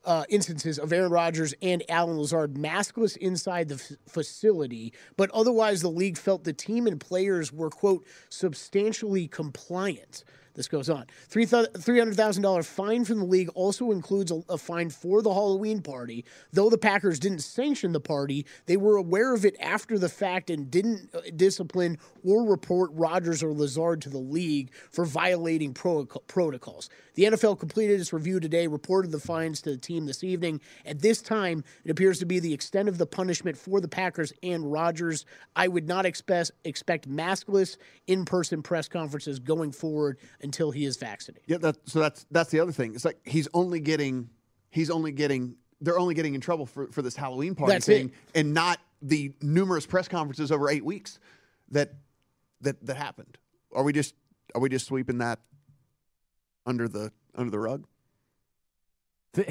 uh, 0.06 0.24
instances 0.30 0.80
of 0.80 0.92
Aaron 0.92 1.12
Rodgers 1.12 1.54
and 1.62 1.84
Allen 1.90 2.18
Lazard 2.18 2.56
maskless 2.56 3.18
inside 3.18 3.70
the 3.70 3.76
f- 3.76 3.92
facility, 4.08 4.94
but 5.16 5.30
otherwise 5.32 5.82
the 5.82 5.90
league 5.90 6.18
felt 6.18 6.44
the 6.44 6.54
team 6.54 6.88
and 6.88 7.00
players 7.00 7.54
were, 7.54 7.70
quote, 7.70 8.06
substantially 8.30 9.28
compliant. 9.28 10.24
This 10.54 10.68
goes 10.68 10.90
on. 10.90 11.06
Three 11.28 11.46
$300,000 11.46 12.66
fine 12.66 13.06
from 13.06 13.20
the 13.20 13.26
league 13.26 13.50
also 13.56 13.92
includes 13.92 14.32
a, 14.32 14.42
a 14.50 14.58
fine 14.58 14.90
for 14.90 15.22
the 15.22 15.34
Halloween 15.34 15.82
party. 15.82 16.26
Though 16.52 16.70
the 16.70 16.78
Packers 16.78 17.20
didn't 17.20 17.40
sanction 17.40 17.92
the 17.92 18.00
party, 18.00 18.46
they 18.66 18.78
were 18.78 18.98
aware 18.98 19.34
of 19.34 19.46
it 19.46 19.56
after 19.60 19.98
the 19.98 20.10
fact 20.10 20.50
and 20.50 20.70
didn't 20.70 21.10
uh, 21.14 21.22
discipline 21.36 21.98
or 22.24 22.44
report 22.44 22.92
Rodgers 22.94 23.44
or 23.44 23.54
Lazard 23.54 24.02
to 24.02 24.10
the 24.10 24.18
league 24.18 24.72
for 24.92 25.06
violating 25.06 25.74
pro- 25.74 26.06
protocols. 26.06 26.90
The 27.16 27.24
NFL 27.24 27.60
completed 27.60 28.00
its 28.00 28.14
review 28.14 28.40
today, 28.40 28.68
reported 28.68 29.12
the 29.12 29.20
fines 29.20 29.62
to 29.62 29.72
the 29.72 29.78
team 29.78 30.06
this 30.06 30.24
evening. 30.24 30.62
At 30.86 31.00
this 31.00 31.22
time, 31.22 31.64
it 31.84 31.92
appears 31.92 32.20
to 32.20 32.26
be 32.26 32.40
the 32.40 32.54
extent 32.54 32.88
of 32.88 32.98
the 32.98 33.06
punishment 33.06 33.58
for 33.58 33.82
the 33.82 33.88
Packers 33.88 34.32
and 34.44 34.72
Rodgers. 34.72 35.26
I 35.56 35.68
would 35.68 35.88
not 35.88 36.06
expect 36.06 36.52
expect 36.64 37.10
maskless 37.10 37.78
in-person 38.08 38.64
press 38.64 38.88
conferences 38.88 39.40
going 39.40 39.72
forward 39.72 40.18
until 40.44 40.72
he 40.72 40.86
is 40.86 40.98
vaccinated. 40.98 41.44
Yeah, 41.48 41.58
that, 41.58 41.78
so 41.86 42.00
that's 42.00 42.26
that's 42.32 42.50
the 42.50 42.60
other 42.60 42.72
thing. 42.72 42.96
It's 42.96 43.06
like 43.06 43.20
he's 43.24 43.48
only 43.54 43.80
getting 43.80 44.30
he's 44.70 44.90
only 44.90 45.12
getting 45.12 45.56
they're 45.82 46.00
only 46.00 46.14
getting 46.14 46.36
in 46.36 46.42
trouble 46.42 46.66
for, 46.66 46.88
for 46.92 47.02
this 47.02 47.16
Halloween 47.16 47.56
party 47.56 47.74
That's 47.74 47.86
thing 47.86 48.08
it. 48.08 48.40
and 48.40 48.54
not 48.54 48.80
the 49.02 49.34
numerous 49.42 49.86
press 49.86 50.08
conferences 50.08 50.52
over 50.52 50.70
eight 50.70 50.86
weeks 50.86 51.20
that 51.72 51.94
that 52.62 52.86
that 52.86 52.98
happened. 52.98 53.38
Are 53.74 53.84
we 53.84 53.94
just 53.94 54.14
are 54.54 54.62
we 54.62 54.70
just 54.70 54.86
sweeping 54.86 55.20
that 55.20 55.40
under 56.66 56.88
the 56.88 57.12
under 57.36 57.52
the 57.52 57.60
rug? 57.60 57.86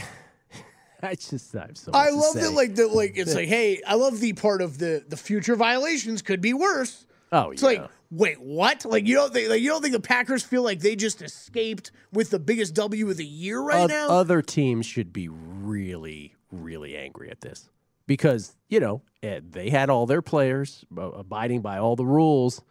I 1.03 1.15
just 1.15 1.55
I'm 1.57 1.75
so. 1.75 1.93
I 1.93 2.05
much 2.05 2.11
to 2.11 2.17
love 2.17 2.33
say. 2.35 2.41
that, 2.43 2.53
like 2.53 2.75
the 2.75 2.87
like 2.87 3.13
it's 3.17 3.35
like, 3.35 3.49
hey, 3.49 3.81
I 3.87 3.95
love 3.95 4.21
the 4.21 4.35
part 4.35 4.63
of 4.63 4.79
the 4.79 5.05
the 5.09 5.17
future 5.17 5.57
violations 5.57 6.23
could 6.23 6.41
be 6.41 6.53
worse. 6.53 7.07
Oh, 7.33 7.51
It's 7.51 7.63
like, 7.63 7.85
wait, 8.11 8.41
what? 8.41 8.85
Like 8.85 9.07
you 9.07 9.15
don't 9.15 9.33
think 9.33 9.49
like 9.49 9.61
you 9.61 9.69
don't 9.69 9.83
think 9.83 9.93
the 9.93 10.01
Packers 10.01 10.43
feel 10.43 10.63
like 10.63 10.81
they 10.81 10.97
just 10.97 11.23
escaped 11.23 11.93
with 12.13 12.31
the 12.31 12.39
biggest 12.39 12.75
W 12.75 13.09
of 13.09 13.17
the 13.17 13.25
year 13.25 13.61
right 13.61 13.85
Oth- 13.85 13.91
now? 13.91 14.09
Other 14.09 14.43
teams 14.43 14.87
should 14.87 15.13
be 15.13 15.29
really, 15.29 16.35
really 16.51 16.97
angry 16.97 17.31
at 17.31 17.41
this 17.41 17.69
because 18.07 18.57
you 18.69 18.81
know 18.81 19.03
eh, 19.23 19.41
they 19.49 19.71
had 19.71 19.91
all 19.91 20.07
their 20.07 20.23
players 20.23 20.85
abiding 20.97 21.61
by 21.61 21.79
all 21.79 21.95
the 21.95 22.05
rules, 22.05 22.63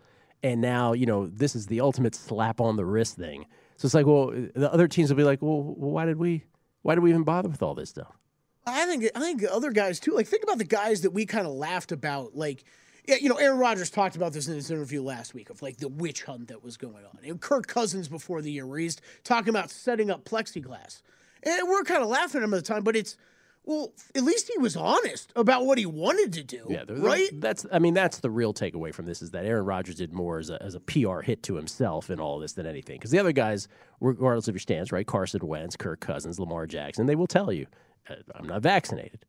and 0.44 0.60
now 0.60 0.92
you 0.94 1.06
know 1.06 1.28
this 1.28 1.56
is 1.56 1.68
the 1.68 1.80
ultimate 1.80 2.16
slap 2.16 2.60
on 2.60 2.76
the 2.76 2.86
wrist 2.86 3.16
thing. 3.16 3.46
So 3.78 3.86
it's 3.86 3.96
like, 3.96 4.06
well, 4.06 4.28
the 4.28 4.70
other 4.74 4.90
teams 4.90 5.10
will 5.10 5.16
be 5.16 5.24
like, 5.24 5.42
well, 5.42 5.64
why 5.64 6.04
did 6.04 6.18
we, 6.18 6.44
why 6.82 6.96
did 6.96 7.02
we 7.02 7.12
even 7.12 7.24
bother 7.24 7.48
with 7.48 7.64
all 7.64 7.76
this 7.76 7.90
stuff? 7.90 8.12
I 8.68 8.86
think 8.86 9.06
I 9.16 9.22
think 9.22 9.46
other 9.50 9.72
guys 9.72 10.02
too. 10.02 10.12
Like 10.12 10.28
think 10.28 10.44
about 10.44 10.58
the 10.58 10.66
guys 10.66 11.02
that 11.02 11.12
we 11.12 11.26
kind 11.26 11.48
of 11.48 11.54
laughed 11.54 11.94
about. 11.94 12.36
Like, 12.36 12.66
yeah, 13.10 13.16
you 13.16 13.28
know, 13.28 13.38
Aaron 13.38 13.58
Rodgers 13.58 13.90
talked 13.90 14.16
about 14.16 14.34
this 14.34 14.48
in 14.48 14.54
his 14.54 14.70
interview 14.70 15.02
last 15.02 15.34
week 15.34 15.50
of 15.50 15.62
like 15.62 15.78
the 15.78 15.88
witch 15.88 16.24
hunt 16.24 16.50
that 16.50 16.64
was 16.64 16.78
going 16.78 17.04
on, 17.06 17.20
and 17.24 17.42
Kirk 17.42 17.68
Cousins 17.68 18.08
before 18.08 18.42
the 18.42 18.52
year, 18.52 18.68
where 18.68 18.80
he's 18.80 18.98
talking 19.24 19.50
about 19.50 19.70
setting 19.72 20.12
up 20.12 20.26
plexiglass, 20.26 21.02
and 21.44 21.68
we're 21.68 21.84
kind 21.84 22.04
of 22.04 22.08
laughing 22.08 22.42
at 22.42 22.44
him 22.44 22.54
at 22.54 22.58
the 22.58 22.62
time, 22.62 22.84
but 22.84 22.96
it's 22.96 23.18
well, 23.66 23.92
at 24.16 24.24
least 24.24 24.50
he 24.52 24.58
was 24.58 24.76
honest 24.76 25.32
about 25.36 25.66
what 25.66 25.78
he 25.78 25.86
wanted 25.86 26.34
to 26.34 26.44
do, 26.44 26.66
Yeah, 26.70 26.84
right? 26.88 27.30
That's 27.34 27.66
I 27.72 27.80
mean 27.80 27.94
that's 27.94 28.20
the 28.20 28.30
real 28.30 28.54
takeaway 28.54 28.94
from 28.94 29.06
this 29.06 29.22
is 29.22 29.32
that 29.32 29.46
Aaron 29.46 29.66
Rodgers 29.66 29.96
did 29.96 30.14
more 30.14 30.40
as 30.40 30.50
a, 30.50 30.62
as 30.62 30.76
a 30.76 30.80
PR 30.80 31.20
hit 31.22 31.44
to 31.44 31.56
himself 31.56 32.10
in 32.10 32.20
all 32.20 32.40
this 32.40 32.54
than 32.54 32.66
anything. 32.66 32.98
Because 32.98 33.12
the 33.12 33.20
other 33.20 33.32
guys, 33.32 33.68
regardless 34.00 34.48
of 34.48 34.56
your 34.56 34.60
stance, 34.60 34.92
right? 34.92 35.06
Carson 35.06 35.46
Wentz, 35.46 35.76
Kirk 35.76 36.00
Cousins, 36.00 36.40
Lamar 36.40 36.68
Jackson, 36.68 37.06
they 37.06 37.16
will 37.16 37.28
tell 37.28 37.52
you, 37.52 37.68
uh, 38.10 38.16
I'm 38.36 38.48
not 38.48 38.62
vaccinated. 38.62 39.26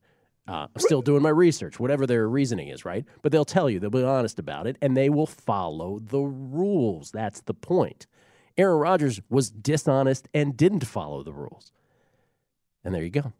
Uh, 0.49 0.66
I'm 0.74 0.80
still 0.80 1.03
doing 1.03 1.22
my 1.22 1.28
research, 1.30 1.78
whatever 1.78 2.07
their 2.07 2.28
reasoning 2.28 2.68
is, 2.68 2.84
right? 2.84 3.05
But 3.22 3.30
they'll 3.30 3.45
tell 3.45 3.70
you, 3.70 3.78
they'll 3.78 3.91
be 3.91 4.03
honest 4.03 4.38
about 4.38 4.66
it, 4.66 4.76
and 4.82 4.97
they 4.97 5.09
will 5.09 5.26
follow 5.26 6.01
the 6.01 6.18
rules. 6.20 7.12
That's 7.12 7.41
the 7.43 7.55
point. 7.55 8.07
Aaron 8.59 8.78
Rodgers 8.78 9.20
was 9.28 9.51
dishonest 9.51 10.28
and 10.34 10.57
didn't 10.57 10.84
follow 10.86 11.22
the 11.22 11.32
rules. 11.32 11.72
And 12.84 12.95
there 12.95 13.03
you 13.03 13.11
go. 13.11 13.32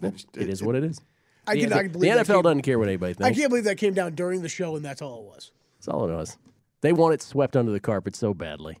Yeah, 0.00 0.10
it 0.34 0.48
is 0.48 0.62
what 0.62 0.74
it 0.74 0.84
is. 0.84 1.00
I 1.46 1.54
the, 1.54 1.60
cannot 1.62 1.82
the- 1.84 1.88
believe 1.88 2.12
the 2.14 2.20
NFL 2.20 2.26
came- 2.26 2.42
doesn't 2.42 2.62
care 2.62 2.78
what 2.78 2.88
anybody 2.88 3.14
I 3.24 3.32
can't 3.32 3.48
believe 3.48 3.64
that 3.64 3.78
came 3.78 3.94
down 3.94 4.14
during 4.14 4.42
the 4.42 4.48
show, 4.48 4.76
and 4.76 4.84
that's 4.84 5.00
all 5.00 5.20
it 5.20 5.24
was. 5.24 5.52
That's 5.78 5.88
all 5.88 6.08
it 6.08 6.12
was. 6.12 6.36
They 6.82 6.92
want 6.92 7.14
it 7.14 7.22
swept 7.22 7.56
under 7.56 7.72
the 7.72 7.80
carpet 7.80 8.14
so 8.16 8.34
badly. 8.34 8.78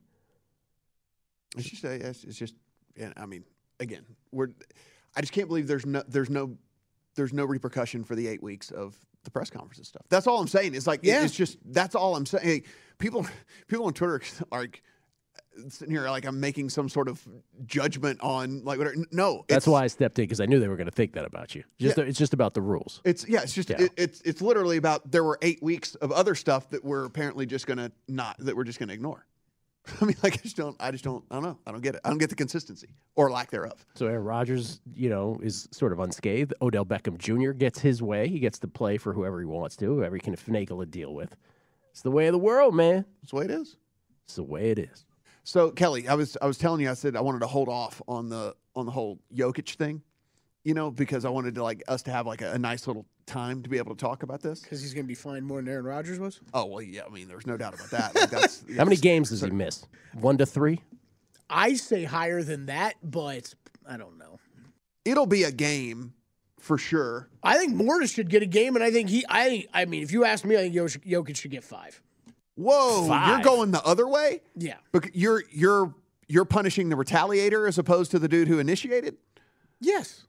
It's 1.56 1.68
just, 1.68 1.84
it's, 1.84 2.24
it's 2.24 2.38
just, 2.38 2.54
yeah, 2.96 3.12
I 3.16 3.26
mean, 3.26 3.44
again, 3.80 4.04
we're, 4.32 4.48
I 5.16 5.20
just 5.20 5.32
can't 5.32 5.48
believe 5.48 5.66
there's 5.66 5.86
no, 5.86 6.02
there's 6.08 6.30
no, 6.30 6.56
there's 7.14 7.32
no 7.32 7.44
repercussion 7.44 8.04
for 8.04 8.14
the 8.14 8.26
eight 8.26 8.42
weeks 8.42 8.70
of 8.70 8.96
the 9.24 9.30
press 9.30 9.50
conferences 9.50 9.88
stuff. 9.88 10.02
That's 10.08 10.26
all 10.26 10.40
I'm 10.40 10.48
saying. 10.48 10.74
It's 10.74 10.86
like, 10.86 11.00
Yeah. 11.02 11.24
it's 11.24 11.34
just, 11.34 11.58
that's 11.72 11.94
all 11.94 12.16
I'm 12.16 12.26
saying. 12.26 12.44
Hey, 12.44 12.62
people, 12.98 13.26
people 13.68 13.86
on 13.86 13.92
Twitter 13.92 14.14
are 14.50 14.58
like 14.60 14.82
sitting 15.68 15.94
here 15.94 16.08
like 16.08 16.24
I'm 16.24 16.40
making 16.40 16.70
some 16.70 16.88
sort 16.88 17.08
of 17.08 17.20
judgment 17.66 18.20
on 18.22 18.64
like 18.64 18.78
whatever. 18.78 18.96
No, 19.12 19.44
That's 19.48 19.66
why 19.66 19.84
I 19.84 19.86
stepped 19.86 20.18
in 20.18 20.24
because 20.24 20.40
I 20.40 20.46
knew 20.46 20.58
they 20.58 20.68
were 20.68 20.76
going 20.76 20.86
to 20.86 20.90
think 20.94 21.12
that 21.12 21.24
about 21.26 21.54
you. 21.54 21.62
Just 21.78 21.98
Yeah. 21.98 22.04
it's 22.04 22.18
just 22.18 22.32
about 22.32 22.54
the 22.54 22.62
rules. 22.62 23.00
It's 23.04 23.28
yeah, 23.28 23.42
it's 23.42 23.52
just 23.52 23.68
Yeah. 23.68 23.82
It, 23.82 23.92
it's 23.96 24.20
it's 24.22 24.40
literally 24.40 24.78
about 24.78 25.10
there 25.10 25.22
were 25.22 25.38
eight 25.42 25.62
weeks 25.62 25.94
of 25.96 26.10
other 26.10 26.34
stuff 26.34 26.70
that 26.70 26.82
we're 26.84 27.04
apparently 27.04 27.44
just 27.44 27.66
gonna 27.66 27.92
not 28.08 28.36
that 28.38 28.56
we're 28.56 28.64
just 28.64 28.78
gonna 28.78 28.94
ignore. 28.94 29.26
I 30.00 30.04
mean, 30.04 30.16
like 30.22 30.34
I 30.34 30.42
just 30.42 30.56
don't, 30.56 30.76
I 30.80 30.90
just 30.90 31.04
don't, 31.04 31.24
I 31.30 31.34
don't 31.34 31.42
know, 31.42 31.58
I 31.66 31.72
don't 31.72 31.80
get 31.80 31.94
it. 31.94 32.00
I 32.04 32.08
don't 32.08 32.18
get 32.18 32.30
the 32.30 32.36
consistency 32.36 32.88
or 33.16 33.30
lack 33.30 33.50
thereof. 33.50 33.84
So 33.94 34.06
Aaron 34.06 34.24
Rodgers, 34.24 34.80
you 34.94 35.08
know, 35.10 35.38
is 35.42 35.68
sort 35.72 35.92
of 35.92 35.98
unscathed. 35.98 36.54
Odell 36.62 36.84
Beckham 36.86 37.18
Jr. 37.18 37.50
gets 37.50 37.80
his 37.80 38.02
way. 38.02 38.28
He 38.28 38.38
gets 38.38 38.58
to 38.60 38.68
play 38.68 38.96
for 38.96 39.12
whoever 39.12 39.40
he 39.40 39.46
wants 39.46 39.76
to, 39.76 39.86
whoever 39.86 40.14
he 40.16 40.20
can 40.20 40.36
finagle 40.36 40.82
a 40.82 40.86
deal 40.86 41.14
with. 41.14 41.36
It's 41.90 42.02
the 42.02 42.10
way 42.10 42.26
of 42.26 42.32
the 42.32 42.38
world, 42.38 42.74
man. 42.74 43.04
It's 43.22 43.32
the 43.32 43.36
way 43.38 43.44
it 43.44 43.50
is. 43.50 43.76
It's 44.24 44.36
the 44.36 44.42
way 44.44 44.70
it 44.70 44.78
is. 44.78 45.04
So 45.44 45.70
Kelly, 45.70 46.08
I 46.08 46.14
was 46.14 46.36
I 46.40 46.46
was 46.46 46.58
telling 46.58 46.80
you, 46.80 46.90
I 46.90 46.94
said 46.94 47.16
I 47.16 47.20
wanted 47.20 47.40
to 47.40 47.48
hold 47.48 47.68
off 47.68 48.00
on 48.06 48.28
the 48.28 48.54
on 48.76 48.86
the 48.86 48.92
whole 48.92 49.18
Jokic 49.34 49.74
thing, 49.74 50.02
you 50.64 50.74
know, 50.74 50.90
because 50.90 51.24
I 51.24 51.28
wanted 51.30 51.54
to 51.56 51.62
like 51.62 51.82
us 51.88 52.02
to 52.02 52.10
have 52.10 52.26
like 52.26 52.42
a, 52.42 52.52
a 52.52 52.58
nice 52.58 52.86
little 52.86 53.06
time 53.26 53.62
to 53.62 53.68
be 53.68 53.78
able 53.78 53.94
to 53.94 54.00
talk 54.00 54.22
about 54.22 54.42
this. 54.42 54.60
Because 54.60 54.80
he's 54.80 54.94
going 54.94 55.04
to 55.04 55.08
be 55.08 55.14
fined 55.14 55.46
more 55.46 55.58
than 55.58 55.68
Aaron 55.68 55.84
Rodgers 55.84 56.18
was. 56.18 56.40
Oh 56.54 56.66
well, 56.66 56.82
yeah, 56.82 57.02
I 57.06 57.10
mean, 57.10 57.28
there's 57.28 57.46
no 57.46 57.56
doubt 57.56 57.74
about 57.74 57.90
that. 57.90 58.14
Like, 58.14 58.30
that's 58.30 58.64
How 58.76 58.84
many 58.84 58.96
games 58.96 59.30
does 59.30 59.40
he 59.42 59.50
miss? 59.50 59.84
One 60.14 60.38
to 60.38 60.46
three? 60.46 60.80
I 61.50 61.74
say 61.74 62.04
higher 62.04 62.42
than 62.42 62.66
that, 62.66 62.94
but 63.02 63.54
I 63.88 63.96
don't 63.96 64.18
know. 64.18 64.38
It'll 65.04 65.26
be 65.26 65.42
a 65.42 65.52
game 65.52 66.14
for 66.58 66.78
sure. 66.78 67.28
I 67.42 67.58
think 67.58 67.74
Morris 67.74 68.12
should 68.12 68.30
get 68.30 68.42
a 68.42 68.46
game, 68.46 68.76
and 68.76 68.84
I 68.84 68.90
think 68.90 69.10
he. 69.10 69.24
I. 69.28 69.66
I 69.74 69.84
mean, 69.84 70.02
if 70.02 70.12
you 70.12 70.24
ask 70.24 70.44
me, 70.44 70.56
I 70.56 70.60
think 70.60 70.74
Jokic 70.74 71.04
Jokic 71.04 71.36
should 71.36 71.50
get 71.50 71.64
five. 71.64 72.00
Whoa, 72.54 73.06
you're 73.28 73.42
going 73.42 73.70
the 73.70 73.82
other 73.82 74.06
way. 74.06 74.42
Yeah. 74.56 74.76
Bec- 74.92 75.10
you're 75.14 75.42
you're 75.50 75.94
you're 76.28 76.44
punishing 76.44 76.88
the 76.88 76.96
retaliator 76.96 77.66
as 77.66 77.78
opposed 77.78 78.10
to 78.12 78.18
the 78.18 78.28
dude 78.28 78.48
who 78.48 78.58
initiated. 78.58 79.16
Yes. 79.80 80.24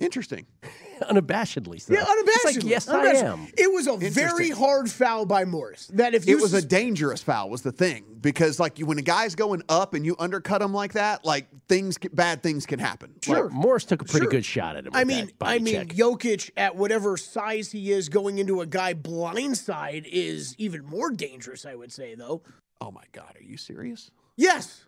Interesting. 0.00 0.46
Unabashedly 1.02 1.80
so. 1.80 1.92
Yeah, 1.92 2.04
unabashedly. 2.04 2.26
It's 2.26 2.56
like, 2.56 2.64
yes, 2.64 2.88
I 2.88 3.04
am. 3.06 3.48
It 3.56 3.72
was 3.72 3.86
a 3.86 3.96
very 3.96 4.50
hard 4.50 4.90
foul 4.90 5.26
by 5.26 5.44
Morris. 5.44 5.86
That 5.94 6.14
if 6.14 6.26
you 6.26 6.36
It 6.36 6.42
was 6.42 6.54
a 6.54 6.64
dangerous 6.64 7.22
foul 7.22 7.50
was 7.50 7.62
the 7.62 7.70
thing 7.72 8.04
because 8.20 8.58
like 8.60 8.78
you, 8.78 8.86
when 8.86 8.98
a 8.98 9.02
guy's 9.02 9.34
going 9.36 9.62
up 9.68 9.94
and 9.94 10.04
you 10.04 10.16
undercut 10.18 10.60
him 10.62 10.72
like 10.72 10.92
that, 10.94 11.24
like 11.24 11.46
things 11.68 11.98
bad 12.12 12.42
things 12.42 12.66
can 12.66 12.78
happen. 12.80 13.12
Sure. 13.22 13.48
Morris 13.50 13.84
took 13.84 14.02
a 14.02 14.04
pretty 14.04 14.24
Sure. 14.24 14.30
good 14.30 14.44
shot 14.44 14.76
at 14.76 14.86
him. 14.86 14.92
I 14.94 15.04
mean, 15.04 15.30
I 15.40 15.58
mean, 15.60 15.74
check. 15.74 15.88
Jokic 15.88 16.50
at 16.56 16.74
whatever 16.76 17.16
size 17.16 17.70
he 17.72 17.92
is, 17.92 18.08
going 18.08 18.38
into 18.38 18.60
a 18.60 18.66
guy 18.66 18.94
blindside 18.94 20.04
is 20.10 20.54
even 20.58 20.84
more 20.84 21.10
dangerous. 21.10 21.64
I 21.64 21.74
would 21.76 21.92
say, 21.92 22.14
though. 22.14 22.42
Oh 22.80 22.90
my 22.90 23.04
God, 23.12 23.34
are 23.38 23.42
you 23.42 23.56
serious? 23.56 24.10
Yes. 24.36 24.84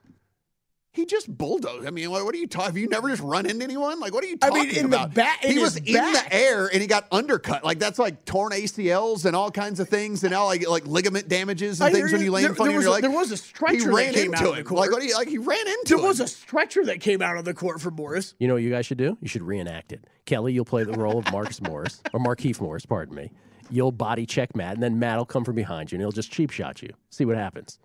He 0.93 1.07
just 1.07 1.29
bulldozed. 1.39 1.87
I 1.87 1.91
mean, 1.91 2.11
what, 2.11 2.25
what 2.25 2.35
are 2.35 2.39
you 2.39 2.49
talking? 2.49 2.67
Have 2.67 2.77
you 2.77 2.89
never 2.89 3.09
just 3.09 3.23
run 3.23 3.47
into 3.47 3.63
anyone? 3.63 4.01
Like, 4.01 4.13
what 4.13 4.25
are 4.25 4.27
you 4.27 4.37
I 4.43 4.49
talking 4.49 4.67
mean, 4.69 4.77
in 4.77 4.91
the 4.91 4.97
about? 4.97 5.15
back- 5.15 5.45
in 5.45 5.53
he 5.53 5.59
was 5.61 5.77
in 5.77 5.95
back. 5.95 6.29
the 6.29 6.35
air 6.35 6.67
and 6.67 6.81
he 6.81 6.89
got 6.89 7.07
undercut. 7.13 7.63
Like 7.65 7.79
that's 7.79 7.99
like 8.01 8.25
torn 8.25 8.51
ACLs 8.53 9.25
and 9.25 9.37
all 9.37 9.53
kinds 9.53 9.79
of 9.79 9.89
things, 9.89 10.25
and 10.25 10.33
now 10.33 10.47
like 10.47 10.69
like 10.69 10.87
ligament 10.89 11.29
damages 11.29 11.81
and 11.81 11.87
I 11.95 11.97
hear 11.97 12.09
things 12.09 12.13
when 12.13 12.21
you. 12.23 12.25
you 12.27 12.33
land 12.33 12.47
There- 12.47 12.55
funny 12.57 12.71
there 12.71 12.79
on 12.79 12.83
your 12.83 12.91
a- 12.91 12.95
leg. 12.95 13.03
there 13.03 13.11
was 13.13 13.31
a 13.31 13.37
stretcher 13.37 13.77
He 13.79 13.85
that 13.85 13.93
ran 13.93 14.15
came 14.15 14.35
out 14.35 14.41
into 14.41 14.51
of 14.51 14.57
the 14.57 14.65
court. 14.65 14.81
Like 14.81 14.91
what? 14.91 15.01
do 15.01 15.07
you- 15.07 15.15
Like 15.15 15.29
he 15.29 15.39
ran 15.39 15.69
into 15.69 15.81
There 15.87 15.99
him. 15.99 16.05
was 16.05 16.19
a 16.19 16.27
stretcher 16.27 16.85
that 16.87 17.01
came 17.01 17.23
out 17.23 17.37
of 17.37 17.45
the 17.45 17.55
court 17.55 17.81
for 17.81 17.93
Morris. 17.93 18.35
You 18.41 18.49
know 18.49 18.55
what 18.55 18.63
you 18.65 18.71
guys 18.71 18.85
should 18.85 18.99
do? 18.99 19.17
You 19.21 19.29
should 19.29 19.43
reenact 19.43 19.93
it. 19.93 20.05
Kelly, 20.27 20.53
you'll 20.53 20.65
play 20.65 20.83
the 20.83 20.93
role 20.93 21.19
of 21.21 21.31
Marcus 21.31 21.61
Morris, 21.63 22.03
or 22.13 22.19
Markieff 22.19 22.61
Morris, 22.61 22.85
pardon 22.85 23.15
me. 23.15 23.31
You'll 23.71 23.93
body 23.93 24.27
check 24.27 24.57
Matt, 24.57 24.75
and 24.75 24.83
then 24.83 24.99
Matt 24.99 25.19
will 25.19 25.25
come 25.25 25.45
from 25.45 25.55
behind 25.55 25.93
you, 25.93 25.97
and 25.97 26.03
he'll 26.03 26.11
just 26.11 26.33
cheap 26.33 26.51
shot 26.51 26.83
you. 26.83 26.91
See 27.11 27.25
what 27.25 27.37
happens. 27.37 27.79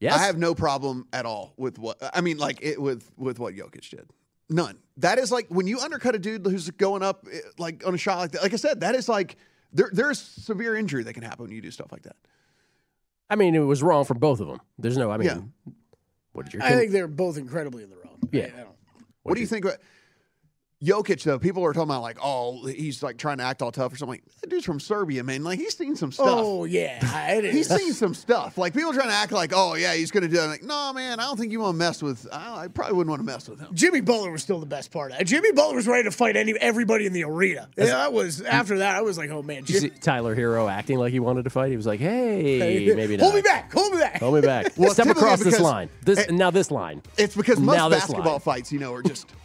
Yes? 0.00 0.14
I 0.14 0.24
have 0.24 0.38
no 0.38 0.54
problem 0.54 1.06
at 1.12 1.26
all 1.26 1.52
with 1.56 1.78
what 1.78 1.98
I 2.14 2.22
mean, 2.22 2.38
like 2.38 2.58
it 2.62 2.80
with 2.80 3.10
with 3.16 3.38
what 3.38 3.54
Jokic 3.54 3.88
did. 3.90 4.10
None. 4.48 4.78
That 4.96 5.18
is 5.18 5.30
like 5.30 5.46
when 5.48 5.66
you 5.66 5.78
undercut 5.80 6.14
a 6.14 6.18
dude 6.18 6.44
who's 6.46 6.68
going 6.70 7.02
up 7.02 7.26
eh, 7.30 7.38
like 7.58 7.86
on 7.86 7.94
a 7.94 7.98
shot 7.98 8.18
like 8.18 8.32
that. 8.32 8.42
Like 8.42 8.52
I 8.54 8.56
said, 8.56 8.80
that 8.80 8.94
is 8.94 9.08
like 9.08 9.36
there 9.72 9.90
there's 9.92 10.18
severe 10.18 10.74
injury 10.74 11.04
that 11.04 11.12
can 11.12 11.22
happen 11.22 11.44
when 11.44 11.52
you 11.52 11.60
do 11.60 11.70
stuff 11.70 11.92
like 11.92 12.02
that. 12.02 12.16
I 13.28 13.36
mean, 13.36 13.54
it 13.54 13.60
was 13.60 13.82
wrong 13.82 14.04
for 14.04 14.14
both 14.14 14.40
of 14.40 14.48
them. 14.48 14.60
There's 14.78 14.96
no, 14.98 15.10
I 15.10 15.16
mean, 15.18 15.28
Yeah. 15.28 15.72
what 16.32 16.46
did 16.46 16.54
your 16.54 16.62
I 16.64 16.72
think 16.72 16.90
they're 16.90 17.06
both 17.06 17.36
incredibly 17.38 17.84
in 17.84 17.90
the 17.90 17.96
wrong. 17.96 18.18
Yeah. 18.32 18.48
I, 18.56 18.60
I 18.60 18.64
don't. 18.64 18.76
What, 19.22 19.34
do 19.34 19.40
you 19.40 19.46
think 19.46 19.64
about 19.64 19.78
Jokic 20.82 21.22
though? 21.24 21.38
People 21.38 21.62
are 21.64 21.74
talking 21.74 21.90
about 21.90 22.00
like, 22.00 22.16
oh, 22.22 22.64
he's 22.66 23.02
like 23.02 23.18
trying 23.18 23.36
to 23.36 23.44
act 23.44 23.60
all 23.60 23.70
tough 23.70 23.92
or 23.92 23.96
something. 23.96 24.20
That 24.40 24.48
dude's 24.48 24.64
from 24.64 24.80
Serbia, 24.80 25.22
man. 25.22 25.44
Like 25.44 25.58
he's 25.58 25.76
seen 25.76 25.94
some 25.94 26.10
stuff. 26.10 26.26
Oh 26.30 26.64
yeah, 26.64 27.32
it 27.32 27.44
is. 27.44 27.54
He's 27.54 27.68
seen 27.68 27.92
some 27.92 28.14
stuff. 28.14 28.56
Like 28.56 28.72
people 28.72 28.94
trying 28.94 29.08
to 29.08 29.14
act 29.14 29.30
like, 29.30 29.52
oh 29.54 29.74
yeah, 29.74 29.92
he's 29.92 30.10
going 30.10 30.22
to 30.22 30.28
do 30.28 30.40
it. 30.40 30.46
Like, 30.46 30.62
no, 30.62 30.92
man, 30.94 31.20
I 31.20 31.24
don't 31.24 31.36
think 31.38 31.52
you 31.52 31.60
want 31.60 31.74
to 31.74 31.78
mess 31.78 32.02
with. 32.02 32.26
I, 32.32 32.62
I 32.62 32.68
probably 32.68 32.94
wouldn't 32.94 33.10
want 33.10 33.20
to 33.20 33.26
mess 33.26 33.46
with 33.46 33.60
him. 33.60 33.74
Jimmy 33.74 34.00
Butler 34.00 34.30
was 34.30 34.42
still 34.42 34.58
the 34.58 34.64
best 34.64 34.90
part. 34.90 35.12
of 35.12 35.18
that. 35.18 35.26
Jimmy 35.26 35.52
Butler 35.52 35.76
was 35.76 35.86
ready 35.86 36.04
to 36.04 36.10
fight 36.10 36.34
any 36.36 36.54
everybody 36.58 37.04
in 37.04 37.12
the 37.12 37.24
arena. 37.24 37.68
Yeah, 37.76 37.84
that 37.86 38.12
was 38.14 38.40
after 38.40 38.78
that. 38.78 38.96
I 38.96 39.02
was 39.02 39.18
like, 39.18 39.28
oh 39.28 39.42
man, 39.42 39.64
You 39.66 39.80
Jimmy, 39.80 39.90
Tyler 40.00 40.34
Herro 40.34 40.70
acting 40.70 40.98
like 40.98 41.12
he 41.12 41.20
wanted 41.20 41.42
to 41.44 41.50
fight. 41.50 41.70
He 41.70 41.76
was 41.76 41.86
like, 41.86 42.00
"Hey, 42.00 42.58
Hey, 42.86 42.94
maybe 42.94 43.18
not. 43.18 43.24
hold 43.24 43.34
me 43.34 43.42
back, 43.42 43.70
hold 43.70 43.92
me 43.92 43.98
back, 43.98 44.18
Hold 44.20 44.34
me 44.36 44.40
back. 44.40 44.72
Well, 44.78 44.94
Step 44.94 45.08
across 45.08 45.42
this 45.44 45.60
line. 45.60 45.90
This 46.06 46.20
Eh, 46.20 46.30
now 46.32 46.50
this 46.50 46.70
line. 46.70 47.02
It's 47.18 47.36
because 47.36 47.60
most 47.60 47.76
Now 47.76 47.90
this 47.90 48.00
basketball 48.00 48.32
line. 48.32 48.40
fights, 48.40 48.72
you 48.72 48.78
know, 48.78 48.94
are 48.94 49.02
just 49.02 49.28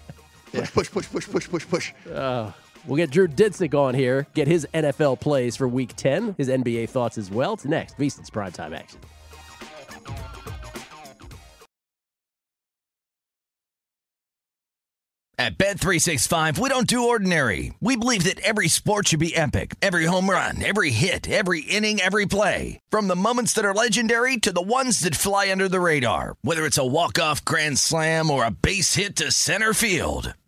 push, 0.56 0.72
push, 0.72 0.91
push, 0.91 1.10
push, 1.10 1.30
push, 1.30 1.49
push, 1.49 1.68
push. 1.68 1.93
Uh, 2.12 2.51
we'll 2.86 2.97
get 2.97 3.12
Drew 3.12 3.28
Dinsick 3.28 3.74
on 3.74 3.93
here. 3.93 4.28
Get 4.34 4.47
his 4.47 4.68
NFL 4.74 5.20
plays 5.20 5.56
for 5.56 5.68
Week 5.68 5.95
10. 5.95 6.36
His 6.38 6.49
NBA 6.49 6.89
thoughts 6.89 7.18
as 7.18 7.30
well. 7.32 7.53
It's 7.53 7.66
next. 7.66 7.97
VSiN's 7.97 8.30
primetime 8.30 8.78
action. 8.78 8.99
At 15.38 15.58
Bet365, 15.58 16.58
we 16.58 16.70
don't 16.70 16.88
do 16.88 17.10
ordinary. 17.10 17.74
We 17.82 17.97
believe 17.97 18.24
that 18.24 18.39
every 18.39 18.70
sport 18.70 19.10
should 19.10 19.20
be 19.20 19.36
epic. 19.36 19.76
Every 19.82 20.06
home 20.06 20.30
run, 20.30 20.64
every 20.64 20.91
hit, 20.91 21.30
every 21.30 21.60
inning, 21.60 21.99
every 21.99 22.26
play. 22.26 22.80
From 22.89 23.10
the 23.10 23.18
moments 23.18 23.51
that 23.53 23.66
are 23.66 23.74
legendary 23.74 24.38
to 24.38 24.53
the 24.53 24.62
ones 24.62 25.01
that 25.01 25.14
fly 25.16 25.51
under 25.51 25.68
the 25.68 25.82
radar. 25.82 26.38
Whether 26.41 26.66
it's 26.66 26.78
a 26.78 26.86
walk-off 26.86 27.43
grand 27.43 27.78
slam 27.78 28.32
or 28.32 28.45
a 28.45 28.49
base 28.49 28.95
hit 28.95 29.18
to 29.18 29.30
center 29.30 29.74
field. 29.74 30.34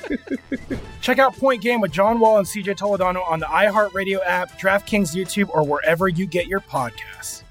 Check 1.00 1.18
out 1.18 1.36
Point 1.36 1.62
Game 1.62 1.80
with 1.80 1.92
John 1.92 2.20
Wall 2.20 2.38
and 2.38 2.46
CJ 2.46 2.76
Toledano 2.76 3.26
on 3.28 3.40
the 3.40 3.46
iHeartRadio 3.46 4.20
app, 4.24 4.58
DraftKings 4.58 5.14
YouTube, 5.14 5.48
or 5.50 5.64
wherever 5.64 6.08
you 6.08 6.26
get 6.26 6.46
your 6.46 6.60
podcasts. 6.60 7.42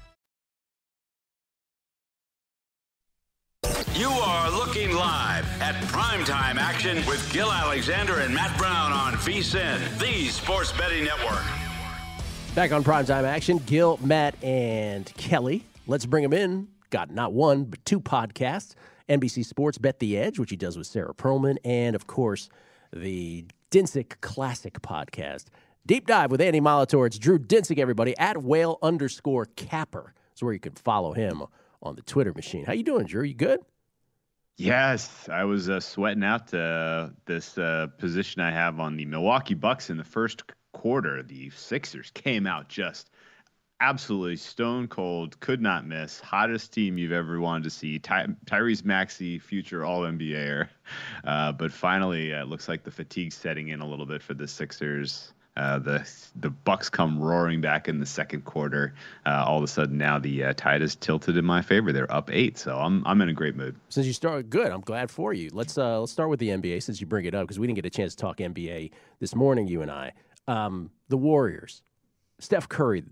You 3.94 4.08
are 4.08 4.50
looking 4.50 4.94
live 4.94 5.44
at 5.60 5.74
primetime 5.84 6.56
action 6.56 6.96
with 7.06 7.30
Gill 7.32 7.52
Alexander 7.52 8.20
and 8.20 8.34
Matt 8.34 8.56
Brown 8.56 8.92
on 8.92 9.12
VSIN, 9.14 9.98
the 9.98 10.28
sports 10.28 10.72
betting 10.72 11.04
network. 11.04 11.44
Back 12.54 12.72
on 12.72 12.82
primetime 12.82 13.24
action, 13.24 13.58
Gill, 13.66 13.98
Matt, 14.02 14.42
and 14.42 15.06
Kelly. 15.16 15.64
Let's 15.86 16.06
bring 16.06 16.22
them 16.22 16.32
in. 16.32 16.68
Got 16.90 17.10
not 17.10 17.32
one, 17.32 17.64
but 17.64 17.84
two 17.84 18.00
podcasts. 18.00 18.74
NBC 19.08 19.44
Sports 19.44 19.78
Bet 19.78 19.98
the 19.98 20.16
Edge, 20.16 20.38
which 20.38 20.50
he 20.50 20.56
does 20.56 20.76
with 20.76 20.86
Sarah 20.86 21.14
Perlman, 21.14 21.56
and 21.64 21.94
of 21.94 22.06
course, 22.06 22.48
the 22.92 23.46
Dinsick 23.70 24.20
Classic 24.20 24.74
podcast. 24.82 25.46
Deep 25.86 26.06
dive 26.06 26.30
with 26.30 26.40
Andy 26.40 26.60
Molitor. 26.60 27.06
It's 27.06 27.18
Drew 27.18 27.38
Dinsick, 27.38 27.78
everybody, 27.78 28.16
at 28.18 28.42
whale 28.42 28.78
underscore 28.82 29.46
capper. 29.56 30.14
That's 30.30 30.42
where 30.42 30.52
you 30.52 30.60
can 30.60 30.74
follow 30.74 31.12
him 31.12 31.42
on 31.82 31.96
the 31.96 32.02
Twitter 32.02 32.32
machine. 32.34 32.64
How 32.64 32.72
you 32.72 32.84
doing, 32.84 33.06
Drew? 33.06 33.24
You 33.24 33.34
good? 33.34 33.60
Yes, 34.56 35.28
I 35.30 35.44
was 35.44 35.68
uh, 35.68 35.80
sweating 35.80 36.22
out 36.22 36.52
uh, 36.54 37.08
this 37.24 37.58
uh, 37.58 37.88
position 37.98 38.42
I 38.42 38.50
have 38.50 38.78
on 38.78 38.96
the 38.96 39.06
Milwaukee 39.06 39.54
Bucks 39.54 39.90
in 39.90 39.96
the 39.96 40.04
first 40.04 40.42
quarter. 40.72 41.22
The 41.22 41.50
Sixers 41.50 42.10
came 42.12 42.46
out 42.46 42.68
just 42.68 43.10
absolutely 43.82 44.36
stone 44.36 44.86
cold, 44.86 45.38
could 45.40 45.60
not 45.60 45.84
miss, 45.84 46.20
hottest 46.20 46.72
team 46.72 46.96
you've 46.96 47.12
ever 47.12 47.40
wanted 47.40 47.64
to 47.64 47.70
see. 47.70 47.98
Ty- 47.98 48.28
Tyrese 48.46 48.84
Maxey, 48.84 49.40
future 49.40 49.84
All 49.84 50.02
NBAer, 50.02 50.68
uh, 51.24 51.52
but 51.52 51.72
finally, 51.72 52.32
uh, 52.32 52.44
looks 52.44 52.68
like 52.68 52.84
the 52.84 52.92
fatigue's 52.92 53.34
setting 53.34 53.68
in 53.68 53.80
a 53.80 53.86
little 53.86 54.06
bit 54.06 54.22
for 54.22 54.34
the 54.34 54.46
Sixers. 54.46 55.32
Uh, 55.54 55.78
the 55.78 56.08
the 56.36 56.48
Bucks 56.48 56.88
come 56.88 57.20
roaring 57.20 57.60
back 57.60 57.86
in 57.86 57.98
the 58.00 58.06
second 58.06 58.42
quarter. 58.46 58.94
Uh, 59.26 59.44
all 59.46 59.58
of 59.58 59.64
a 59.64 59.66
sudden, 59.66 59.98
now 59.98 60.18
the 60.18 60.44
uh, 60.44 60.54
tide 60.54 60.80
is 60.80 60.96
tilted 60.96 61.36
in 61.36 61.44
my 61.44 61.60
favor. 61.60 61.92
They're 61.92 62.10
up 62.10 62.30
eight, 62.32 62.56
so 62.56 62.78
I'm 62.78 63.06
I'm 63.06 63.20
in 63.20 63.28
a 63.28 63.34
great 63.34 63.54
mood. 63.54 63.76
Since 63.90 64.06
you 64.06 64.14
started 64.14 64.48
good, 64.48 64.68
I'm 64.68 64.80
glad 64.80 65.10
for 65.10 65.34
you. 65.34 65.50
Let's 65.52 65.76
uh, 65.76 66.00
let's 66.00 66.12
start 66.12 66.30
with 66.30 66.40
the 66.40 66.48
NBA 66.48 66.82
since 66.82 67.02
you 67.02 67.06
bring 67.06 67.26
it 67.26 67.34
up 67.34 67.42
because 67.42 67.58
we 67.58 67.66
didn't 67.66 67.76
get 67.76 67.84
a 67.84 67.90
chance 67.90 68.14
to 68.14 68.22
talk 68.22 68.38
NBA 68.38 68.92
this 69.18 69.34
morning. 69.34 69.66
You 69.66 69.82
and 69.82 69.90
I, 69.90 70.12
um, 70.46 70.90
the 71.08 71.18
Warriors, 71.18 71.82
Steph 72.38 72.66
Curry, 72.70 73.04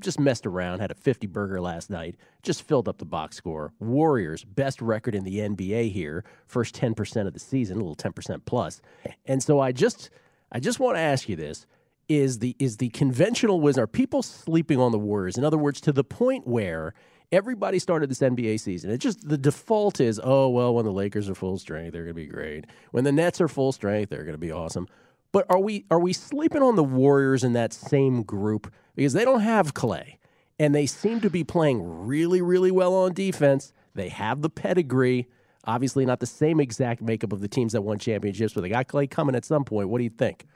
just 0.00 0.20
messed 0.20 0.46
around, 0.46 0.80
had 0.80 0.90
a 0.90 0.94
50 0.94 1.26
burger 1.26 1.60
last 1.60 1.90
night, 1.90 2.16
just 2.42 2.62
filled 2.62 2.88
up 2.88 2.98
the 2.98 3.04
box 3.04 3.36
score. 3.36 3.72
Warriors 3.80 4.44
best 4.44 4.80
record 4.80 5.14
in 5.14 5.24
the 5.24 5.38
NBA 5.38 5.92
here, 5.92 6.24
first 6.46 6.74
10 6.74 6.94
percent 6.94 7.28
of 7.28 7.34
the 7.34 7.40
season, 7.40 7.76
a 7.76 7.80
little 7.80 7.94
10 7.94 8.12
percent 8.12 8.44
plus. 8.44 8.80
And 9.26 9.42
so 9.42 9.60
I 9.60 9.72
just 9.72 10.10
I 10.52 10.60
just 10.60 10.80
want 10.80 10.96
to 10.96 11.00
ask 11.00 11.28
you 11.28 11.36
this. 11.36 11.66
Is 12.08 12.38
the 12.38 12.54
is 12.60 12.76
the 12.76 12.90
conventional 12.90 13.60
wisdom 13.60 13.82
are 13.82 13.88
people 13.88 14.22
sleeping 14.22 14.78
on 14.78 14.92
the 14.92 14.98
Warriors? 14.98 15.36
In 15.36 15.44
other 15.44 15.58
words, 15.58 15.80
to 15.82 15.92
the 15.92 16.04
point 16.04 16.46
where 16.46 16.94
everybody 17.32 17.78
started 17.78 18.10
this 18.10 18.20
NBA 18.20 18.60
season. 18.60 18.90
It 18.90 18.98
just 18.98 19.28
the 19.28 19.38
default 19.38 20.00
is, 20.00 20.20
oh 20.22 20.48
well, 20.48 20.74
when 20.74 20.84
the 20.84 20.92
Lakers 20.92 21.28
are 21.28 21.34
full 21.34 21.58
strength, 21.58 21.92
they're 21.92 22.04
going 22.04 22.14
to 22.14 22.22
be 22.22 22.26
great. 22.26 22.66
When 22.92 23.04
the 23.04 23.12
Nets 23.12 23.40
are 23.40 23.48
full 23.48 23.72
strength, 23.72 24.10
they're 24.10 24.24
going 24.24 24.34
to 24.34 24.38
be 24.38 24.52
awesome. 24.52 24.88
But 25.32 25.46
are 25.50 25.58
we 25.58 25.84
are 25.90 26.00
we 26.00 26.12
sleeping 26.12 26.62
on 26.62 26.76
the 26.76 26.84
Warriors 26.84 27.44
in 27.44 27.52
that 27.54 27.72
same 27.72 28.22
group 28.22 28.72
because 28.96 29.12
they 29.12 29.24
don't 29.24 29.40
have 29.40 29.74
Clay 29.74 30.18
and 30.58 30.74
they 30.74 30.86
seem 30.86 31.20
to 31.20 31.30
be 31.30 31.44
playing 31.44 32.06
really 32.06 32.42
really 32.42 32.70
well 32.70 32.94
on 32.94 33.12
defense. 33.12 33.72
They 33.94 34.08
have 34.08 34.42
the 34.42 34.50
pedigree. 34.50 35.28
Obviously, 35.64 36.06
not 36.06 36.20
the 36.20 36.26
same 36.26 36.60
exact 36.60 37.02
makeup 37.02 37.32
of 37.32 37.40
the 37.40 37.48
teams 37.48 37.72
that 37.72 37.82
won 37.82 37.98
championships, 37.98 38.54
but 38.54 38.60
they 38.60 38.68
got 38.68 38.88
Clay 38.88 39.06
coming 39.06 39.34
at 39.34 39.44
some 39.44 39.64
point. 39.64 39.88
What 39.88 39.98
do 39.98 40.04
you 40.04 40.10
think? 40.10 40.46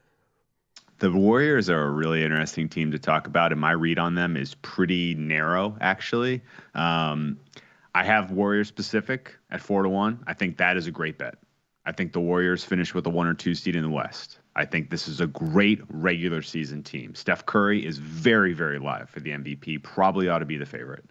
The 0.99 1.11
Warriors 1.11 1.71
are 1.71 1.83
a 1.83 1.91
really 1.91 2.23
interesting 2.23 2.69
team 2.69 2.91
to 2.93 2.99
talk 2.99 3.27
about, 3.27 3.53
and 3.53 3.61
my 3.61 3.71
read 3.71 3.99
on 3.99 4.15
them 4.15 4.37
is 4.37 4.55
pretty 4.57 5.15
narrow, 5.15 5.77
actually. 5.81 6.43
Um, 6.75 7.41
I 7.95 8.05
have 8.05 8.31
Warriors 8.31 8.69
specific 8.69 9.35
at 9.51 9.63
four 9.63 9.83
to 9.83 9.89
one. 9.89 10.23
I 10.27 10.35
think 10.35 10.59
that 10.59 10.77
is 10.77 10.87
a 10.87 10.91
great 10.91 11.17
bet. 11.17 11.37
I 11.87 11.93
think 11.93 12.13
the 12.13 12.21
Warriors 12.21 12.65
finish 12.65 12.93
with 12.93 13.07
a 13.07 13.11
one 13.11 13.27
or 13.27 13.35
two 13.35 13.55
seed 13.55 13.77
in 13.77 13.83
the 13.83 13.91
West. 13.91 14.40
I 14.57 14.65
think 14.65 14.91
this 14.91 15.09
is 15.09 15.21
a 15.21 15.27
great 15.27 15.81
regular 15.89 16.43
season 16.43 16.83
team. 16.83 17.15
Steph 17.15 17.47
Curry 17.47 17.85
is 17.87 17.99
very, 17.99 18.53
very 18.53 18.79
live 18.79 19.09
for 19.09 19.21
the 19.21 19.31
MVP. 19.31 19.83
Probably 19.83 20.29
ought 20.29 20.41
to 20.41 20.45
be 20.45 20.57
the 20.57 20.67
favorite. 20.67 21.05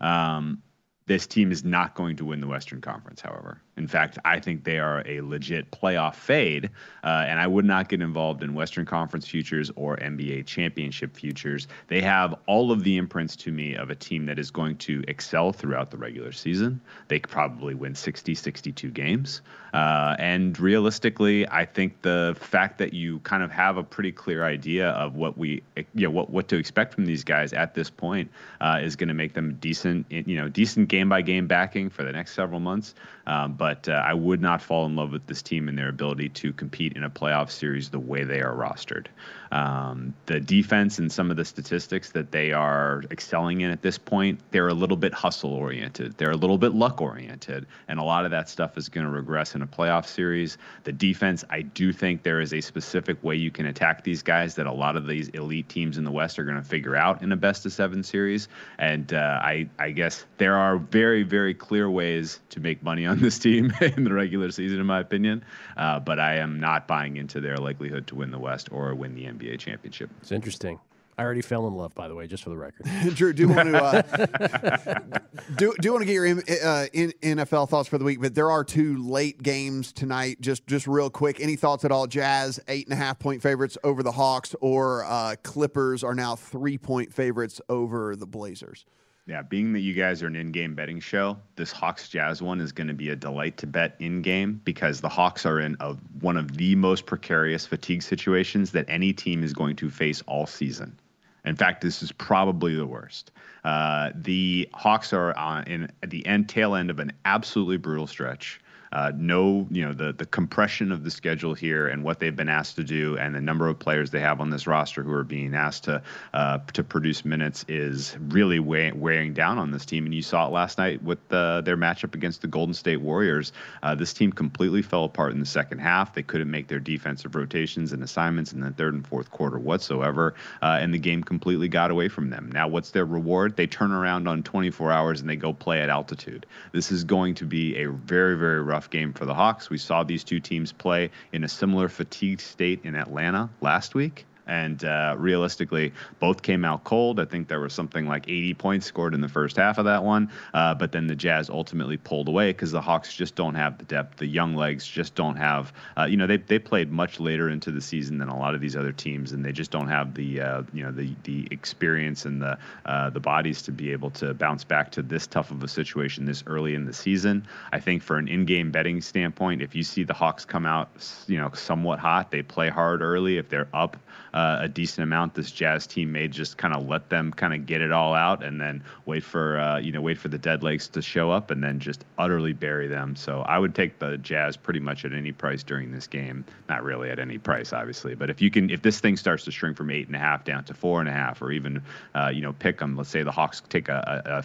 Um, 0.00 0.62
This 1.06 1.26
team 1.26 1.50
is 1.50 1.64
not 1.64 1.94
going 1.94 2.16
to 2.16 2.24
win 2.24 2.40
the 2.40 2.46
Western 2.46 2.80
Conference, 2.80 3.20
however. 3.20 3.60
In 3.76 3.86
fact, 3.86 4.18
I 4.24 4.40
think 4.40 4.64
they 4.64 4.78
are 4.78 5.02
a 5.06 5.20
legit 5.22 5.70
playoff 5.70 6.14
fade, 6.14 6.70
uh, 7.02 7.24
and 7.26 7.40
I 7.40 7.46
would 7.46 7.64
not 7.64 7.88
get 7.88 8.02
involved 8.02 8.42
in 8.42 8.52
Western 8.52 8.84
Conference 8.84 9.26
futures 9.26 9.70
or 9.74 9.96
NBA 9.96 10.46
championship 10.46 11.16
futures. 11.16 11.66
They 11.88 12.02
have 12.02 12.34
all 12.46 12.72
of 12.72 12.84
the 12.84 12.96
imprints 12.96 13.36
to 13.36 13.52
me 13.52 13.74
of 13.76 13.88
a 13.88 13.94
team 13.94 14.26
that 14.26 14.38
is 14.38 14.50
going 14.50 14.76
to 14.78 15.02
excel 15.08 15.52
throughout 15.52 15.90
the 15.90 15.96
regular 15.96 16.32
season. 16.32 16.80
They 17.08 17.20
could 17.20 17.30
probably 17.30 17.74
win 17.74 17.94
60, 17.94 18.34
62 18.34 18.90
games. 18.90 19.40
Uh, 19.72 20.16
and 20.18 20.58
realistically, 20.58 21.48
I 21.48 21.64
think 21.64 22.02
the 22.02 22.36
fact 22.38 22.78
that 22.78 22.92
you 22.92 23.20
kind 23.20 23.42
of 23.42 23.50
have 23.50 23.76
a 23.76 23.82
pretty 23.82 24.12
clear 24.12 24.44
idea 24.44 24.90
of 24.90 25.14
what 25.14 25.38
we, 25.38 25.62
you 25.76 26.06
know, 26.06 26.10
what, 26.10 26.30
what 26.30 26.48
to 26.48 26.56
expect 26.56 26.94
from 26.94 27.06
these 27.06 27.22
guys 27.22 27.52
at 27.52 27.74
this 27.74 27.88
point 27.88 28.30
uh, 28.60 28.80
is 28.82 28.96
going 28.96 29.08
to 29.08 29.14
make 29.14 29.34
them 29.34 29.56
decent, 29.60 30.06
you 30.10 30.36
know, 30.36 30.48
decent 30.48 30.88
game 30.88 31.08
by 31.08 31.22
game 31.22 31.46
backing 31.46 31.88
for 31.88 32.02
the 32.02 32.12
next 32.12 32.34
several 32.34 32.60
months. 32.60 32.94
Um, 33.26 33.52
but 33.60 33.90
uh, 33.90 33.92
I 33.92 34.14
would 34.14 34.40
not 34.40 34.62
fall 34.62 34.86
in 34.86 34.96
love 34.96 35.12
with 35.12 35.26
this 35.26 35.42
team 35.42 35.68
and 35.68 35.76
their 35.76 35.90
ability 35.90 36.30
to 36.30 36.50
compete 36.50 36.94
in 36.94 37.04
a 37.04 37.10
playoff 37.10 37.50
series 37.50 37.90
the 37.90 37.98
way 37.98 38.24
they 38.24 38.40
are 38.40 38.54
rostered. 38.54 39.08
Um, 39.52 40.14
the 40.26 40.40
defense 40.40 40.98
and 40.98 41.12
some 41.12 41.30
of 41.30 41.36
the 41.36 41.44
statistics 41.44 42.12
that 42.12 42.30
they 42.30 42.52
are 42.52 43.02
excelling 43.10 43.60
in 43.60 43.70
at 43.70 43.82
this 43.82 43.98
point, 43.98 44.40
they're 44.50 44.68
a 44.68 44.74
little 44.74 44.96
bit 44.96 45.12
hustle 45.12 45.52
oriented. 45.52 46.16
They're 46.16 46.30
a 46.30 46.36
little 46.36 46.56
bit 46.56 46.72
luck 46.72 47.02
oriented. 47.02 47.66
And 47.86 47.98
a 47.98 48.02
lot 48.02 48.24
of 48.24 48.30
that 48.30 48.48
stuff 48.48 48.78
is 48.78 48.88
going 48.88 49.04
to 49.04 49.12
regress 49.12 49.54
in 49.54 49.60
a 49.60 49.66
playoff 49.66 50.06
series. 50.06 50.56
The 50.84 50.92
defense, 50.92 51.44
I 51.50 51.60
do 51.60 51.92
think 51.92 52.22
there 52.22 52.40
is 52.40 52.54
a 52.54 52.62
specific 52.62 53.22
way 53.22 53.36
you 53.36 53.50
can 53.50 53.66
attack 53.66 54.04
these 54.04 54.22
guys 54.22 54.54
that 54.54 54.68
a 54.68 54.72
lot 54.72 54.96
of 54.96 55.06
these 55.06 55.28
elite 55.30 55.68
teams 55.68 55.98
in 55.98 56.04
the 56.04 56.12
West 56.12 56.38
are 56.38 56.44
going 56.44 56.56
to 56.56 56.62
figure 56.66 56.96
out 56.96 57.22
in 57.22 57.30
a 57.30 57.36
best 57.36 57.66
of 57.66 57.74
seven 57.74 58.04
series. 58.04 58.48
And 58.78 59.12
uh, 59.12 59.38
I, 59.42 59.68
I 59.78 59.90
guess 59.90 60.24
there 60.38 60.56
are 60.56 60.78
very, 60.78 61.24
very 61.24 61.52
clear 61.52 61.90
ways 61.90 62.40
to 62.50 62.60
make 62.60 62.82
money 62.82 63.04
on 63.04 63.20
this 63.20 63.38
team 63.38 63.49
in 63.96 64.04
the 64.04 64.12
regular 64.12 64.50
season, 64.50 64.80
in 64.80 64.86
my 64.86 65.00
opinion. 65.00 65.44
Uh, 65.76 66.00
but 66.00 66.18
I 66.18 66.36
am 66.36 66.60
not 66.60 66.86
buying 66.86 67.16
into 67.16 67.40
their 67.40 67.56
likelihood 67.56 68.06
to 68.08 68.14
win 68.14 68.30
the 68.30 68.38
West 68.38 68.68
or 68.72 68.94
win 68.94 69.14
the 69.14 69.24
NBA 69.24 69.58
championship. 69.58 70.10
It's 70.20 70.32
interesting. 70.32 70.78
I 71.20 71.22
already 71.22 71.42
fell 71.42 71.66
in 71.68 71.74
love, 71.74 71.94
by 71.94 72.08
the 72.08 72.14
way, 72.14 72.26
just 72.26 72.44
for 72.44 72.48
the 72.48 72.56
record. 72.56 72.86
Drew, 73.14 73.34
do 73.34 73.42
you 73.42 73.48
want 73.50 73.68
to 73.68 73.84
uh, 73.84 75.18
do 75.56 75.74
do 75.78 75.92
want 75.92 76.00
to 76.00 76.06
get 76.06 76.14
your 76.14 76.26
uh, 76.26 76.86
NFL 76.90 77.68
thoughts 77.68 77.90
for 77.90 77.98
the 77.98 78.06
week? 78.06 78.22
But 78.22 78.34
there 78.34 78.50
are 78.50 78.64
two 78.64 78.96
late 79.06 79.42
games 79.42 79.92
tonight. 79.92 80.40
Just 80.40 80.66
just 80.66 80.86
real 80.86 81.10
quick, 81.10 81.38
any 81.38 81.56
thoughts 81.56 81.84
at 81.84 81.92
all? 81.92 82.06
Jazz 82.06 82.58
eight 82.68 82.86
and 82.86 82.94
a 82.94 82.96
half 82.96 83.18
point 83.18 83.42
favorites 83.42 83.76
over 83.84 84.02
the 84.02 84.12
Hawks, 84.12 84.56
or 84.62 85.04
uh, 85.04 85.36
Clippers 85.42 86.02
are 86.02 86.14
now 86.14 86.36
three 86.36 86.78
point 86.78 87.12
favorites 87.12 87.60
over 87.68 88.16
the 88.16 88.26
Blazers. 88.26 88.86
Yeah, 89.26 89.42
being 89.42 89.72
that 89.74 89.80
you 89.80 89.94
guys 89.94 90.22
are 90.22 90.26
an 90.26 90.34
in-game 90.34 90.74
betting 90.74 90.98
show, 90.98 91.36
this 91.54 91.70
Hawks 91.70 92.08
Jazz 92.08 92.42
one 92.42 92.60
is 92.60 92.72
going 92.72 92.88
to 92.88 92.94
be 92.94 93.10
a 93.10 93.16
delight 93.16 93.58
to 93.58 93.66
bet 93.66 93.94
in-game 94.00 94.60
because 94.64 95.00
the 95.00 95.08
Hawks 95.08 95.46
are 95.46 95.60
in 95.60 95.76
a, 95.78 95.92
one 96.20 96.36
of 96.36 96.56
the 96.56 96.74
most 96.74 97.06
precarious 97.06 97.66
fatigue 97.66 98.02
situations 98.02 98.72
that 98.72 98.86
any 98.88 99.12
team 99.12 99.44
is 99.44 99.52
going 99.52 99.76
to 99.76 99.90
face 99.90 100.22
all 100.26 100.46
season. 100.46 100.98
In 101.44 101.56
fact, 101.56 101.80
this 101.80 102.02
is 102.02 102.12
probably 102.12 102.74
the 102.74 102.86
worst. 102.86 103.30
Uh, 103.64 104.10
the 104.14 104.68
Hawks 104.74 105.12
are 105.12 105.36
on, 105.36 105.64
in 105.64 105.90
at 106.02 106.10
the 106.10 106.26
end 106.26 106.48
tail 106.48 106.74
end 106.74 106.90
of 106.90 106.98
an 106.98 107.12
absolutely 107.24 107.76
brutal 107.76 108.06
stretch. 108.06 108.60
Uh, 108.92 109.12
no, 109.16 109.66
you 109.70 109.84
know, 109.84 109.92
the 109.92 110.12
the 110.12 110.26
compression 110.26 110.90
of 110.90 111.04
the 111.04 111.10
schedule 111.10 111.54
here 111.54 111.86
and 111.86 112.02
what 112.02 112.18
they've 112.18 112.34
been 112.34 112.48
asked 112.48 112.76
to 112.76 112.84
do, 112.84 113.16
and 113.18 113.34
the 113.34 113.40
number 113.40 113.68
of 113.68 113.78
players 113.78 114.10
they 114.10 114.20
have 114.20 114.40
on 114.40 114.50
this 114.50 114.66
roster 114.66 115.02
who 115.02 115.12
are 115.12 115.24
being 115.24 115.54
asked 115.54 115.84
to 115.84 116.02
uh, 116.34 116.58
to 116.72 116.82
produce 116.82 117.24
minutes 117.24 117.64
is 117.68 118.16
really 118.28 118.58
weigh, 118.58 118.90
wearing 118.92 119.32
down 119.32 119.58
on 119.58 119.70
this 119.70 119.86
team. 119.86 120.06
And 120.06 120.14
you 120.14 120.22
saw 120.22 120.46
it 120.46 120.52
last 120.52 120.78
night 120.78 121.02
with 121.02 121.18
the, 121.28 121.62
their 121.64 121.76
matchup 121.76 122.14
against 122.14 122.42
the 122.42 122.48
Golden 122.48 122.74
State 122.74 123.00
Warriors. 123.00 123.52
Uh, 123.82 123.94
this 123.94 124.12
team 124.12 124.32
completely 124.32 124.82
fell 124.82 125.04
apart 125.04 125.32
in 125.32 125.40
the 125.40 125.46
second 125.46 125.78
half. 125.78 126.14
They 126.14 126.22
couldn't 126.22 126.50
make 126.50 126.66
their 126.66 126.80
defensive 126.80 127.36
rotations 127.36 127.92
and 127.92 128.02
assignments 128.02 128.52
in 128.52 128.60
the 128.60 128.70
third 128.70 128.94
and 128.94 129.06
fourth 129.06 129.30
quarter 129.30 129.58
whatsoever, 129.58 130.34
uh, 130.62 130.78
and 130.80 130.92
the 130.92 130.98
game 130.98 131.22
completely 131.22 131.68
got 131.68 131.90
away 131.90 132.08
from 132.08 132.30
them. 132.30 132.50
Now, 132.52 132.66
what's 132.66 132.90
their 132.90 133.04
reward? 133.04 133.56
They 133.56 133.66
turn 133.66 133.92
around 133.92 134.26
on 134.26 134.42
24 134.42 134.90
hours 134.90 135.20
and 135.20 135.30
they 135.30 135.36
go 135.36 135.52
play 135.52 135.80
at 135.80 135.88
altitude. 135.88 136.46
This 136.72 136.90
is 136.90 137.04
going 137.04 137.34
to 137.36 137.44
be 137.44 137.76
a 137.76 137.90
very, 137.90 138.36
very 138.36 138.62
rough 138.62 138.79
game 138.88 139.12
for 139.12 139.26
the 139.26 139.34
Hawks. 139.34 139.68
We 139.68 139.76
saw 139.76 140.04
these 140.04 140.24
two 140.24 140.40
teams 140.40 140.72
play 140.72 141.10
in 141.32 141.44
a 141.44 141.48
similar 141.48 141.88
fatigued 141.88 142.40
state 142.40 142.80
in 142.84 142.94
Atlanta 142.94 143.50
last 143.60 143.94
week. 143.94 144.24
And 144.50 144.84
uh, 144.84 145.14
realistically, 145.16 145.92
both 146.18 146.42
came 146.42 146.64
out 146.64 146.82
cold. 146.82 147.20
I 147.20 147.24
think 147.24 147.46
there 147.46 147.60
was 147.60 147.72
something 147.72 148.08
like 148.08 148.28
80 148.28 148.54
points 148.54 148.86
scored 148.86 149.14
in 149.14 149.20
the 149.20 149.28
first 149.28 149.56
half 149.56 149.78
of 149.78 149.84
that 149.84 150.02
one. 150.02 150.28
Uh, 150.52 150.74
but 150.74 150.90
then 150.90 151.06
the 151.06 151.14
Jazz 151.14 151.48
ultimately 151.48 151.96
pulled 151.96 152.26
away 152.26 152.50
because 152.50 152.72
the 152.72 152.80
Hawks 152.80 153.14
just 153.14 153.36
don't 153.36 153.54
have 153.54 153.78
the 153.78 153.84
depth. 153.84 154.16
The 154.16 154.26
young 154.26 154.56
legs 154.56 154.84
just 154.84 155.14
don't 155.14 155.36
have, 155.36 155.72
uh, 155.96 156.06
you 156.06 156.16
know, 156.16 156.26
they, 156.26 156.38
they 156.38 156.58
played 156.58 156.90
much 156.90 157.20
later 157.20 157.48
into 157.48 157.70
the 157.70 157.80
season 157.80 158.18
than 158.18 158.28
a 158.28 158.36
lot 158.36 158.56
of 158.56 158.60
these 158.60 158.74
other 158.74 158.90
teams, 158.90 159.30
and 159.30 159.44
they 159.44 159.52
just 159.52 159.70
don't 159.70 159.86
have 159.86 160.14
the, 160.14 160.40
uh, 160.40 160.62
you 160.72 160.82
know, 160.82 160.90
the 160.90 161.14
the 161.22 161.46
experience 161.52 162.24
and 162.24 162.42
the 162.42 162.58
uh, 162.86 163.08
the 163.10 163.20
bodies 163.20 163.62
to 163.62 163.70
be 163.70 163.92
able 163.92 164.10
to 164.10 164.34
bounce 164.34 164.64
back 164.64 164.90
to 164.90 165.02
this 165.02 165.28
tough 165.28 165.52
of 165.52 165.62
a 165.62 165.68
situation 165.68 166.24
this 166.24 166.42
early 166.48 166.74
in 166.74 166.86
the 166.86 166.92
season. 166.92 167.46
I 167.70 167.78
think 167.78 168.02
for 168.02 168.16
an 168.16 168.26
in-game 168.26 168.72
betting 168.72 169.00
standpoint, 169.00 169.62
if 169.62 169.76
you 169.76 169.84
see 169.84 170.02
the 170.02 170.14
Hawks 170.14 170.44
come 170.44 170.66
out, 170.66 170.88
you 171.28 171.36
know, 171.36 171.52
somewhat 171.54 172.00
hot, 172.00 172.32
they 172.32 172.42
play 172.42 172.68
hard 172.68 173.00
early. 173.00 173.38
If 173.38 173.48
they're 173.48 173.68
up 173.72 173.96
uh, 174.34 174.58
a 174.60 174.68
decent 174.68 175.02
amount. 175.02 175.34
This 175.34 175.50
Jazz 175.50 175.86
team 175.86 176.12
may 176.12 176.28
just 176.28 176.56
kind 176.56 176.74
of 176.74 176.86
let 176.88 177.08
them 177.08 177.32
kind 177.32 177.54
of 177.54 177.66
get 177.66 177.80
it 177.80 177.92
all 177.92 178.14
out 178.14 178.42
and 178.42 178.60
then 178.60 178.82
wait 179.06 179.24
for 179.24 179.58
uh, 179.58 179.78
you 179.78 179.92
know 179.92 180.00
wait 180.00 180.18
for 180.18 180.28
the 180.28 180.38
dead 180.38 180.62
legs 180.62 180.88
to 180.88 181.02
show 181.02 181.30
up 181.30 181.50
and 181.50 181.62
then 181.62 181.78
just 181.78 182.04
utterly 182.18 182.52
bury 182.52 182.86
them. 182.86 183.16
So 183.16 183.40
I 183.40 183.58
would 183.58 183.74
take 183.74 183.98
the 183.98 184.18
Jazz 184.18 184.56
pretty 184.56 184.80
much 184.80 185.04
at 185.04 185.12
any 185.12 185.32
price 185.32 185.62
during 185.62 185.92
this 185.92 186.06
game. 186.06 186.44
Not 186.68 186.84
really 186.84 187.10
at 187.10 187.18
any 187.18 187.38
price, 187.38 187.72
obviously, 187.72 188.14
but 188.14 188.30
if 188.30 188.40
you 188.40 188.50
can, 188.50 188.70
if 188.70 188.82
this 188.82 189.00
thing 189.00 189.16
starts 189.16 189.44
to 189.44 189.50
shrink 189.50 189.76
from 189.76 189.90
eight 189.90 190.06
and 190.06 190.16
a 190.16 190.20
half 190.20 190.44
down 190.44 190.64
to 190.64 190.74
four 190.74 191.00
and 191.00 191.08
a 191.08 191.12
half, 191.12 191.42
or 191.42 191.50
even 191.52 191.82
uh, 192.14 192.30
you 192.32 192.42
know 192.42 192.52
pick 192.52 192.78
them. 192.78 192.96
Let's 192.96 193.10
say 193.10 193.22
the 193.22 193.32
Hawks 193.32 193.62
take 193.68 193.88
a, 193.88 194.22
a, 194.26 194.38
a 194.38 194.44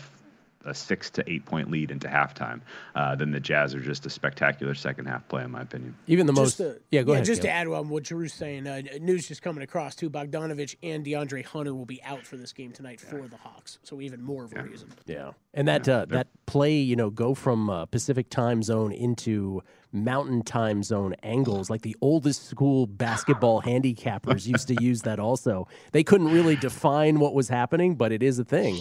a 0.65 0.73
six 0.73 1.09
to 1.11 1.23
eight 1.31 1.45
point 1.45 1.69
lead 1.71 1.91
into 1.91 2.07
halftime, 2.07 2.61
uh, 2.95 3.15
then 3.15 3.31
the 3.31 3.39
Jazz 3.39 3.73
are 3.75 3.79
just 3.79 4.05
a 4.05 4.09
spectacular 4.09 4.73
second 4.73 5.05
half 5.05 5.27
play, 5.27 5.43
in 5.43 5.51
my 5.51 5.61
opinion. 5.61 5.95
Even 6.07 6.25
the 6.25 6.33
Just 6.33 6.59
most, 6.59 6.73
to- 6.75 6.81
yeah, 6.91 7.03
go 7.03 7.13
ahead. 7.13 7.25
Just 7.25 7.41
to 7.43 7.49
add 7.49 7.67
on 7.67 7.89
what 7.89 8.03
Drew's 8.03 8.33
saying, 8.33 8.67
uh, 8.67 8.81
news 8.99 9.27
just 9.27 9.41
coming 9.41 9.63
across 9.63 9.95
too. 9.95 10.09
Bogdanovich 10.09 10.75
and 10.83 11.05
DeAndre 11.05 11.45
Hunter 11.45 11.73
will 11.73 11.85
be 11.85 12.01
out 12.03 12.25
for 12.25 12.37
this 12.37 12.51
game 12.53 12.71
tonight 12.71 12.99
for 12.99 13.27
the 13.27 13.37
Hawks. 13.37 13.79
So 13.83 14.01
even 14.01 14.21
more 14.21 14.43
of 14.43 14.53
a 14.53 14.63
reason. 14.63 14.89
Yeah, 15.05 15.31
and 15.53 15.67
that 15.67 15.87
uh, 15.87 16.05
that 16.09 16.27
play, 16.45 16.75
you 16.75 16.95
know, 16.95 17.09
go 17.09 17.33
from 17.33 17.69
uh, 17.69 17.85
Pacific 17.85 18.29
time 18.29 18.63
zone 18.63 18.91
into 18.91 19.61
Mountain 19.91 20.41
time 20.43 20.83
zone 20.83 21.15
angles, 21.23 21.69
like 21.69 21.81
the 21.81 21.95
oldest 22.01 22.47
school 22.49 22.85
basketball 22.85 23.61
handicappers 23.61 24.45
used 24.51 24.67
to 24.67 24.75
use 24.83 25.03
that. 25.03 25.19
Also, 25.19 25.67
they 25.93 26.03
couldn't 26.03 26.31
really 26.31 26.55
define 26.55 27.19
what 27.19 27.33
was 27.33 27.47
happening, 27.49 27.95
but 27.95 28.11
it 28.11 28.21
is 28.21 28.37
a 28.39 28.43
thing, 28.43 28.79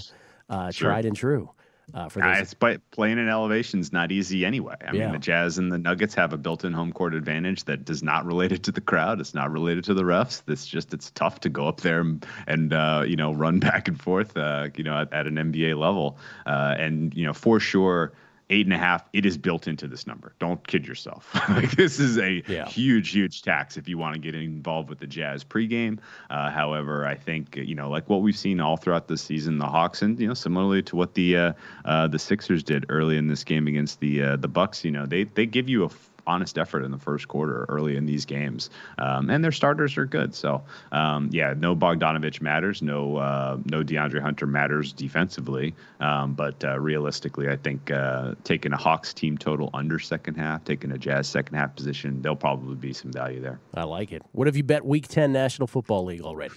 uh, 0.48 0.70
Sure. 0.70 0.88
tried 0.90 1.04
and 1.04 1.14
true. 1.16 1.50
Uh, 1.92 2.08
for 2.08 2.22
Uh, 2.22 2.38
it's 2.38 2.54
playing 2.54 3.18
in 3.18 3.28
elevation 3.28 3.80
is 3.80 3.92
not 3.92 4.10
easy 4.10 4.44
anyway. 4.44 4.74
I 4.80 4.92
Yeah. 4.94 5.04
mean, 5.04 5.12
the 5.12 5.18
Jazz 5.18 5.58
and 5.58 5.70
the 5.70 5.78
Nuggets 5.78 6.14
have 6.14 6.32
a 6.32 6.38
built-in 6.38 6.72
home 6.72 6.92
court 6.92 7.14
advantage 7.14 7.64
that 7.64 7.84
does 7.84 8.02
not 8.02 8.24
relate 8.24 8.52
it 8.52 8.62
to 8.64 8.72
the 8.72 8.80
crowd. 8.80 9.20
It's 9.20 9.34
not 9.34 9.50
related 9.50 9.84
to 9.84 9.94
the 9.94 10.02
refs. 10.02 10.42
It's 10.48 10.66
just 10.66 10.94
it's 10.94 11.10
tough 11.10 11.40
to 11.40 11.50
go 11.50 11.68
up 11.68 11.82
there 11.82 12.00
and, 12.00 12.24
and 12.46 12.72
uh, 12.72 13.04
you 13.06 13.16
know 13.16 13.32
run 13.32 13.58
back 13.60 13.88
and 13.88 14.00
forth, 14.00 14.36
uh, 14.36 14.68
you 14.76 14.84
know, 14.84 14.98
at, 14.98 15.12
at 15.12 15.26
an 15.26 15.34
NBA 15.36 15.78
level. 15.78 16.16
Uh, 16.46 16.74
and 16.78 17.12
you 17.14 17.26
know, 17.26 17.34
for 17.34 17.60
sure, 17.60 18.12
eight 18.50 18.66
and 18.66 18.72
a 18.72 18.78
half. 18.78 19.08
It 19.12 19.26
is 19.26 19.38
built 19.38 19.66
into 19.68 19.86
this 19.86 20.06
number. 20.06 20.34
Don't 20.38 20.66
kid 20.66 20.86
yourself. 20.86 21.30
like 21.48 21.70
this 21.72 21.98
is 21.98 22.18
a 22.18 22.42
huge, 22.68 23.10
huge 23.10 23.42
tax 23.42 23.76
if 23.76 23.88
you 23.88 23.98
want 23.98 24.14
to 24.14 24.20
get 24.20 24.34
involved 24.34 24.88
with 24.88 24.98
the 24.98 25.06
Jazz 25.06 25.44
pregame. 25.44 25.98
Uh, 26.30 26.50
however, 26.50 27.06
I 27.06 27.14
think 27.14 27.56
you 27.56 27.74
know, 27.74 27.90
like 27.90 28.08
what 28.08 28.22
we've 28.22 28.36
seen 28.36 28.60
all 28.60 28.76
throughout 28.76 29.08
the 29.08 29.16
season, 29.16 29.58
the 29.58 29.66
Hawks, 29.66 30.02
and 30.02 30.18
you 30.18 30.28
know, 30.28 30.34
similarly 30.34 30.82
to 30.84 30.96
what 30.96 31.14
the 31.14 31.36
uh, 31.36 31.52
uh, 31.84 32.08
the 32.08 32.18
Sixers 32.18 32.62
did 32.62 32.86
early 32.88 33.16
in 33.16 33.26
this 33.26 33.44
game 33.44 33.66
against 33.66 34.00
the 34.00 34.22
uh, 34.22 34.36
the 34.36 34.48
Bucks. 34.48 34.84
You 34.84 34.90
know, 34.90 35.06
they 35.06 35.24
they 35.24 35.46
give 35.46 35.68
you 35.68 35.84
a 35.84 35.90
honest 36.26 36.58
effort 36.58 36.84
in 36.84 36.90
the 36.90 36.98
first 36.98 37.28
quarter 37.28 37.66
early 37.68 37.96
in 37.96 38.06
these 38.06 38.24
games, 38.24 38.70
um, 38.98 39.30
and 39.30 39.42
their 39.42 39.52
starters 39.52 39.96
are 39.96 40.06
good. 40.06 40.34
So 40.34 40.62
um, 40.92 41.30
yeah, 41.32 41.54
no 41.56 41.74
Bogdanovich 41.74 42.40
matters, 42.40 42.82
no 42.82 43.16
uh, 43.16 43.58
no 43.64 43.82
DeAndre 43.82 44.20
Hunter 44.20 44.46
matters 44.46 44.92
defensively, 44.92 45.74
um, 46.00 46.34
but 46.34 46.62
uh, 46.64 46.78
realistically, 46.78 47.48
I 47.48 47.56
think 47.56 47.90
uh, 47.90 48.34
taking 48.44 48.72
a 48.72 48.76
Hawks 48.76 49.12
team 49.14 49.38
total 49.38 49.70
under 49.74 49.98
second 49.98 50.36
half, 50.36 50.64
taking 50.64 50.92
a 50.92 50.98
Jazz 50.98 51.28
second 51.28 51.56
half 51.56 51.74
position, 51.74 52.22
there'll 52.22 52.36
probably 52.36 52.76
be 52.76 52.92
some 52.92 53.12
value 53.12 53.40
there. 53.40 53.60
I 53.74 53.84
like 53.84 54.12
it. 54.12 54.22
What 54.32 54.46
have 54.46 54.56
you 54.56 54.64
bet 54.64 54.84
Week 54.84 55.08
Ten 55.08 55.32
National 55.32 55.66
Football 55.66 56.04
League 56.06 56.22
already? 56.22 56.54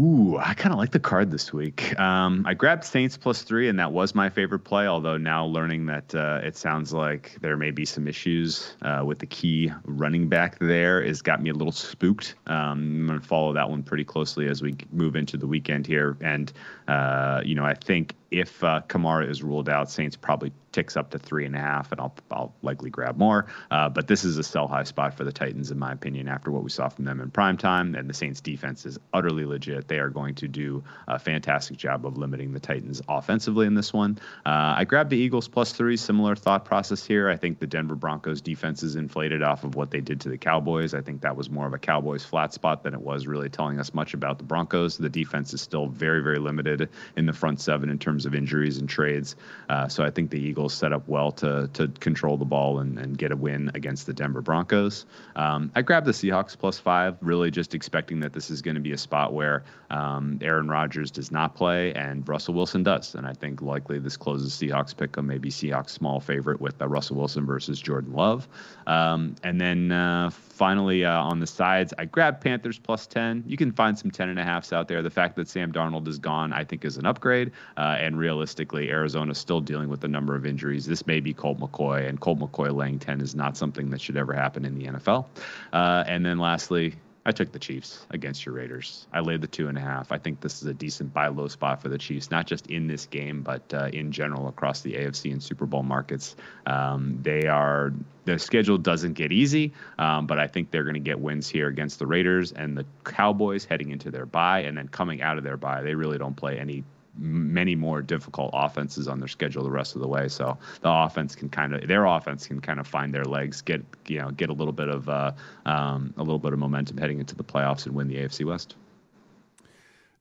Ooh, 0.00 0.38
I 0.38 0.54
kind 0.54 0.72
of 0.72 0.78
like 0.78 0.92
the 0.92 1.00
card 1.00 1.30
this 1.30 1.52
week. 1.52 1.98
Um, 2.00 2.46
I 2.46 2.54
grabbed 2.54 2.84
Saints 2.84 3.18
plus 3.18 3.42
three, 3.42 3.68
and 3.68 3.78
that 3.80 3.92
was 3.92 4.14
my 4.14 4.30
favorite 4.30 4.60
play. 4.60 4.86
Although 4.86 5.18
now 5.18 5.44
learning 5.44 5.86
that 5.86 6.14
uh, 6.14 6.40
it 6.42 6.56
sounds 6.56 6.94
like 6.94 7.36
there 7.42 7.58
may 7.58 7.70
be 7.70 7.84
some 7.84 8.08
issues 8.08 8.74
uh, 8.80 9.02
with 9.04 9.18
the 9.18 9.26
key 9.26 9.70
running 9.84 10.28
back 10.28 10.58
there 10.58 11.04
has 11.04 11.20
got 11.20 11.42
me 11.42 11.50
a 11.50 11.52
little 11.52 11.72
spooked. 11.72 12.34
Um, 12.46 12.56
I'm 12.56 13.06
going 13.08 13.20
to 13.20 13.26
follow 13.26 13.52
that 13.52 13.68
one 13.68 13.82
pretty 13.82 14.04
closely 14.04 14.48
as 14.48 14.62
we 14.62 14.74
move 14.90 15.16
into 15.16 15.36
the 15.36 15.46
weekend 15.46 15.86
here. 15.86 16.16
And, 16.22 16.50
uh, 16.90 17.40
you 17.44 17.54
know, 17.54 17.64
I 17.64 17.74
think 17.74 18.16
if 18.32 18.64
uh, 18.64 18.80
Kamara 18.88 19.28
is 19.28 19.42
ruled 19.42 19.68
out, 19.68 19.90
Saints 19.90 20.16
probably 20.16 20.52
ticks 20.72 20.96
up 20.96 21.10
to 21.10 21.18
three 21.18 21.46
and 21.46 21.54
a 21.54 21.58
half, 21.58 21.90
and 21.92 22.00
I'll 22.00 22.14
I'll 22.30 22.54
likely 22.62 22.90
grab 22.90 23.16
more. 23.16 23.46
Uh, 23.70 23.88
but 23.88 24.08
this 24.08 24.24
is 24.24 24.38
a 24.38 24.42
sell 24.42 24.66
high 24.66 24.84
spot 24.84 25.14
for 25.14 25.24
the 25.24 25.32
Titans, 25.32 25.70
in 25.70 25.78
my 25.78 25.92
opinion, 25.92 26.26
after 26.28 26.50
what 26.50 26.64
we 26.64 26.70
saw 26.70 26.88
from 26.88 27.04
them 27.04 27.20
in 27.20 27.30
prime 27.30 27.56
time. 27.56 27.94
And 27.94 28.08
the 28.08 28.14
Saints 28.14 28.40
defense 28.40 28.86
is 28.86 28.98
utterly 29.12 29.44
legit. 29.44 29.86
They 29.86 29.98
are 29.98 30.08
going 30.08 30.36
to 30.36 30.48
do 30.48 30.82
a 31.06 31.18
fantastic 31.18 31.76
job 31.76 32.06
of 32.06 32.18
limiting 32.18 32.52
the 32.52 32.60
Titans 32.60 33.02
offensively 33.08 33.66
in 33.66 33.74
this 33.74 33.92
one. 33.92 34.18
Uh, 34.44 34.74
I 34.78 34.84
grabbed 34.84 35.10
the 35.10 35.18
Eagles 35.18 35.46
plus 35.46 35.72
three. 35.72 35.96
Similar 35.96 36.34
thought 36.34 36.64
process 36.64 37.04
here. 37.04 37.28
I 37.28 37.36
think 37.36 37.60
the 37.60 37.68
Denver 37.68 37.96
Broncos 37.96 38.40
defense 38.40 38.82
is 38.82 38.96
inflated 38.96 39.42
off 39.42 39.62
of 39.62 39.76
what 39.76 39.90
they 39.92 40.00
did 40.00 40.22
to 40.22 40.28
the 40.28 40.38
Cowboys. 40.38 40.94
I 40.94 41.02
think 41.02 41.20
that 41.20 41.36
was 41.36 41.50
more 41.50 41.66
of 41.66 41.74
a 41.74 41.78
Cowboys 41.78 42.24
flat 42.24 42.52
spot 42.52 42.82
than 42.82 42.94
it 42.94 43.00
was 43.00 43.26
really 43.28 43.48
telling 43.48 43.78
us 43.78 43.92
much 43.92 44.14
about 44.14 44.38
the 44.38 44.44
Broncos. 44.44 44.96
The 44.96 45.08
defense 45.08 45.52
is 45.52 45.60
still 45.60 45.86
very 45.86 46.22
very 46.22 46.38
limited 46.38 46.79
in 47.16 47.26
the 47.26 47.32
front 47.32 47.60
seven 47.60 47.90
in 47.90 47.98
terms 47.98 48.26
of 48.26 48.34
injuries 48.34 48.78
and 48.78 48.88
trades. 48.88 49.36
Uh, 49.68 49.88
so 49.88 50.04
I 50.04 50.10
think 50.10 50.30
the 50.30 50.40
Eagles 50.40 50.74
set 50.74 50.92
up 50.92 51.08
well 51.08 51.32
to 51.32 51.68
to 51.72 51.88
control 52.00 52.36
the 52.36 52.44
ball 52.44 52.78
and, 52.80 52.98
and 52.98 53.18
get 53.18 53.32
a 53.32 53.36
win 53.36 53.70
against 53.74 54.06
the 54.06 54.12
Denver 54.12 54.40
Broncos. 54.40 55.06
Um, 55.36 55.70
I 55.74 55.82
grabbed 55.82 56.06
the 56.06 56.12
Seahawks 56.12 56.56
plus 56.56 56.78
five, 56.78 57.16
really 57.20 57.50
just 57.50 57.74
expecting 57.74 58.20
that 58.20 58.32
this 58.32 58.50
is 58.50 58.62
going 58.62 58.74
to 58.74 58.80
be 58.80 58.92
a 58.92 58.98
spot 58.98 59.32
where 59.32 59.64
um, 59.90 60.38
Aaron 60.42 60.68
Rodgers 60.68 61.10
does 61.10 61.30
not 61.30 61.54
play 61.54 61.92
and 61.94 62.28
Russell 62.28 62.54
Wilson 62.54 62.82
does. 62.82 63.14
And 63.14 63.26
I 63.26 63.32
think 63.32 63.62
likely 63.62 63.98
this 63.98 64.16
closes 64.16 64.52
Seahawks 64.52 64.96
pick 64.96 65.16
'em, 65.18 65.26
maybe 65.26 65.50
Seahawks 65.50 65.90
small 65.90 66.20
favorite 66.20 66.60
with 66.60 66.80
uh, 66.80 66.88
Russell 66.88 67.16
Wilson 67.16 67.46
versus 67.46 67.80
Jordan 67.80 68.12
Love. 68.12 68.48
Um, 68.86 69.34
and 69.42 69.60
then 69.60 69.92
uh, 69.92 70.30
finally 70.60 71.06
uh, 71.06 71.22
on 71.22 71.40
the 71.40 71.46
sides, 71.46 71.94
I 71.96 72.04
grabbed 72.04 72.42
Panthers 72.42 72.78
plus 72.78 73.06
10. 73.06 73.44
You 73.46 73.56
can 73.56 73.72
find 73.72 73.98
some 73.98 74.10
10 74.10 74.28
and 74.28 74.38
a 74.38 74.44
halfs 74.44 74.74
out 74.74 74.88
there. 74.88 75.00
The 75.00 75.08
fact 75.08 75.36
that 75.36 75.48
Sam 75.48 75.72
Darnold 75.72 76.06
is 76.06 76.18
gone, 76.18 76.52
I 76.52 76.64
think, 76.64 76.84
is 76.84 76.98
an 76.98 77.06
upgrade. 77.06 77.52
Uh, 77.78 77.96
and 77.98 78.18
realistically, 78.18 78.90
Arizona 78.90 79.32
is 79.32 79.38
still 79.38 79.62
dealing 79.62 79.88
with 79.88 80.04
a 80.04 80.08
number 80.08 80.34
of 80.36 80.44
injuries. 80.44 80.84
This 80.84 81.06
may 81.06 81.18
be 81.18 81.32
Colt 81.32 81.58
McCoy, 81.60 82.06
and 82.06 82.20
Colt 82.20 82.40
McCoy 82.40 82.76
laying 82.76 82.98
10 82.98 83.22
is 83.22 83.34
not 83.34 83.56
something 83.56 83.88
that 83.88 84.02
should 84.02 84.18
ever 84.18 84.34
happen 84.34 84.66
in 84.66 84.76
the 84.76 84.84
NFL. 84.84 85.24
Uh, 85.72 86.04
and 86.06 86.26
then 86.26 86.38
lastly, 86.38 86.94
I 87.24 87.32
took 87.32 87.52
the 87.52 87.58
Chiefs 87.58 88.06
against 88.10 88.46
your 88.46 88.54
Raiders. 88.54 89.06
I 89.12 89.20
laid 89.20 89.42
the 89.42 89.46
two 89.46 89.68
and 89.68 89.76
a 89.76 89.80
half. 89.80 90.10
I 90.10 90.16
think 90.16 90.40
this 90.40 90.62
is 90.62 90.68
a 90.68 90.72
decent 90.72 91.12
buy 91.12 91.28
low 91.28 91.48
spot 91.48 91.82
for 91.82 91.90
the 91.90 91.98
Chiefs, 91.98 92.30
not 92.30 92.46
just 92.46 92.68
in 92.68 92.86
this 92.86 93.06
game, 93.06 93.42
but 93.42 93.62
uh, 93.74 93.90
in 93.92 94.10
general 94.10 94.48
across 94.48 94.80
the 94.80 94.94
AFC 94.94 95.30
and 95.30 95.42
Super 95.42 95.66
Bowl 95.66 95.82
markets. 95.82 96.34
Um, 96.64 97.18
they 97.22 97.46
are 97.46 97.92
the 98.24 98.38
schedule 98.38 98.78
doesn't 98.78 99.14
get 99.14 99.32
easy, 99.32 99.74
um, 99.98 100.26
but 100.26 100.38
I 100.38 100.46
think 100.46 100.70
they're 100.70 100.84
going 100.84 100.94
to 100.94 101.00
get 101.00 101.20
wins 101.20 101.48
here 101.48 101.68
against 101.68 101.98
the 101.98 102.06
Raiders 102.06 102.52
and 102.52 102.76
the 102.76 102.86
Cowboys 103.04 103.66
heading 103.66 103.90
into 103.90 104.10
their 104.10 104.26
bye, 104.26 104.60
and 104.60 104.76
then 104.76 104.88
coming 104.88 105.20
out 105.20 105.36
of 105.36 105.44
their 105.44 105.58
bye, 105.58 105.82
they 105.82 105.94
really 105.94 106.16
don't 106.16 106.36
play 106.36 106.58
any 106.58 106.84
many 107.16 107.74
more 107.74 108.02
difficult 108.02 108.50
offenses 108.52 109.08
on 109.08 109.18
their 109.18 109.28
schedule 109.28 109.62
the 109.62 109.70
rest 109.70 109.94
of 109.94 110.00
the 110.00 110.08
way. 110.08 110.28
So 110.28 110.56
the 110.80 110.90
offense 110.90 111.34
can 111.34 111.48
kind 111.48 111.74
of 111.74 111.86
their 111.86 112.04
offense 112.04 112.46
can 112.46 112.60
kind 112.60 112.80
of 112.80 112.86
find 112.86 113.12
their 113.12 113.24
legs, 113.24 113.60
get 113.62 113.84
you 114.06 114.18
know 114.20 114.30
get 114.30 114.50
a 114.50 114.52
little 114.52 114.72
bit 114.72 114.88
of 114.88 115.08
uh, 115.08 115.32
um, 115.66 116.14
a 116.16 116.22
little 116.22 116.38
bit 116.38 116.52
of 116.52 116.58
momentum 116.58 116.96
heading 116.96 117.20
into 117.20 117.34
the 117.34 117.44
playoffs 117.44 117.86
and 117.86 117.94
win 117.94 118.08
the 118.08 118.16
AFC 118.16 118.44
West. 118.44 118.76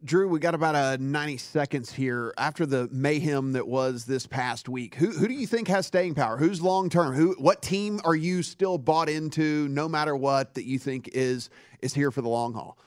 Drew, 0.01 0.29
we 0.29 0.39
got 0.39 0.55
about 0.55 0.75
uh, 0.75 0.95
90 0.97 1.35
seconds 1.35 1.91
here 1.91 2.33
after 2.37 2.65
the 2.65 2.87
mayhem 2.89 3.51
that 3.51 3.67
was 3.67 4.05
this 4.05 4.25
past 4.25 4.69
week. 4.69 4.95
Who, 4.95 5.07
who 5.07 5.27
do 5.27 5.33
you 5.33 5.45
think 5.45 5.67
has 5.67 5.87
staying 5.87 6.15
power? 6.15 6.37
Who's 6.37 6.61
long 6.61 6.89
term? 6.89 7.13
Who 7.13 7.35
what 7.37 7.61
team 7.61 7.99
are 8.05 8.15
you 8.15 8.41
still 8.41 8.77
bought 8.77 9.09
into 9.09 9.67
no 9.67 9.89
matter 9.89 10.15
what 10.15 10.53
that 10.53 10.63
you 10.63 10.79
think 10.79 11.09
is 11.09 11.49
is 11.81 11.93
here 11.93 12.11
for 12.11 12.21
the 12.21 12.29
long 12.29 12.53
haul? 12.53 12.77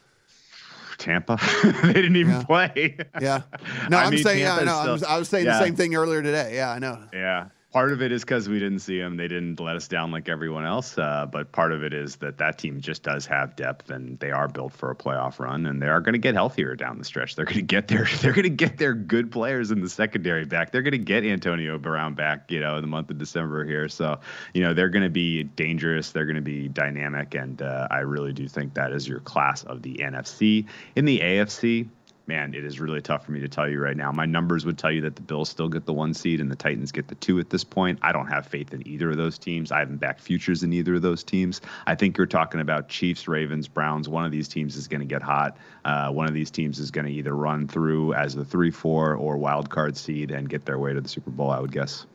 Tampa. 1.03 1.39
they 1.85 1.93
didn't 1.93 2.17
even 2.17 2.35
Yeah. 2.35 2.45
play. 2.45 2.97
Yeah. 3.21 3.43
No, 3.91 3.99
I 3.99 4.05
I'm 4.05 4.11
mean, 4.11 4.23
saying 4.23 4.41
yeah, 4.41 4.61
no, 4.65 4.75
I 4.77 4.91
was, 4.93 5.03
I 5.03 5.19
was 5.19 5.29
saying 5.29 5.45
yeah. 5.47 5.59
the 5.59 5.65
same 5.65 5.75
thing 5.75 5.95
earlier 5.95 6.23
today. 6.23 6.55
Yeah, 6.55 6.71
I 6.71 6.79
know. 6.79 6.99
Yeah. 7.13 7.49
Part 7.73 7.91
of 7.91 8.03
it 8.03 8.13
is 8.13 8.21
because 8.21 8.51
we 8.51 8.59
didn't 8.59 8.81
see 8.81 8.99
them. 8.99 9.17
They 9.17 9.29
didn't 9.29 9.59
let 9.59 9.77
us 9.77 9.89
down 9.89 10.11
like 10.11 10.29
everyone 10.29 10.67
else. 10.67 10.99
Uh, 10.99 11.25
but 11.25 11.53
part 11.53 11.73
of 11.73 11.83
it 11.83 11.95
is 11.95 12.17
that 12.17 12.37
that 12.37 12.59
team 12.59 12.83
just 12.83 13.03
does 13.03 13.25
have 13.25 13.57
depth, 13.57 13.89
and 13.89 14.19
they 14.19 14.31
are 14.31 14.47
built 14.47 14.75
for 14.75 14.91
a 14.91 14.95
playoff 14.95 15.39
run, 15.39 15.65
and 15.65 15.81
they 15.81 15.87
are 15.87 16.03
going 16.03 16.13
to 16.13 16.19
get 16.19 16.35
healthier 16.35 16.77
down 16.77 16.99
the 16.99 17.05
stretch. 17.05 17.35
They're 17.35 17.47
going 17.47 17.57
to 17.57 17.63
get 17.63 17.89
their 17.89 18.05
they're 18.21 18.35
going 18.35 18.43
to 18.43 18.51
get 18.51 18.77
their 18.77 18.93
good 18.93 19.33
players 19.33 19.71
in 19.71 19.81
the 19.81 19.89
secondary 19.89 20.45
back. 20.45 20.71
They're 20.71 20.83
going 20.83 20.93
to 20.93 20.99
get 20.99 21.25
Antonio 21.25 21.79
Brown 21.79 22.13
back, 22.13 22.51
you 22.51 22.61
know, 22.61 22.77
in 22.77 22.83
the 22.83 22.89
month 22.89 23.09
of 23.09 23.17
December 23.17 23.65
here. 23.65 23.89
So 23.89 24.21
you 24.53 24.63
know 24.63 24.75
they're 24.75 24.91
going 24.91 25.05
to 25.05 25.11
be 25.11 25.45
dangerous. 25.45 26.13
They're 26.13 26.27
going 26.27 26.37
to 26.37 26.43
be 26.43 26.69
dynamic, 26.69 27.35
and 27.35 27.63
uh, 27.63 27.89
I 27.91 28.01
really 28.01 28.35
do 28.35 28.49
think 28.49 28.75
that 28.75 28.93
is 28.93 29.09
your 29.09 29.21
class 29.21 29.65
of 29.65 29.81
the 29.81 29.95
NFC. 29.95 30.67
In 30.95 31.07
the 31.07 31.21
AFC, 31.21 31.89
man, 32.27 32.55
it 32.55 32.65
is 32.65 32.81
really 32.81 33.01
tough 33.01 33.25
for 33.25 33.33
me 33.33 33.41
to 33.41 33.49
tell 33.49 33.69
you 33.69 33.81
right 33.81 33.97
now. 33.97 34.13
My 34.13 34.27
numbers 34.27 34.65
would 34.65 34.79
tell 34.79 34.91
you 34.91 35.01
that 35.03 35.17
the 35.17 35.23
Bills 35.23 35.49
still 35.49 35.69
get 35.69 35.87
the 35.87 35.93
one 35.93 36.15
seed 36.15 36.41
and 36.41 36.51
the 36.51 36.57
Titans 36.57 36.93
get 36.93 37.09
the 37.09 37.15
two 37.17 37.39
at 37.39 37.51
this 37.51 37.65
point. 37.65 37.99
I 38.03 38.13
don't 38.13 38.29
have 38.29 38.47
faith 38.47 38.73
in 38.73 38.87
either 38.87 39.11
of 39.11 39.17
those 39.17 39.39
teams. 39.39 39.73
I 39.73 39.81
haven't 39.81 39.99
backed 39.99 40.21
futures 40.21 40.63
in 40.63 40.73
either 40.73 40.95
of 40.95 41.03
those 41.03 41.25
teams. 41.25 41.61
I 41.87 41.95
think 41.95 42.17
you're 42.17 42.27
talking 42.27 42.61
about 42.61 42.89
Chiefs, 42.89 43.29
Ravens, 43.29 43.69
Browns. 43.69 44.09
One 44.09 44.25
of 44.25 44.33
these 44.33 44.49
teams 44.49 44.77
is 44.77 44.89
going 44.89 45.01
to 45.01 45.07
get 45.07 45.23
hot. 45.23 45.57
Uh, 45.85 46.11
one 46.11 46.27
of 46.27 46.35
these 46.35 46.51
teams 46.51 46.79
is 46.79 46.91
going 46.91 47.07
to 47.07 47.13
either 47.13 47.35
run 47.35 47.67
through 47.69 48.15
as 48.15 48.35
the 48.35 48.45
three, 48.45 48.71
four, 48.71 49.15
or 49.15 49.37
wild 49.37 49.71
card 49.71 49.97
seed 49.97 50.31
and 50.31 50.49
get 50.49 50.65
their 50.65 50.79
way 50.79 50.93
to 50.93 51.01
the 51.01 51.09
Super 51.09 51.31
Bowl. 51.31 51.51
I 51.51 51.61
would 51.61 51.73
guess. 51.73 52.07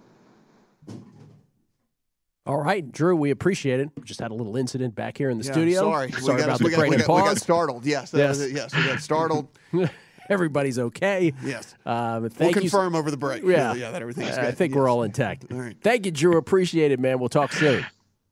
All 2.47 2.57
right, 2.61 2.89
Drew, 2.91 3.15
we 3.15 3.31
appreciate 3.31 3.79
it. 3.79 3.89
We 3.97 4.03
just 4.03 4.19
had 4.19 4.31
a 4.31 4.33
little 4.33 4.55
incident 4.57 4.95
back 4.95 5.17
here 5.17 5.29
in 5.29 5.37
the 5.37 5.43
Yeah, 5.45 5.51
studio. 5.51 5.81
Sorry, 5.81 6.11
Sorry 6.11 6.23
we 6.35 6.39
got, 6.41 6.49
about 6.49 6.59
we 6.61 6.65
the 6.65 6.69
got, 6.71 6.81
we 6.81 6.87
pregnant 6.89 7.07
got, 7.07 7.13
we 7.15 7.21
got 7.21 7.27
pause. 7.29 7.41
startled. 7.41 7.85
Yes, 7.85 8.11
that 8.11 8.29
was 8.29 8.41
it. 8.41 8.51
yes, 8.55 8.73
we 8.75 8.83
got 8.85 8.99
startled. 8.99 9.47
Everybody's 10.29 10.77
okay. 10.79 11.33
Yes. 11.43 11.73
Um, 11.85 12.21
We'll 12.23 12.29
thank 12.29 12.55
you 12.55 12.61
confirm 12.61 12.95
over 12.95 13.09
the 13.11 13.17
break. 13.17 13.43
Yeah, 13.43 13.73
yeah, 13.73 13.91
that 13.91 14.01
everything's 14.01 14.31
I 14.37 14.41
good. 14.41 14.45
I 14.45 14.51
think 14.51 14.75
we're 14.75 14.89
all 14.89 15.03
intact. 15.03 15.45
All 15.51 15.57
right. 15.57 15.75
Thank 15.81 16.05
you, 16.05 16.11
Drew. 16.11 16.37
Appreciate 16.37 16.91
it, 16.91 16.99
man. 16.99 17.19
We'll 17.19 17.29
talk 17.29 17.53
soon. 17.53 17.85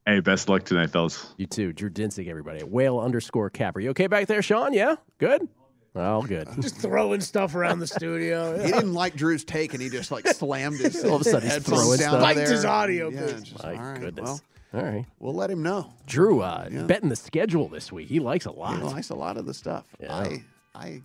Hey, 0.05 0.19
best 0.19 0.49
luck 0.49 0.63
tonight, 0.63 0.91
fellas. 0.91 1.33
You 1.37 1.45
too, 1.47 1.73
Drew 1.73 1.89
Dinsick, 1.89 2.27
everybody. 2.27 2.59
Whale 2.63 2.99
underscore 2.99 3.49
capper. 3.49 3.79
You 3.79 3.89
okay 3.91 4.07
back 4.07 4.27
there, 4.27 4.41
Sean? 4.41 4.73
Yeah, 4.73 4.95
good. 5.19 5.47
Oh, 5.95 6.21
good. 6.23 6.47
Just 6.59 6.77
throwing 6.77 7.21
stuff 7.21 7.55
around 7.55 7.79
the 7.79 7.87
studio. 7.87 8.57
He 8.65 8.71
didn't 8.71 8.93
like 8.93 9.15
Drew's 9.15 9.43
take, 9.45 9.73
and 9.73 9.81
he 9.81 9.89
just 9.89 10.11
like 10.11 10.27
slammed 10.27 10.77
his 10.79 11.03
All 11.05 11.15
of 11.15 11.21
a 11.21 11.23
sudden 11.23 11.43
he's 11.43 11.51
headphones 11.53 11.81
throwing 11.83 11.99
down 11.99 12.09
stuff. 12.09 12.11
there. 12.11 12.21
Liked 12.21 12.49
his 12.49 12.65
audio 12.65 13.09
Yeah, 13.09 13.27
just- 13.27 13.63
My 13.63 13.75
all 13.75 13.81
right, 13.81 13.99
goodness. 14.01 14.23
well, 14.25 14.41
All 14.73 14.81
right. 14.91 15.05
we'll 15.19 15.33
let 15.33 15.49
him 15.49 15.63
know. 15.63 15.93
Drew, 16.05 16.41
uh, 16.41 16.67
Yeah. 16.71 16.83
betting 16.83 17.07
the 17.09 17.15
schedule 17.15 17.69
this 17.69 17.91
week. 17.93 18.09
He 18.09 18.19
likes 18.19 18.45
a 18.45 18.51
lot. 18.51 18.75
He 18.77 18.83
likes 18.83 19.09
a 19.09 19.15
lot 19.15 19.37
of 19.37 19.45
the 19.45 19.53
stuff. 19.53 19.85
Yeah. 20.01 20.13
I 20.13 20.43
I 20.75 21.01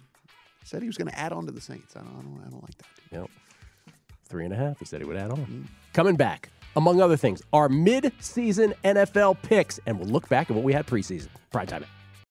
said 0.64 0.82
he 0.82 0.88
was 0.88 0.97
going 0.97 1.09
to 1.09 1.18
add 1.18 1.32
on 1.32 1.47
to 1.47 1.53
the 1.53 1.61
Saints. 1.61 1.95
I 1.97 2.01
don't, 2.01 2.09
I 2.09 2.22
don't, 2.22 2.43
I 2.47 2.51
don't 2.51 2.62
like 2.62 2.76
that. 2.78 2.86
Yep. 3.12 3.30
Three 4.24 4.45
and 4.45 4.53
a 4.53 4.57
half. 4.57 4.78
He 4.80 4.84
said 4.84 5.01
he 5.01 5.07
would 5.07 5.16
add 5.16 5.30
on. 5.30 5.68
Coming 5.93 6.16
back, 6.16 6.51
among 6.76 7.01
other 7.01 7.16
things, 7.16 7.43
our 7.53 7.68
mid-season 7.68 8.74
NFL 8.84 9.41
picks, 9.43 9.78
and 9.86 9.99
we'll 10.01 10.09
look 10.09 10.28
back 10.28 10.51
at 10.51 10.57
what 10.57 10.64
we 10.64 10.72
had 10.72 10.86
preseason. 10.86 11.28
Prime 11.53 11.66
time. 11.68 11.84